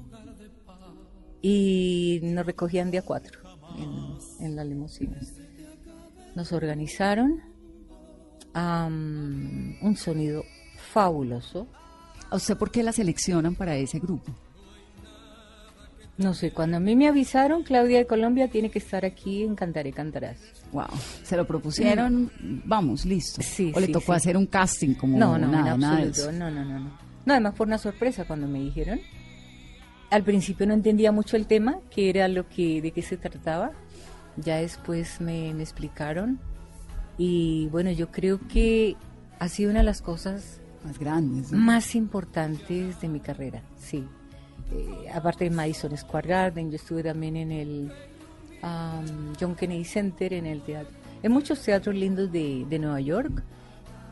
Y 1.42 2.20
nos 2.24 2.44
recogían 2.44 2.90
día 2.90 3.02
4 3.02 3.40
en, 4.40 4.56
las 4.56 4.66
limusinas. 4.66 5.34
Nos 6.34 6.50
organizaron 6.52 7.40
un 8.54 9.96
sonido 9.96 10.42
fabuloso. 10.92 11.66
¿A 12.30 12.36
usted 12.36 12.56
por 12.56 12.70
qué 12.70 12.82
la 12.82 12.92
seleccionan 12.92 13.54
para 13.54 13.76
ese 13.76 13.98
grupo? 13.98 14.32
No 16.18 16.34
sé, 16.34 16.52
cuando 16.52 16.76
a 16.76 16.80
mí 16.80 16.94
me 16.94 17.08
avisaron, 17.08 17.62
Claudia 17.62 17.98
de 17.98 18.06
Colombia 18.06 18.48
tiene 18.48 18.70
que 18.70 18.78
estar 18.78 19.04
aquí 19.04 19.42
en 19.42 19.54
Cantaré 19.54 19.92
Cantarás. 19.92 20.38
Wow. 20.70 20.84
¿Se 21.22 21.36
lo 21.36 21.46
propusieron? 21.46 22.30
Vamos, 22.64 23.06
listo. 23.06 23.40
Sí, 23.42 23.72
¿O 23.74 23.80
le 23.80 23.86
sí, 23.86 23.92
tocó 23.92 24.12
sí. 24.12 24.16
hacer 24.18 24.36
un 24.36 24.46
casting 24.46 24.94
como 24.94 25.18
No, 25.18 25.38
no, 25.38 25.48
nada, 25.48 25.74
en 25.74 25.80
nada 25.80 25.94
absoluto. 25.96 26.20
eso? 26.20 26.32
No, 26.32 26.50
no, 26.50 26.64
no, 26.64 26.78
no. 26.80 26.90
No, 27.24 27.32
además 27.32 27.54
fue 27.56 27.66
una 27.66 27.78
sorpresa 27.78 28.24
cuando 28.26 28.46
me 28.46 28.60
dijeron. 28.60 29.00
Al 30.10 30.22
principio 30.22 30.66
no 30.66 30.74
entendía 30.74 31.12
mucho 31.12 31.36
el 31.36 31.46
tema, 31.46 31.78
qué 31.90 32.10
era 32.10 32.28
lo 32.28 32.46
que, 32.48 32.82
de 32.82 32.90
qué 32.92 33.00
se 33.02 33.16
trataba. 33.16 33.72
Ya 34.36 34.56
después 34.56 35.20
me, 35.20 35.54
me 35.54 35.62
explicaron. 35.62 36.38
Y 37.16 37.68
bueno, 37.68 37.90
yo 37.90 38.10
creo 38.10 38.38
que 38.48 38.96
ha 39.38 39.48
sido 39.48 39.70
una 39.70 39.80
de 39.80 39.86
las 39.86 40.02
cosas 40.02 40.60
Más 40.84 40.98
grandes. 40.98 41.52
¿no? 41.52 41.58
más 41.58 41.94
importantes 41.94 43.00
de 43.00 43.08
mi 43.08 43.20
carrera, 43.20 43.62
sí. 43.78 44.04
Eh, 44.72 45.10
aparte 45.12 45.44
de 45.44 45.50
Madison 45.50 45.96
Square 45.96 46.28
Garden, 46.28 46.70
yo 46.70 46.76
estuve 46.76 47.02
también 47.02 47.36
en 47.36 47.52
el 47.52 47.92
John 49.40 49.54
Kennedy 49.56 49.84
Center, 49.84 50.32
en 50.32 50.46
el 50.46 50.62
teatro, 50.62 50.94
en 51.22 51.32
muchos 51.32 51.60
teatros 51.62 51.94
lindos 51.94 52.30
de, 52.30 52.64
de 52.68 52.78
Nueva 52.78 53.00
York. 53.00 53.42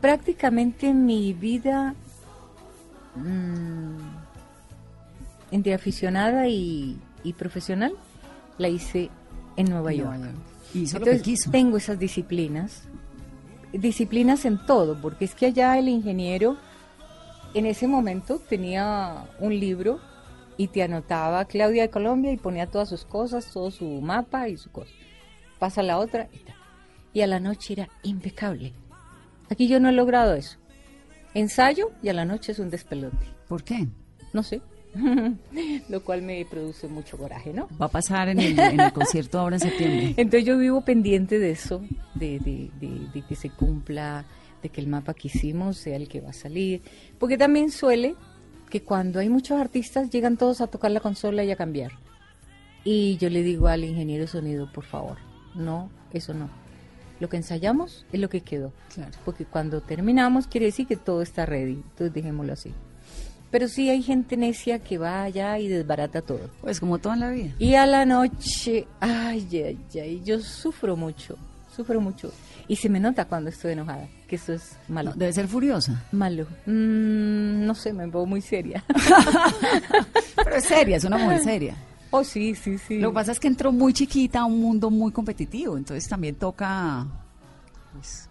Prácticamente 0.01 0.93
mi 0.93 1.33
vida 1.33 1.93
mm, 3.15 3.97
entre 5.51 5.73
aficionada 5.73 6.47
y, 6.47 6.97
y 7.23 7.33
profesional 7.33 7.93
la 8.57 8.67
hice 8.67 9.09
en 9.55 9.69
Nueva 9.69 9.93
York. 9.93 10.19
Lo 10.73 10.79
Entonces, 10.79 11.17
que 11.17 11.21
quiso. 11.21 11.51
tengo 11.51 11.77
esas 11.77 11.99
disciplinas, 11.99 12.83
disciplinas 13.73 14.45
en 14.45 14.63
todo, 14.65 14.99
porque 15.01 15.25
es 15.25 15.35
que 15.35 15.47
allá 15.47 15.77
el 15.77 15.89
ingeniero 15.89 16.57
en 17.53 17.65
ese 17.65 17.87
momento 17.87 18.39
tenía 18.39 19.25
un 19.39 19.59
libro 19.59 19.99
y 20.57 20.67
te 20.67 20.83
anotaba 20.83 21.45
Claudia 21.45 21.83
de 21.83 21.89
Colombia 21.89 22.31
y 22.31 22.37
ponía 22.37 22.67
todas 22.67 22.89
sus 22.89 23.05
cosas, 23.05 23.51
todo 23.51 23.71
su 23.71 23.85
mapa 24.01 24.47
y 24.47 24.57
su 24.57 24.71
cosa. 24.71 24.91
Pasa 25.59 25.83
la 25.83 25.97
otra 25.97 26.29
y 26.31 26.39
tal. 26.39 26.55
Y 27.13 27.21
a 27.21 27.27
la 27.27 27.39
noche 27.39 27.73
era 27.73 27.89
impecable. 28.03 28.73
Aquí 29.49 29.67
yo 29.67 29.79
no 29.79 29.89
he 29.89 29.93
logrado 29.93 30.33
eso. 30.33 30.57
Ensayo 31.33 31.91
y 32.01 32.09
a 32.09 32.13
la 32.13 32.25
noche 32.25 32.51
es 32.51 32.59
un 32.59 32.69
despelote. 32.69 33.25
¿Por 33.47 33.63
qué? 33.63 33.87
No 34.33 34.43
sé. 34.43 34.61
Lo 35.89 36.03
cual 36.03 36.21
me 36.21 36.45
produce 36.45 36.87
mucho 36.87 37.17
coraje, 37.17 37.53
¿no? 37.53 37.67
Va 37.81 37.85
a 37.85 37.89
pasar 37.89 38.29
en 38.29 38.39
el, 38.39 38.57
en 38.59 38.79
el 38.79 38.93
concierto 38.93 39.39
ahora 39.39 39.55
en 39.55 39.61
septiembre. 39.61 40.13
Entonces 40.17 40.45
yo 40.45 40.57
vivo 40.57 40.81
pendiente 40.81 41.39
de 41.39 41.51
eso, 41.51 41.81
de, 42.15 42.39
de, 42.39 42.69
de- 42.79 43.07
de 43.13 43.21
que 43.21 43.35
se 43.35 43.49
cumpla, 43.49 44.25
de 44.61 44.69
que 44.69 44.81
el 44.81 44.87
mapa 44.87 45.13
que 45.13 45.27
hicimos 45.27 45.77
sea 45.77 45.95
el 45.95 46.07
que 46.07 46.21
va 46.21 46.29
a 46.31 46.33
salir. 46.33 46.81
Porque 47.19 47.37
también 47.37 47.71
suele 47.71 48.15
que 48.69 48.83
cuando 48.83 49.19
hay 49.19 49.29
muchos 49.29 49.59
artistas 49.59 50.09
llegan 50.09 50.37
todos 50.37 50.61
a 50.61 50.67
tocar 50.67 50.91
la 50.91 50.99
consola 50.99 51.43
y 51.43 51.51
a 51.51 51.55
cambiar. 51.55 51.91
Y 52.83 53.17
yo 53.17 53.29
le 53.29 53.43
digo 53.43 53.67
al 53.67 53.83
ingeniero 53.83 54.23
de 54.23 54.27
sonido, 54.27 54.71
por 54.71 54.83
favor, 54.85 55.17
no, 55.55 55.89
eso 56.13 56.33
no. 56.33 56.49
Lo 57.19 57.29
que 57.29 57.37
ensayamos 57.37 58.05
es 58.11 58.19
lo 58.19 58.29
que 58.29 58.41
quedó. 58.41 58.73
Claro. 58.93 59.11
Porque 59.23 59.45
cuando 59.45 59.81
terminamos 59.81 60.47
quiere 60.47 60.65
decir 60.65 60.87
que 60.87 60.95
todo 60.95 61.21
está 61.21 61.45
ready. 61.45 61.73
Entonces 61.73 62.11
dejémoslo 62.13 62.53
así. 62.53 62.73
Pero 63.51 63.67
sí 63.67 63.89
hay 63.89 64.01
gente 64.01 64.37
necia 64.37 64.79
que 64.79 64.97
va 64.97 65.23
allá 65.23 65.59
y 65.59 65.67
desbarata 65.67 66.21
todo. 66.21 66.49
Pues 66.61 66.79
como 66.79 66.99
toda 66.99 67.17
la 67.17 67.29
vida. 67.29 67.51
Y 67.59 67.75
a 67.75 67.85
la 67.85 68.05
noche, 68.05 68.87
ay, 69.01 69.45
ay, 69.51 69.77
ay, 69.99 70.21
yo 70.23 70.39
sufro 70.39 70.95
mucho, 70.95 71.37
sufro 71.75 71.99
mucho. 71.99 72.31
Y 72.69 72.77
se 72.77 72.87
me 72.87 73.01
nota 73.01 73.25
cuando 73.25 73.49
estoy 73.49 73.73
enojada, 73.73 74.07
que 74.27 74.37
eso 74.37 74.53
es 74.53 74.77
malo. 74.87 75.09
No, 75.11 75.17
debe 75.17 75.33
ser 75.33 75.49
furiosa. 75.49 76.01
Malo. 76.13 76.45
Mm, 76.65 77.65
no 77.65 77.75
sé, 77.75 77.91
me 77.91 78.07
pongo 78.07 78.25
muy 78.25 78.41
seria. 78.41 78.81
Pero 80.35 80.55
es 80.55 80.63
seria, 80.63 80.95
es 80.95 81.03
una 81.03 81.17
mujer 81.17 81.43
seria. 81.43 81.75
oh, 82.11 82.23
sí, 82.23 82.55
sí, 82.55 82.77
sí. 82.77 82.99
Lo 82.99 83.09
que 83.09 83.15
pasa 83.15 83.33
es 83.33 83.39
que 83.41 83.49
entró 83.49 83.73
muy 83.73 83.91
chiquita 83.91 84.39
a 84.39 84.45
un 84.45 84.61
mundo 84.61 84.89
muy 84.89 85.11
competitivo, 85.11 85.75
entonces 85.75 86.07
también 86.07 86.35
toca 86.35 87.05
pues, 87.91 88.29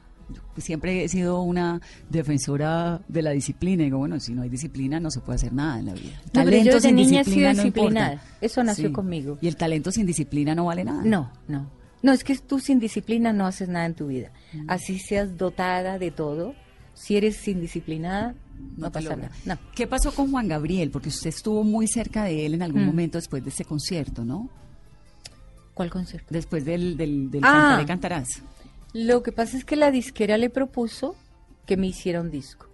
siempre 0.61 1.05
he 1.05 1.09
sido 1.09 1.43
una 1.43 1.81
defensora 2.09 3.01
de 3.09 3.23
la 3.23 3.31
disciplina. 3.31 3.85
Digo, 3.85 3.99
bueno, 3.99 4.19
si 4.21 4.33
no 4.35 4.43
hay 4.43 4.49
disciplina 4.49 5.01
no 5.01 5.11
se 5.11 5.21
puede 5.21 5.37
hacer 5.37 5.53
nada 5.53 5.79
en 5.79 5.87
la 5.87 5.95
vida. 5.95 6.21
No, 6.33 6.45
yo 6.45 6.51
desde 6.51 6.81
sin 6.81 6.97
niña 6.97 7.21
he 7.21 7.25
sido 7.25 7.37
disciplina 7.49 7.53
no 7.55 7.63
disciplinada. 7.63 8.13
importa. 8.15 8.37
Eso 8.41 8.65
nació 8.65 8.93
conmigo. 8.93 9.39
Y 9.41 9.49
el 9.49 9.57
talento 9.57 9.91
sin 9.93 10.07
disciplina 10.07 10.55
no 10.55 10.67
vale 10.67 10.85
nada. 10.85 11.03
No, 11.05 11.31
no. 11.49 11.67
No, 12.03 12.13
es 12.13 12.25
que 12.25 12.35
tú 12.39 12.59
sin 12.61 12.81
disciplina 12.81 13.33
no 13.33 13.47
haces 13.47 13.69
nada 13.69 13.85
en 13.87 13.95
tu 13.95 14.07
vida. 14.07 14.31
Mm. 14.55 14.71
Así 14.71 14.99
seas 14.99 15.37
dotada 15.37 15.99
de 15.99 16.11
todo, 16.11 16.55
si 16.95 17.17
eres 17.17 17.47
indisciplinada, 17.47 18.35
no, 18.79 18.91
te 18.91 19.01
pasa 19.03 19.17
nada. 19.17 19.31
No. 19.45 19.59
¿Qué 19.75 19.87
pasó 19.87 20.13
con 20.13 20.31
Juan 20.31 20.49
Gabriel? 20.49 20.91
Porque 20.91 21.11
usted 21.11 21.29
estuvo 21.29 21.63
muy 21.63 21.87
cerca 21.89 22.25
de 22.25 22.47
él 22.47 22.55
en 22.55 22.63
algún 22.63 22.85
Mm. 22.85 22.87
momento 22.87 23.19
después 23.19 23.45
de 23.45 23.51
ese 23.51 23.65
concierto, 23.67 24.25
¿no? 24.25 24.49
¿Cuál 25.75 25.91
concierto? 25.91 26.27
Después 26.31 26.65
del, 26.65 26.97
del, 26.97 27.31
del 27.31 27.43
Ah. 27.45 27.77
Cantaré 27.79 27.87
Cantarás. 27.87 28.29
Lo 28.93 29.22
que 29.22 29.32
pasa 29.32 29.57
es 29.57 29.64
que 29.64 29.76
la 29.76 29.91
disquera 29.91 30.36
le 30.38 30.51
propuso 30.51 31.16
que 31.66 31.76
me 31.76 31.86
hiciera 31.86 32.20
un 32.20 32.30
disco. 32.30 32.66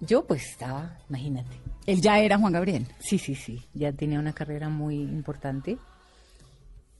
Yo 0.00 0.26
pues 0.26 0.46
estaba, 0.50 0.98
imagínate. 1.08 1.56
Él 1.86 2.00
ya 2.00 2.20
era 2.20 2.38
Juan 2.38 2.52
Gabriel. 2.52 2.86
Sí, 3.00 3.18
sí, 3.18 3.34
sí, 3.34 3.64
ya 3.74 3.92
tenía 3.92 4.20
una 4.20 4.32
carrera 4.32 4.68
muy 4.68 4.96
importante. 4.96 5.78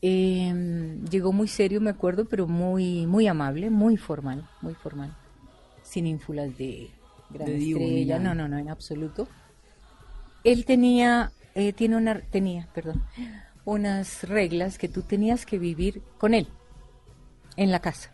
Eh, 0.00 0.98
llegó 1.10 1.32
muy 1.32 1.48
serio, 1.48 1.80
me 1.80 1.90
acuerdo, 1.90 2.24
pero 2.24 2.46
muy, 2.46 3.06
muy 3.06 3.26
amable, 3.26 3.70
muy 3.70 3.96
formal, 3.96 4.48
muy 4.62 4.74
formal. 4.74 5.16
Sin 5.82 6.06
ínfulas 6.06 6.56
de 6.56 6.90
gran 7.30 7.46
De 7.46 7.58
estrella, 7.58 8.18
no, 8.18 8.34
no, 8.34 8.48
no, 8.48 8.58
en 8.58 8.70
absoluto. 8.70 9.28
Él 10.44 10.64
tenía, 10.64 11.32
eh, 11.54 11.72
tiene 11.72 11.96
una, 11.96 12.20
tenía, 12.20 12.68
perdón, 12.74 13.02
unas 13.64 14.24
reglas 14.24 14.78
que 14.78 14.88
tú 14.88 15.02
tenías 15.02 15.44
que 15.44 15.58
vivir 15.58 16.02
con 16.16 16.32
él, 16.32 16.48
en 17.58 17.70
la 17.70 17.80
casa. 17.80 18.10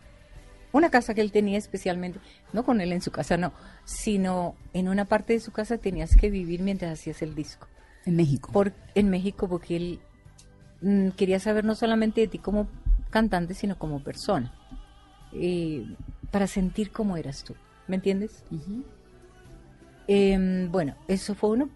Una 0.73 0.89
casa 0.89 1.13
que 1.13 1.21
él 1.21 1.31
tenía 1.31 1.57
especialmente, 1.57 2.19
no 2.51 2.65
con 2.65 2.81
él 2.81 2.91
en 2.91 3.01
su 3.01 3.11
casa, 3.11 3.37
no, 3.37 3.53
sino 3.85 4.55
en 4.73 4.89
una 4.89 5.05
parte 5.05 5.31
de 5.31 5.39
su 5.39 5.53
casa 5.53 5.77
tenías 5.77 6.17
que 6.17 6.29
vivir 6.29 6.61
mientras 6.61 6.91
hacías 6.91 7.21
el 7.21 7.33
disco 7.33 7.67
En 8.05 8.17
México. 8.17 8.51
por, 8.51 8.73
en 8.93 9.09
México 9.09 9.47
porque 9.47 9.77
él 9.77 9.99
mm, 10.81 11.09
quería 11.11 11.39
saber 11.39 11.63
no 11.63 11.75
solamente 11.75 12.19
de 12.19 12.27
ti 12.27 12.39
como 12.39 12.67
cantante, 13.09 13.53
sino 13.53 13.77
como 13.77 14.03
persona, 14.03 14.53
eh, 15.31 15.85
para 16.31 16.47
sentir 16.47 16.91
cómo 16.91 17.15
eras 17.15 17.45
tú, 17.45 17.55
¿me 17.87 17.95
entiendes? 17.95 18.43
Em, 20.07 20.69
bueno, 20.71 20.95
eso 21.07 21.35
fue 21.35 21.51
uno. 21.51 21.69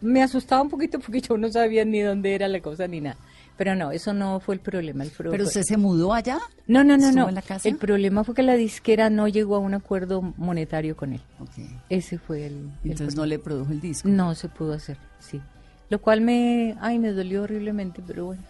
Me 0.00 0.22
asustaba 0.22 0.62
un 0.62 0.70
poquito 0.70 1.00
porque 1.00 1.20
yo 1.20 1.36
no 1.36 1.50
sabía 1.50 1.84
ni 1.84 2.00
dónde 2.00 2.34
era 2.34 2.46
la 2.46 2.60
cosa 2.60 2.86
ni 2.86 3.00
nada. 3.00 3.16
Pero 3.56 3.76
no, 3.76 3.92
eso 3.92 4.12
no 4.12 4.40
fue 4.40 4.56
el 4.56 4.60
problema. 4.60 5.04
El 5.04 5.10
¿Pero 5.16 5.30
fue- 5.30 5.42
usted 5.44 5.62
se 5.62 5.76
mudó 5.76 6.12
allá? 6.12 6.38
No, 6.66 6.82
no, 6.82 6.96
no, 6.96 7.12
no. 7.12 7.28
en 7.28 7.36
la 7.36 7.42
casa? 7.42 7.68
El 7.68 7.76
problema 7.76 8.24
fue 8.24 8.34
que 8.34 8.42
la 8.42 8.54
disquera 8.54 9.10
no 9.10 9.28
llegó 9.28 9.54
a 9.56 9.58
un 9.60 9.74
acuerdo 9.74 10.22
monetario 10.36 10.96
con 10.96 11.12
él. 11.12 11.20
Ok. 11.38 11.50
Ese 11.88 12.18
fue 12.18 12.46
el... 12.46 12.70
el 12.84 12.90
Entonces 12.90 13.14
no 13.16 13.26
le 13.26 13.38
produjo 13.38 13.70
el 13.72 13.80
disco. 13.80 14.08
No 14.08 14.34
se 14.34 14.48
pudo 14.48 14.72
hacer, 14.72 14.96
sí. 15.20 15.40
Lo 15.88 16.00
cual 16.00 16.20
me, 16.20 16.74
ay, 16.80 16.98
me 16.98 17.12
dolió 17.12 17.42
horriblemente, 17.44 18.02
pero 18.04 18.26
bueno. 18.26 18.42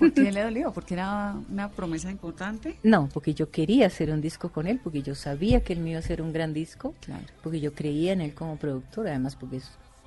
¿Por 0.00 0.12
qué 0.14 0.32
le 0.32 0.42
dolió? 0.42 0.72
Porque 0.72 0.94
era 0.94 1.36
una 1.50 1.68
promesa 1.70 2.10
importante. 2.10 2.76
No, 2.82 3.08
porque 3.12 3.34
yo 3.34 3.50
quería 3.50 3.86
hacer 3.86 4.10
un 4.10 4.20
disco 4.20 4.48
con 4.48 4.66
él, 4.66 4.80
porque 4.82 5.02
yo 5.02 5.14
sabía 5.14 5.60
que 5.62 5.74
él 5.74 5.80
me 5.80 5.90
iba 5.90 5.98
a 5.98 6.00
hacer 6.00 6.22
un 6.22 6.32
gran 6.32 6.52
disco, 6.54 6.94
Claro. 7.04 7.22
porque 7.42 7.60
yo 7.60 7.72
creía 7.74 8.12
en 8.14 8.20
él 8.22 8.34
como 8.34 8.56
productor, 8.56 9.06
además 9.06 9.36
porque 9.36 9.60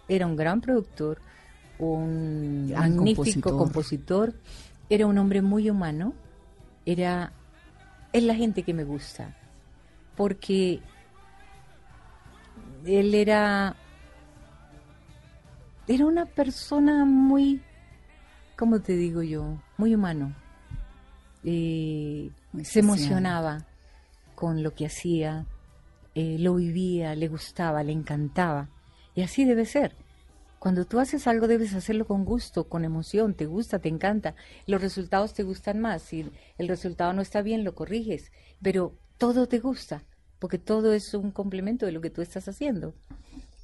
era 0.10 0.26
un 0.28 0.36
gran 0.36 0.60
productor, 0.60 1.20
un 1.92 2.68
Gran 2.70 2.96
magnífico 2.96 3.58
compositor. 3.58 3.58
compositor. 3.58 4.34
era 4.90 5.08
un 5.08 5.18
hombre 5.18 5.42
muy 5.42 5.70
humano, 5.70 6.14
era 6.86 7.34
es 8.12 8.24
la 8.24 8.36
gente 8.36 8.64
que 8.64 8.74
me 8.74 8.84
gusta, 8.84 9.36
porque 10.16 10.80
él 12.86 13.16
era 13.16 13.76
era 15.88 16.06
una 16.06 16.26
persona 16.26 17.06
muy, 17.06 17.62
¿cómo 18.58 18.82
te 18.82 18.94
digo 18.94 19.22
yo? 19.22 19.58
Muy 19.78 19.96
humano. 19.96 20.34
Eh, 21.44 22.32
Muy 22.54 22.64
se 22.64 22.80
emocionaba 22.80 23.66
con 24.36 24.64
lo 24.64 24.74
que 24.74 24.86
hacía, 24.86 25.46
eh, 26.16 26.38
lo 26.40 26.56
vivía, 26.56 27.16
le 27.16 27.28
gustaba, 27.28 27.84
le 27.84 27.92
encantaba. 27.92 28.70
Y 29.16 29.22
así 29.24 29.44
debe 29.44 29.66
ser. 29.66 29.96
Cuando 30.64 30.86
tú 30.86 31.02
haces 31.02 31.28
algo 31.28 31.50
debes 31.50 31.74
hacerlo 31.74 32.06
con 32.08 32.24
gusto, 32.24 32.70
con 32.70 32.86
emoción, 32.86 33.34
te 33.34 33.48
gusta, 33.48 33.80
te 33.80 33.90
encanta. 33.90 34.34
Los 34.66 34.80
resultados 34.82 35.34
te 35.34 35.44
gustan 35.44 35.82
más. 35.82 36.04
Si 36.04 36.26
el 36.58 36.68
resultado 36.70 37.12
no 37.12 37.22
está 37.22 37.42
bien, 37.42 37.66
lo 37.66 37.76
corriges. 37.76 38.32
Pero 38.62 38.98
todo 39.18 39.46
te 39.50 39.60
gusta, 39.60 40.06
porque 40.40 40.60
todo 40.60 40.94
es 40.94 41.14
un 41.16 41.32
complemento 41.32 41.86
de 41.86 41.92
lo 41.92 42.00
que 42.00 42.10
tú 42.10 42.22
estás 42.22 42.48
haciendo. 42.48 42.96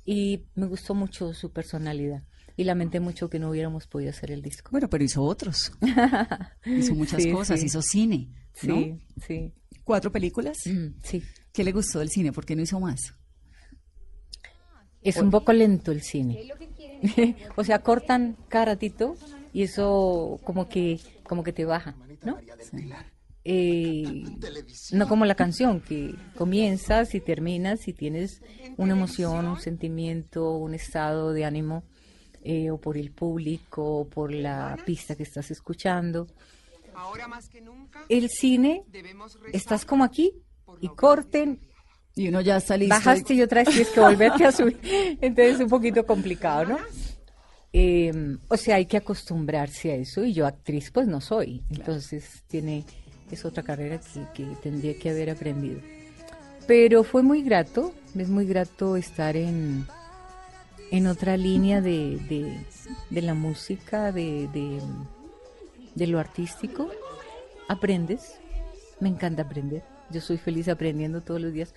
Y 0.04 0.43
me 0.56 0.66
gustó 0.66 0.93
mucho 0.93 1.34
su 1.34 1.54
personalidad. 1.54 2.24
Y 2.58 2.66
lamenté 2.66 3.00
mucho 3.00 3.30
que 3.30 3.39
no 3.39 3.50
hubiéramos 3.52 3.88
podido 3.88 4.10
hacer 4.10 4.30
el 4.32 4.41
disco. 4.41 4.70
Bueno, 4.72 4.89
pero 4.89 5.02
hizo 5.06 5.24
otros. 5.24 5.72
hizo 6.66 6.95
muchas 6.95 7.24
Sí, 7.24 7.32
cosas, 7.32 7.62
sí. 7.62 7.68
hizo 7.68 7.82
cine. 7.82 8.28
¿no? 8.64 8.76
Sí, 8.76 8.97
sí. 9.26 9.54
¿Cuatro 9.86 10.12
películas? 10.12 10.58
Mm, 10.66 11.00
sí. 11.02 11.24
¿Qué 11.54 11.64
le 11.64 11.72
gustó 11.72 12.00
del 12.00 12.10
cine? 12.10 12.34
¿Por 12.34 12.45
qué 12.45 12.58
no 12.58 12.62
hizo 12.62 12.78
más? 12.82 13.14
Es 15.04 15.18
un 15.18 15.32
poco 15.32 15.54
lento 15.54 15.91
el 15.91 16.02
cine. 16.02 16.52
o 17.56 17.64
sea, 17.64 17.80
cortan 17.80 18.38
cada 18.50 18.66
ratito 18.66 19.16
y 19.54 19.64
eso 19.64 20.39
como 20.43 20.68
que 20.68 21.00
como 21.24 21.43
que 21.43 21.54
te 21.54 21.66
baja, 21.66 21.95
¿no? 22.24 22.38
Eh, 23.45 24.24
no 24.91 25.08
como 25.08 25.26
la 25.26 25.36
canción 25.36 25.80
que 25.80 26.14
comienzas 26.36 27.16
y 27.16 27.22
terminas 27.22 27.88
y 27.88 27.93
tienes 27.93 28.41
una 28.78 28.93
emoción, 28.93 29.47
un 29.47 29.60
sentimiento, 29.60 30.52
un 30.52 30.74
estado 30.74 31.32
de 31.32 31.45
ánimo 31.45 31.84
eh, 32.43 32.70
o 32.70 32.80
por 32.80 32.97
el 32.97 33.12
público 33.12 34.00
o 34.00 34.10
por 34.10 34.34
la 34.34 34.78
pista 34.86 35.16
que 35.16 35.24
estás 35.24 35.52
escuchando. 35.52 36.28
El 38.10 38.30
cine 38.30 38.84
estás 39.54 39.86
como 39.86 40.04
aquí 40.04 40.34
y 40.82 40.89
corten 40.89 41.60
Y 42.20 42.28
uno 42.28 42.41
ya 42.41 42.57
está 42.57 42.76
listo. 42.76 42.95
Bajaste 42.95 43.34
y 43.34 43.41
otra 43.41 43.61
vez 43.61 43.70
tienes 43.70 43.88
que 43.91 43.99
volverte 44.01 44.43
a 44.43 44.51
subir. 44.51 44.78
Entonces 45.22 45.55
es 45.55 45.61
un 45.61 45.70
poquito 45.70 46.05
complicado, 46.05 46.65
¿no? 46.65 46.78
Eh, 47.72 48.38
o 48.49 48.57
sea, 48.57 48.76
hay 48.76 48.88
que 48.88 48.97
acostumbrarse 48.97 49.93
a 49.93 49.95
eso 49.95 50.26
y 50.26 50.34
yo 50.34 50.45
actriz 50.45 50.91
pues 50.91 51.07
no 51.07 51.22
soy. 51.22 51.63
Entonces 51.70 52.43
tiene, 52.47 52.84
es 53.32 53.45
otra 53.45 53.63
carrera 53.63 54.01
que, 54.01 54.26
que 54.34 54.53
tendría 54.57 54.99
que 54.99 55.11
haber 55.11 55.30
aprendido. 55.30 55.80
Pero 56.67 57.05
fue 57.05 57.24
muy 57.24 57.41
grato, 57.41 57.93
es 58.13 58.28
muy 58.28 58.45
grato 58.45 58.97
estar 58.97 59.38
en, 59.38 59.86
en 60.91 61.07
otra 61.07 61.38
línea 61.38 61.80
de, 61.80 62.17
de, 62.28 62.65
de 63.11 63.22
la 63.22 63.34
música, 63.34 64.11
de, 64.11 64.49
de, 64.49 64.82
de 65.95 66.07
lo 66.07 66.20
artístico. 66.20 66.91
Aprendes, 67.70 68.41
me 68.99 69.07
encanta 69.07 69.43
aprender. 69.43 69.84
Yo 70.11 70.20
soy 70.20 70.38
feliz 70.38 70.67
aprendiendo 70.67 71.22
todos 71.22 71.39
los 71.39 71.53
días. 71.53 71.74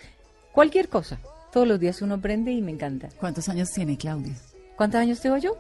Cualquier 0.53 0.89
cosa. 0.89 1.19
Todos 1.53 1.67
los 1.67 1.81
días 1.81 2.03
uno 2.03 2.15
aprende 2.15 2.53
y 2.53 2.63
me 2.63 2.73
encanta. 2.73 3.09
¿Cuántos 3.19 3.49
años 3.49 3.71
tiene 3.71 3.97
Claudia? 3.97 4.35
¿Cuántos 4.77 5.01
años 5.01 5.21
tengo 5.21 5.39
yo? 5.39 5.57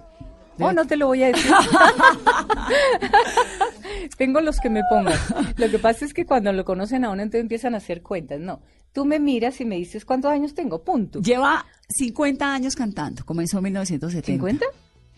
Oh, 0.59 0.73
no 0.73 0.87
te 0.87 0.97
lo 0.97 1.07
voy 1.07 1.23
a 1.23 1.29
decir. 1.29 1.51
tengo 4.19 4.41
los 4.41 4.61
que 4.61 4.71
me 4.71 4.83
pongan. 4.89 5.19
Lo 5.57 5.71
que 5.71 5.79
pasa 5.79 6.05
es 6.05 6.13
que 6.13 6.27
cuando 6.27 6.53
lo 6.53 6.65
conocen 6.65 7.05
a 7.05 7.11
uno, 7.11 7.23
entonces 7.23 7.43
empiezan 7.43 7.75
a 7.75 7.79
hacer 7.79 8.03
cuentas. 8.03 8.39
No, 8.39 8.61
tú 8.93 9.05
me 9.05 9.19
miras 9.19 9.61
y 9.61 9.65
me 9.65 9.77
dices 9.77 10.05
cuántos 10.05 10.31
años 10.31 10.55
tengo, 10.55 10.83
punto. 10.83 11.21
Lleva 11.21 11.67
50 11.89 12.55
años 12.55 12.77
cantando. 12.77 13.25
Comenzó 13.25 13.59
en 13.59 13.65
1970. 13.65 14.45
¿50? 14.45 14.63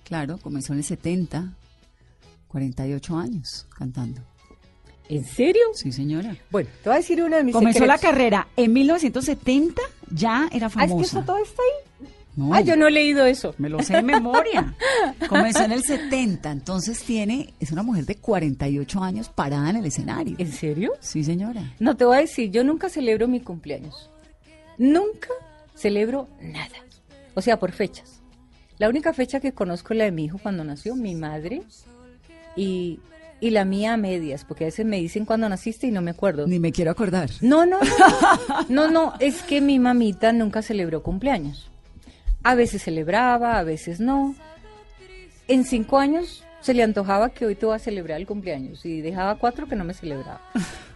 Claro, 0.05 0.39
comenzó 0.39 0.73
en 0.73 0.79
el 0.79 0.85
70. 0.85 1.53
48 2.49 3.17
años 3.17 3.67
cantando. 3.77 4.23
¿En 5.09 5.25
serio? 5.25 5.63
Sí, 5.75 5.93
señora. 5.93 6.37
Bueno, 6.51 6.69
te 6.83 6.89
voy 6.89 6.95
a 6.97 6.99
decir 7.01 7.23
uno 7.23 7.37
de 7.37 7.45
mis 7.45 7.55
Comenzó 7.55 7.85
la 7.87 7.99
carrera 7.99 8.49
en 8.57 8.73
1970, 8.73 9.81
ya 10.11 10.49
era 10.51 10.67
Ah, 10.67 10.69
es 10.69 10.73
famosa. 10.75 10.97
que 10.97 11.03
eso 11.07 11.23
todo 11.25 11.39
está 11.39 11.63
ahí. 11.63 12.09
No, 12.37 12.53
Ah, 12.53 12.63
yo 12.63 12.75
no 12.77 12.89
he 12.89 12.91
leído 12.91 13.25
eso. 13.27 13.55
Me 13.59 13.69
lo 13.69 13.81
sé 13.83 13.93
de 13.95 14.03
memoria. 14.03 14.75
Comenzó 15.29 15.63
en 15.65 15.73
el 15.73 15.85
70, 15.85 16.51
entonces 16.51 17.01
tiene, 17.05 17.55
es 17.61 17.71
una 17.71 17.83
mujer 17.85 18.07
de 18.07 18.17
48 18.17 19.01
años 19.05 19.29
parada 19.29 19.71
en 19.71 19.77
el 19.77 19.87
escenario. 19.87 20.35
¿En 20.39 20.51
serio? 20.51 20.93
Sí, 21.01 21.23
señora. 21.23 21.63
No 21.79 21.97
te 21.97 22.05
voy 22.05 22.17
a 22.17 22.21
decir, 22.21 22.51
yo 22.51 22.65
nunca 22.65 22.89
celebro 22.89 23.29
mi 23.29 23.41
cumpleaños. 23.41 24.11
Nunca 24.79 25.29
celebro 25.77 26.29
nada. 26.41 26.75
O 27.35 27.41
sea, 27.41 27.59
por 27.61 27.71
fechas. 27.73 28.21
La 28.79 28.89
única 28.89 29.13
fecha 29.13 29.39
que 29.39 29.53
conozco 29.53 29.93
es 29.95 29.99
la 29.99 30.05
de 30.05 30.11
mi 30.13 30.25
hijo 30.25 30.39
cuando 30.39 30.65
nació, 30.65 30.97
mi 30.97 31.15
madre, 31.15 31.63
y, 32.57 32.99
y 33.41 33.51
la 33.51 33.65
mía 33.65 33.95
a 33.95 33.97
medias, 33.97 34.45
porque 34.45 34.65
a 34.65 34.67
veces 34.69 34.87
me 34.87 34.99
dicen 34.99 35.25
cuando 35.25 35.49
naciste 35.49 35.87
y 35.87 35.91
no 35.91 36.03
me 36.03 36.13
acuerdo. 36.13 36.47
Ni 36.47 36.59
me 36.59 36.73
quiero 36.73 36.91
acordar. 36.91 37.31
No, 37.41 37.67
no, 37.67 37.79
no, 37.81 38.67
no, 38.69 38.91
no, 38.91 39.15
es 39.21 39.43
que 39.43 39.61
mi 39.61 39.79
mamita 39.79 40.33
nunca 40.33 40.63
celebró 40.63 41.03
cumpleaños. 41.03 41.71
A 42.43 42.55
veces 42.55 42.83
celebraba, 42.83 43.59
a 43.59 43.63
veces 43.65 44.01
no. 44.01 44.35
En 45.49 45.65
cinco 45.65 45.99
años 45.99 46.45
se 46.61 46.73
le 46.73 46.83
antojaba 46.83 47.29
que 47.31 47.45
hoy 47.45 47.55
te 47.55 47.67
va 47.67 47.77
a 47.77 47.79
celebrar 47.79 48.19
el 48.19 48.27
cumpleaños 48.27 48.87
y 48.87 49.03
dejaba 49.03 49.37
cuatro 49.37 49.67
que 49.67 49.77
no 49.77 49.85
me 49.85 49.93
celebraba. 49.93 50.41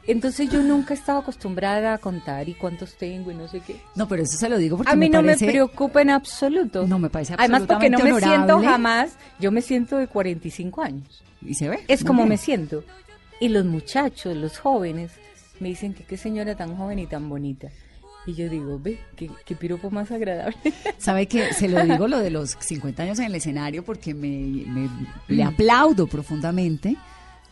Entonces 0.07 0.49
yo 0.49 0.63
nunca 0.63 0.95
estaba 0.95 1.19
acostumbrada 1.19 1.93
a 1.93 1.99
contar 1.99 2.49
y 2.49 2.55
cuántos 2.55 2.95
tengo 2.95 3.31
y 3.31 3.35
no 3.35 3.47
sé 3.49 3.61
qué. 3.61 3.77
No, 3.95 4.09
pero 4.09 4.23
eso 4.23 4.39
se 4.39 4.49
lo 4.49 4.57
digo 4.57 4.79
porque 4.79 4.91
A 4.91 4.95
mí 4.95 5.11
me 5.11 5.19
no 5.19 5.23
parece... 5.23 5.45
me 5.45 5.53
preocupa 5.53 6.01
en 6.01 6.09
absoluto. 6.09 6.87
No, 6.87 6.99
me 6.99 7.11
parece 7.11 7.35
Además 7.37 7.65
porque 7.69 7.91
no 7.91 7.99
me 7.99 8.11
absolutamente 8.11 8.47
siento 8.57 8.71
jamás, 8.71 9.19
yo 9.39 9.53
me 9.53 9.61
siento 9.61 9.99
de 9.99 10.07
45 10.07 10.83
años. 10.83 11.23
Y 11.43 11.55
se 11.55 11.69
ve. 11.69 11.81
Es 11.89 12.05
como 12.05 12.21
bien. 12.23 12.31
me 12.31 12.37
siento. 12.37 12.85
Y 13.41 13.49
los 13.49 13.65
muchachos, 13.65 14.37
los 14.37 14.59
jóvenes, 14.59 15.13
me 15.61 15.69
dicen 15.69 15.95
que 15.95 16.05
qué 16.05 16.17
señora 16.17 16.57
tan 16.57 16.77
joven 16.77 16.99
y 16.99 17.07
tan 17.07 17.29
bonita. 17.29 17.69
Y 18.27 18.35
yo 18.35 18.49
digo, 18.51 18.79
ve, 18.79 18.99
qué, 19.17 19.31
qué 19.47 19.55
piropo 19.55 19.91
más 19.91 20.11
agradable. 20.11 20.57
¿Sabe 20.99 21.27
que 21.27 21.55
Se 21.55 21.69
lo 21.69 21.83
digo 21.85 22.09
lo 22.09 22.19
de 22.19 22.31
los 22.31 22.57
50 22.61 23.03
años 23.05 23.19
en 23.21 23.27
el 23.27 23.35
escenario 23.37 23.85
porque 23.85 24.13
me, 24.15 24.29
me- 24.67 24.89
Mm. 24.89 25.07
le 25.29 25.43
aplaudo 25.45 26.07
profundamente 26.07 26.97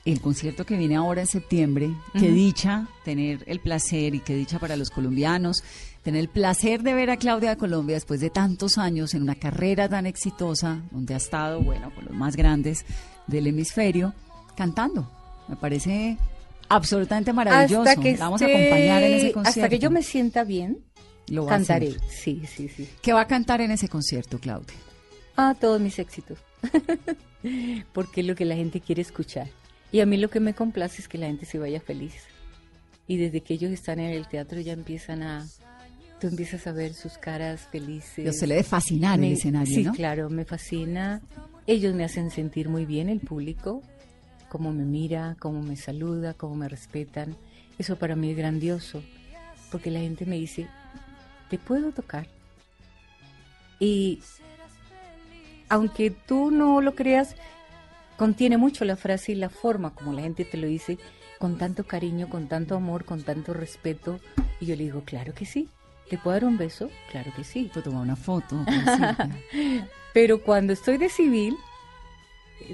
el 0.04 0.20
concierto 0.20 0.64
que 0.66 0.76
viene 0.76 0.96
ahora 0.96 1.22
en 1.22 1.26
septiembre. 1.26 1.90
Qué 2.12 2.30
dicha 2.30 2.86
tener 3.04 3.42
el 3.46 3.60
placer 3.60 4.14
y 4.14 4.20
qué 4.20 4.34
dicha 4.34 4.58
para 4.58 4.76
los 4.76 4.90
colombianos 4.90 5.62
tener 6.02 6.20
el 6.20 6.28
placer 6.28 6.82
de 6.84 6.94
ver 6.94 7.10
a 7.10 7.16
Claudia 7.16 7.50
de 7.50 7.56
Colombia 7.56 7.96
después 7.96 8.20
de 8.20 8.30
tantos 8.30 8.78
años 8.78 9.14
en 9.14 9.22
una 9.22 9.34
carrera 9.34 9.88
tan 9.88 10.06
exitosa 10.06 10.80
donde 10.92 11.14
ha 11.14 11.16
estado, 11.16 11.60
bueno, 11.60 11.90
con 11.92 12.04
los 12.04 12.14
más 12.14 12.36
grandes 12.36 12.84
del 13.26 13.46
hemisferio, 13.46 14.14
cantando. 14.56 15.10
Me 15.48 15.56
parece 15.56 16.16
absolutamente 16.68 17.32
maravilloso. 17.32 17.88
Hasta 17.88 18.00
que, 18.00 18.16
vamos 18.16 18.42
a 18.42 18.46
acompañar 18.46 19.02
en 19.02 19.12
ese 19.14 19.32
concierto. 19.32 19.48
hasta 19.60 19.68
que 19.68 19.78
yo 19.78 19.90
me 19.90 20.02
sienta 20.02 20.44
bien, 20.44 20.78
Lo 21.28 21.46
cantaré. 21.46 21.94
Sí, 22.08 22.42
sí, 22.46 22.68
sí. 22.68 22.88
¿Qué 23.02 23.12
va 23.12 23.22
a 23.22 23.26
cantar 23.26 23.60
en 23.60 23.70
ese 23.70 23.88
concierto, 23.88 24.38
Claudia? 24.38 24.74
Ah, 25.36 25.54
todos 25.58 25.80
mis 25.80 25.98
éxitos. 25.98 26.38
Porque 27.92 28.22
es 28.22 28.26
lo 28.26 28.34
que 28.34 28.44
la 28.44 28.56
gente 28.56 28.80
quiere 28.80 29.02
escuchar. 29.02 29.48
Y 29.92 30.00
a 30.00 30.06
mí 30.06 30.16
lo 30.16 30.28
que 30.30 30.40
me 30.40 30.54
complace 30.54 31.00
es 31.00 31.08
que 31.08 31.18
la 31.18 31.26
gente 31.26 31.46
se 31.46 31.58
vaya 31.58 31.80
feliz. 31.80 32.14
Y 33.06 33.18
desde 33.18 33.40
que 33.40 33.54
ellos 33.54 33.70
están 33.70 34.00
en 34.00 34.10
el 34.10 34.26
teatro 34.26 34.60
ya 34.60 34.72
empiezan 34.72 35.22
a... 35.22 35.46
Tú 36.20 36.26
empiezas 36.28 36.66
a 36.66 36.72
ver 36.72 36.94
sus 36.94 37.18
caras 37.18 37.68
felices. 37.70 38.24
Yo 38.24 38.32
se 38.32 38.46
le 38.46 38.54
debe 38.54 38.64
fascinar 38.66 39.18
Me- 39.18 39.28
el 39.28 39.32
escenario, 39.34 39.74
sí, 39.74 39.84
¿no? 39.84 39.92
claro, 39.92 40.30
me 40.30 40.44
fascina. 40.44 41.20
Ellos 41.66 41.94
me 41.94 42.04
hacen 42.04 42.30
sentir 42.30 42.68
muy 42.68 42.86
bien, 42.86 43.08
el 43.08 43.20
público, 43.20 43.82
cómo 44.48 44.72
me 44.72 44.84
mira, 44.84 45.36
cómo 45.40 45.62
me 45.62 45.76
saluda, 45.76 46.34
cómo 46.34 46.54
me 46.54 46.68
respetan. 46.68 47.36
Eso 47.78 47.96
para 47.96 48.14
mí 48.14 48.30
es 48.30 48.36
grandioso, 48.36 49.02
porque 49.70 49.90
la 49.90 50.00
gente 50.00 50.26
me 50.26 50.36
dice, 50.36 50.68
¿te 51.50 51.58
puedo 51.58 51.92
tocar? 51.92 52.28
Y 53.80 54.20
aunque 55.68 56.10
tú 56.10 56.50
no 56.50 56.80
lo 56.80 56.94
creas, 56.94 57.34
contiene 58.16 58.56
mucho 58.56 58.84
la 58.84 58.96
frase 58.96 59.32
y 59.32 59.34
la 59.34 59.48
forma 59.48 59.90
como 59.94 60.12
la 60.12 60.22
gente 60.22 60.44
te 60.44 60.56
lo 60.56 60.66
dice, 60.66 60.98
con 61.38 61.58
tanto 61.58 61.84
cariño, 61.84 62.28
con 62.28 62.48
tanto 62.48 62.76
amor, 62.76 63.04
con 63.04 63.22
tanto 63.22 63.52
respeto. 63.52 64.20
Y 64.60 64.66
yo 64.66 64.76
le 64.76 64.84
digo, 64.84 65.02
claro 65.04 65.34
que 65.34 65.44
sí. 65.46 65.68
¿Te 66.08 66.16
puedo 66.16 66.36
dar 66.36 66.44
un 66.44 66.56
beso? 66.56 66.88
Claro 67.10 67.32
que 67.34 67.42
sí. 67.42 67.68
Puedo 67.72 67.90
tomar 67.90 68.02
una 68.02 68.16
foto. 68.16 68.56
Pero 70.16 70.42
cuando 70.42 70.72
estoy 70.72 70.96
de 70.96 71.10
civil, 71.10 71.58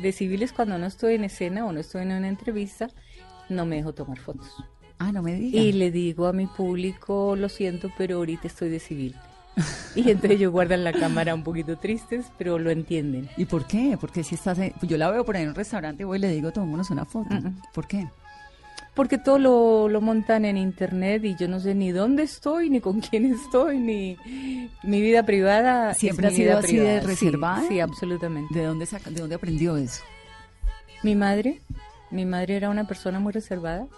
de 0.01 0.13
civil 0.13 0.45
es 0.45 0.53
cuando 0.53 0.79
no 0.79 0.87
estoy 0.87 1.17
en 1.17 1.25
escena 1.25 1.67
o 1.67 1.73
no 1.73 1.81
estoy 1.81 2.03
en 2.03 2.13
una 2.13 2.29
entrevista, 2.29 2.89
no 3.49 3.67
me 3.67 3.75
dejo 3.75 3.93
tomar 3.93 4.21
fotos. 4.21 4.63
ah, 5.01 5.11
no 5.11 5.23
me 5.25 5.35
diga. 5.35 5.59
Y 5.61 5.73
le 5.73 5.91
digo 5.91 6.29
a 6.29 6.33
mi 6.33 6.47
público, 6.47 7.35
lo 7.35 7.49
siento, 7.49 7.91
pero 7.99 8.19
ahorita 8.19 8.47
estoy 8.47 8.69
de 8.69 8.79
civil. 8.79 9.17
Y 9.97 10.09
entonces 10.09 10.39
ellos 10.39 10.53
guardan 10.53 10.85
la 10.85 10.93
cámara 10.93 11.35
un 11.35 11.43
poquito 11.43 11.77
tristes, 11.77 12.27
pero 12.39 12.61
lo 12.61 12.71
entienden. 12.71 13.29
¿Y 13.37 13.45
por 13.47 13.67
qué? 13.67 13.99
Porque 14.01 14.23
si 14.23 14.37
estás 14.37 14.59
en- 14.61 14.73
yo 14.83 14.97
la 14.97 15.11
veo 15.11 15.25
por 15.25 15.37
ahí 15.37 15.43
en 15.43 15.49
un 15.49 15.55
restaurante 15.57 16.05
y 16.05 16.07
voy 16.07 16.19
y 16.19 16.21
le 16.21 16.29
digo, 16.29 16.53
tomémonos 16.53 16.91
una 16.91 17.05
foto. 17.05 17.29
¿Por 17.75 17.89
qué? 17.89 18.07
Porque 18.95 19.17
todo 19.17 19.39
lo, 19.39 19.89
lo 19.89 20.01
montan 20.03 20.45
en 20.45 20.59
internet 20.59 21.25
y 21.25 21.35
yo 21.35 21.49
no 21.49 21.61
sé 21.61 21.75
ni 21.75 21.93
dónde 21.93 22.25
estoy, 22.25 22.69
ni 22.69 22.81
con 22.81 23.01
quién 23.01 23.25
estoy, 23.33 23.79
ni 23.79 24.19
mi 24.83 25.01
vida 25.01 25.25
privada. 25.25 25.95
¿Siempre 25.95 26.27
ha 26.27 26.31
sido 26.31 26.61
de. 26.61 26.67
Sí, 26.67 26.79
reservada? 27.07 27.67
Sí, 27.69 27.81
absolutamente. 27.81 28.59
¿De 28.59 28.67
dónde 28.67 28.85
saca, 28.85 29.11
de 29.11 29.21
dónde 29.21 29.37
aprendió 29.37 29.77
eso? 29.77 30.03
Mi 31.03 31.15
madre, 31.17 31.61
mi 32.11 32.27
madre 32.27 32.57
era 32.57 32.69
una 32.69 32.87
persona 32.87 33.19
muy 33.19 33.33
reservada 33.33 33.89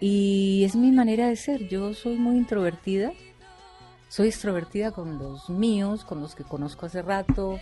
y 0.00 0.62
es 0.64 0.76
mi 0.76 0.92
manera 0.92 1.28
de 1.28 1.36
ser. 1.36 1.68
Yo 1.68 1.94
soy 1.94 2.16
muy 2.16 2.36
introvertida, 2.36 3.12
soy 4.08 4.28
extrovertida 4.28 4.92
con 4.92 5.18
los 5.18 5.50
míos, 5.50 6.04
con 6.04 6.20
los 6.20 6.34
que 6.34 6.44
conozco 6.44 6.86
hace 6.86 7.02
rato, 7.02 7.58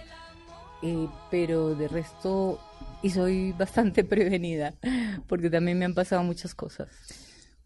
eh, 0.82 1.08
pero 1.30 1.74
de 1.74 1.88
resto, 1.88 2.60
y 3.04 3.10
soy 3.10 3.52
bastante 3.52 4.02
prevenida, 4.12 4.74
porque 5.28 5.48
también 5.50 5.78
me 5.78 5.84
han 5.84 5.94
pasado 5.94 6.24
muchas 6.24 6.54
cosas. 6.56 6.88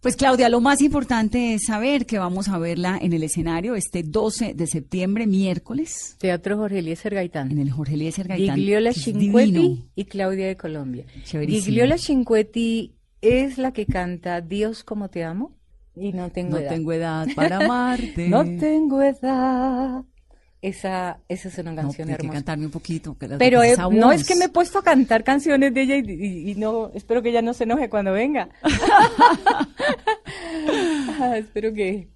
Pues 0.01 0.15
Claudia, 0.15 0.49
lo 0.49 0.61
más 0.61 0.81
importante 0.81 1.55
es 1.55 1.63
saber 1.67 2.07
que 2.07 2.19
vamos 2.21 2.49
a 2.49 2.59
verla 2.59 2.99
en 3.03 3.13
el 3.15 3.25
escenario 3.25 3.75
este 3.75 4.05
12 4.05 4.55
de 4.55 4.67
septiembre, 4.69 5.27
miércoles, 5.27 6.15
Teatro 6.19 6.57
Jorge 6.57 6.79
Eliezer 6.79 7.15
Gaitán. 7.17 7.51
en 7.51 7.59
el 7.59 7.73
Jorge 7.73 7.95
Eliezer 7.95 8.29
Gaitán. 8.29 8.55
Gigliola 8.57 8.93
Cinquetti 8.93 9.89
y 9.97 10.05
Claudia 10.05 10.47
de 10.47 10.57
Colombia. 10.57 11.05
Gigliola 11.25 11.99
Cinquetti 11.99 12.95
es 13.21 13.59
la 13.59 13.73
que 13.73 13.87
canta 13.87 14.41
Dios 14.41 14.85
como 14.85 15.09
te 15.11 15.25
amo 15.25 15.57
y 15.97 16.13
no 16.13 16.31
tengo 16.31 16.51
No 16.53 16.59
edad. 16.59 16.69
tengo 16.71 16.93
edad 16.93 17.27
para 17.35 17.57
amarte. 17.65 18.29
No 18.29 18.45
tengo 18.45 19.03
edad. 19.03 20.05
Esa, 20.61 21.21
esa 21.29 21.49
es 21.49 21.59
una 21.59 21.71
No, 21.73 21.83
canción 21.83 22.09
que 22.09 22.15
hermosa. 22.15 22.33
cantarme 22.35 22.65
un 22.67 22.73
poquito. 22.73 23.17
que 23.17 23.29
Pero 23.29 23.63
eh, 23.63 23.77
no 23.93 24.11
es 24.11 24.27
que 24.27 24.35
me 24.35 24.47
he 24.47 24.49
puesto 24.49 24.81
a 24.81 24.83
cantar 24.83 25.23
canciones 25.23 25.73
de 25.73 25.83
ella 25.83 25.97
y, 25.97 26.11
y- 26.11 26.51
y 26.51 26.55
no, 26.57 26.91
espero 26.95 27.23
que 27.23 27.29
ella 27.31 27.43
no 27.43 27.55
se 27.55 27.65
enoje 27.65 27.89
cuando 27.89 28.13
venga. 28.13 28.49
Ah, 31.21 31.37
espero 31.39 31.73
que... 31.73 32.09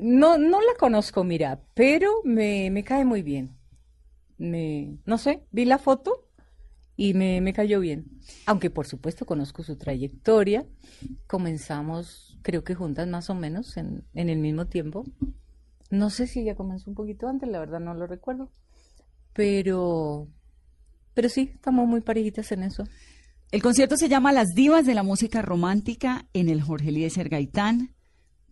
No, 0.00 0.38
no 0.38 0.60
la 0.60 0.74
conozco, 0.78 1.22
mira, 1.24 1.60
pero 1.74 2.10
me, 2.24 2.70
me 2.70 2.82
cae 2.82 3.04
muy 3.04 3.22
bien. 3.22 3.56
Me, 4.38 4.96
no 5.04 5.18
sé, 5.18 5.42
vi 5.50 5.64
la 5.66 5.78
foto 5.78 6.28
y 6.96 7.14
me, 7.14 7.40
me 7.40 7.52
cayó 7.52 7.78
bien. 7.80 8.06
Aunque 8.46 8.70
por 8.70 8.86
supuesto 8.86 9.26
conozco 9.26 9.62
su 9.62 9.76
trayectoria. 9.76 10.66
Comenzamos, 11.26 12.38
creo 12.42 12.64
que 12.64 12.74
juntas 12.74 13.06
más 13.06 13.28
o 13.30 13.34
menos 13.34 13.76
en, 13.76 14.04
en 14.14 14.28
el 14.30 14.38
mismo 14.38 14.66
tiempo. 14.66 15.04
No 15.92 16.08
sé 16.08 16.26
si 16.26 16.40
ella 16.40 16.54
comenzó 16.54 16.88
un 16.88 16.96
poquito 16.96 17.28
antes, 17.28 17.46
la 17.50 17.60
verdad 17.60 17.78
no 17.78 17.92
lo 17.92 18.06
recuerdo. 18.06 18.50
Pero, 19.34 20.26
pero 21.12 21.28
sí, 21.28 21.50
estamos 21.54 21.86
muy 21.86 22.00
parejitas 22.00 22.50
en 22.52 22.62
eso. 22.62 22.84
El 23.50 23.62
concierto 23.62 23.98
se 23.98 24.08
llama 24.08 24.32
Las 24.32 24.54
Divas 24.54 24.86
de 24.86 24.94
la 24.94 25.02
Música 25.02 25.42
Romántica 25.42 26.26
en 26.32 26.48
el 26.48 26.62
Jorge 26.62 26.88
Eliezer 26.88 27.28
Gaitán. 27.28 27.94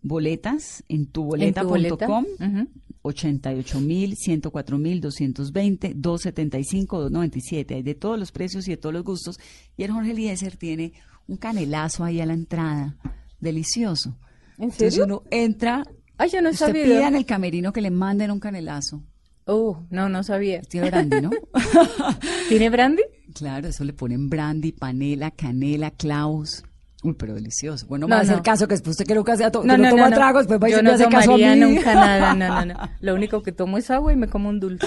Boletas 0.03 0.83
en 0.87 1.01
En 1.01 1.07
tu 1.07 1.23
boleta. 1.23 1.61
tuboleta.com. 1.61 2.25
Ujú. 2.39 2.67
88 3.03 3.79
mil, 3.81 4.15
104 4.15 4.77
mil, 4.77 5.01
220, 5.01 5.93
275, 5.95 6.97
297. 7.09 7.73
Hay 7.73 7.81
de 7.81 7.95
todos 7.95 8.19
los 8.19 8.31
precios 8.31 8.67
y 8.67 8.71
de 8.71 8.77
todos 8.77 8.93
los 8.93 9.03
gustos. 9.03 9.39
Y 9.77 9.83
el 9.83 9.91
Jorge 9.91 10.11
Eliezer 10.11 10.57
tiene 10.57 10.93
un 11.27 11.37
canelazo 11.37 12.03
ahí 12.03 12.21
a 12.21 12.27
la 12.27 12.33
entrada. 12.33 12.97
Delicioso. 13.39 14.15
¿En 14.59 14.65
Entonces 14.65 14.99
uno 14.99 15.23
entra, 15.31 15.83
Ay, 16.21 16.29
yo 16.29 16.41
no 16.41 16.49
usted 16.51 16.67
sabía. 16.67 16.83
pida 16.83 17.07
en 17.07 17.15
el 17.15 17.25
camerino 17.25 17.73
que 17.73 17.81
le 17.81 17.89
manden 17.91 18.29
un 18.31 18.39
canelazo. 18.39 19.01
Oh, 19.45 19.81
no, 19.89 20.07
no 20.07 20.23
sabía. 20.23 20.61
Tiene 20.61 20.89
brandy, 20.91 21.21
¿no? 21.21 21.31
¿Tiene 22.49 22.69
brandy? 22.69 23.01
claro, 23.33 23.67
eso 23.69 23.83
le 23.83 23.93
ponen 23.93 24.29
brandy, 24.29 24.71
panela, 24.71 25.31
canela, 25.31 25.91
clavos. 25.91 26.63
Uy, 27.03 27.13
pero 27.17 27.33
delicioso. 27.33 27.87
Bueno, 27.87 28.03
No, 28.05 28.09
me 28.09 28.15
va 28.15 28.19
a 28.19 28.23
hacer 28.23 28.37
no. 28.37 28.43
caso 28.43 28.67
que 28.67 28.75
después 28.75 28.91
usted 28.91 29.07
que 29.07 29.15
nunca 29.15 29.35
sea 29.35 29.49
to 29.51 29.63
No, 29.63 29.75
no, 29.77 29.83
no, 29.85 29.89
toma 29.89 30.03
no, 30.03 30.09
no. 30.11 30.15
tragos, 30.15 30.45
pues 30.45 30.59
va 30.61 30.69
Yo 30.69 30.83
no 30.83 30.95
tomaría 30.97 31.55
nunca 31.55 31.95
nada, 31.95 32.33
no, 32.35 32.65
no, 32.65 32.65
no. 32.73 32.89
Lo 33.01 33.15
único 33.15 33.41
que 33.41 33.51
tomo 33.51 33.79
es 33.79 33.89
agua 33.89 34.13
y 34.13 34.15
me 34.15 34.27
como 34.27 34.49
un 34.49 34.59
dulce. 34.59 34.85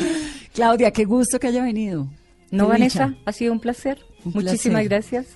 Claudia, 0.55 0.93
qué 0.93 1.05
gusto 1.05 1.41
que 1.41 1.49
haya 1.49 1.65
venido. 1.65 2.07
No, 2.53 2.67
Qué 2.67 2.71
Vanessa, 2.73 3.09
dicha. 3.09 3.21
ha 3.27 3.33
sido 3.33 3.53
un 3.53 3.59
placer. 3.59 3.99
Un 4.25 4.33
Muchísimas 4.35 4.87
placer. 4.87 4.89
gracias. 4.89 5.27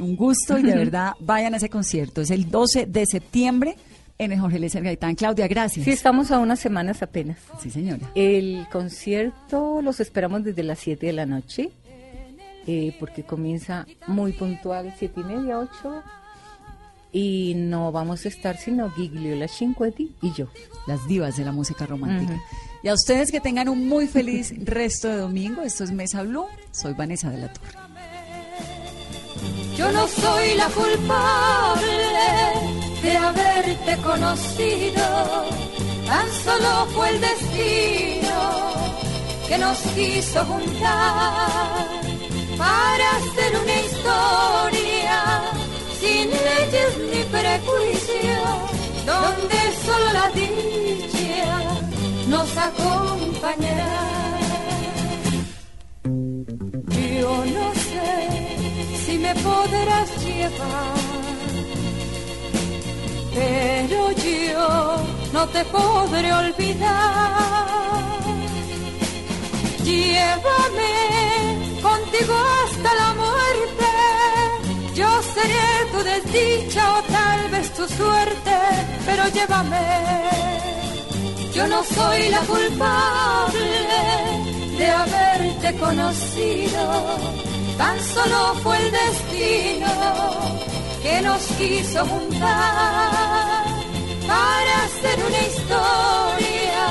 Un 0.00 0.16
gusto 0.16 0.58
y 0.58 0.62
de 0.64 0.74
verdad 0.76 1.12
vayan 1.20 1.54
a 1.54 1.58
ese 1.58 1.68
concierto. 1.68 2.20
Es 2.22 2.30
el 2.32 2.50
12 2.50 2.86
de 2.86 3.06
septiembre 3.06 3.76
en 4.18 4.32
el 4.32 4.40
Jorge 4.40 4.56
Eliezer 4.56 4.82
Gaitán. 4.82 5.14
Claudia, 5.14 5.48
gracias. 5.48 5.84
Sí, 5.84 5.90
estamos 5.90 6.30
a 6.30 6.38
unas 6.38 6.60
semanas 6.60 7.02
apenas. 7.02 7.38
Sí, 7.60 7.70
señora. 7.70 8.10
El 8.14 8.66
concierto 8.70 9.82
los 9.82 10.00
esperamos 10.00 10.44
desde 10.44 10.62
las 10.62 10.78
7 10.78 11.06
de 11.06 11.12
la 11.12 11.26
noche, 11.26 11.70
eh, 12.66 12.96
porque 12.98 13.24
comienza 13.24 13.86
muy 14.06 14.32
puntual, 14.32 14.94
7 14.98 15.20
y 15.20 15.24
media, 15.24 15.58
8. 15.58 16.02
Y 17.12 17.54
no 17.56 17.92
vamos 17.92 18.24
a 18.24 18.28
estar 18.28 18.56
sino 18.56 18.90
Gigliola 18.90 19.46
Cinquetti 19.46 20.16
y 20.20 20.32
yo. 20.32 20.48
Las 20.88 21.06
divas 21.06 21.36
de 21.36 21.44
la 21.44 21.52
música 21.52 21.86
romántica. 21.86 22.40
Y 22.82 22.88
a 22.88 22.94
ustedes 22.94 23.30
que 23.30 23.40
tengan 23.40 23.68
un 23.68 23.88
muy 23.88 24.08
feliz 24.08 24.52
resto 24.64 25.08
de 25.08 25.16
domingo. 25.18 25.62
Esto 25.62 25.84
es 25.84 25.92
Mesa 25.92 26.22
Blue. 26.22 26.46
Soy 26.72 26.92
Vanessa 26.94 27.30
de 27.30 27.38
la 27.38 27.52
Torre. 27.52 27.78
Yo 29.76 29.92
no 29.92 30.06
soy 30.08 30.54
la 30.56 30.66
culpable 30.68 31.84
de 33.04 33.16
haberte 33.16 33.96
conocido, 34.02 35.06
tan 36.06 36.26
solo 36.44 36.86
fue 36.94 37.10
el 37.10 37.20
destino 37.20 38.38
que 39.46 39.58
nos 39.58 39.78
quiso 39.94 40.44
juntar 40.46 42.00
para 42.56 43.06
hacer 43.18 43.50
una 43.62 43.76
historia 43.86 45.18
sin 46.00 46.30
leyes 46.48 46.92
ni 47.10 47.22
prejuicios, 47.36 48.54
donde 49.04 49.58
solo 49.84 50.08
la 50.20 50.28
dicha 50.40 51.46
nos 52.28 52.48
acompañará. 52.56 54.14
Yo 57.20 57.44
no 57.56 57.66
sé 57.88 58.12
si 59.04 59.18
me 59.18 59.34
podrás 59.34 60.08
llevar, 60.24 61.33
pero 63.34 64.12
yo 64.12 64.96
no 65.32 65.46
te 65.48 65.64
podré 65.64 66.32
olvidar. 66.32 67.64
Llévame 69.84 70.94
contigo 71.82 72.34
hasta 72.62 72.90
la 73.02 73.14
muerte. 73.22 73.90
Yo 74.94 75.08
seré 75.34 75.68
tu 75.92 75.98
desdicha 76.12 76.98
o 76.98 77.02
tal 77.02 77.50
vez 77.50 77.74
tu 77.74 77.84
suerte, 77.88 78.56
pero 79.04 79.22
llévame. 79.28 79.88
Yo 81.52 81.66
no 81.66 81.82
soy 81.84 82.28
la 82.28 82.40
culpable 82.40 83.68
de 84.78 84.86
haberte 84.90 85.78
conocido, 85.78 86.84
tan 87.78 87.96
solo 88.00 88.54
fue 88.62 88.76
el 88.78 88.90
destino 88.90 90.73
que 91.04 91.20
nos 91.20 91.42
quiso 91.58 92.00
juntar 92.06 93.64
para 94.26 94.74
hacer 94.86 95.16
una 95.28 95.40
historia 95.50 96.86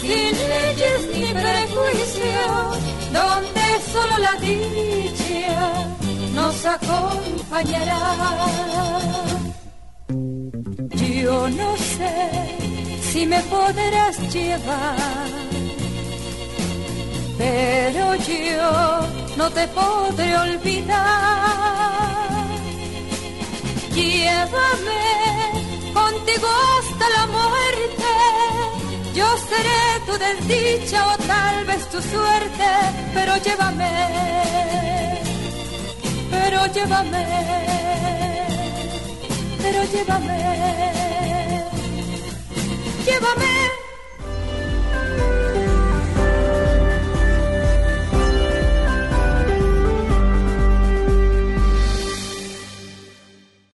sin 0.00 0.32
leyes 0.52 1.00
ni 1.14 1.28
prejuicios, 1.42 2.70
donde 3.18 3.66
solo 3.92 4.14
la 4.26 4.34
dicha 4.46 5.58
nos 6.34 6.66
acompañará. 6.66 8.04
Yo 11.22 11.48
no 11.48 11.76
sé 11.96 12.14
si 13.10 13.24
me 13.24 13.40
podrás 13.54 14.18
llevar, 14.34 15.30
pero 17.38 18.04
yo 18.16 18.70
no 19.38 19.50
te 19.50 19.66
podré 19.68 20.36
olvidar. 20.36 22.09
Llévame 23.94 25.02
contigo 25.92 26.48
hasta 26.78 27.08
la 27.16 27.26
muerte. 27.26 28.10
Yo 29.14 29.26
seré 29.50 29.82
tu 30.06 30.12
desdicha 30.18 31.06
o 31.08 31.16
tal 31.26 31.64
vez 31.66 31.88
tu 31.88 32.00
suerte, 32.00 32.68
pero 33.14 33.36
llévame, 33.38 33.90
pero 36.30 36.66
llévame, 36.74 37.26
pero 39.62 39.84
llévame, 39.92 40.38
llévame. 43.04 43.69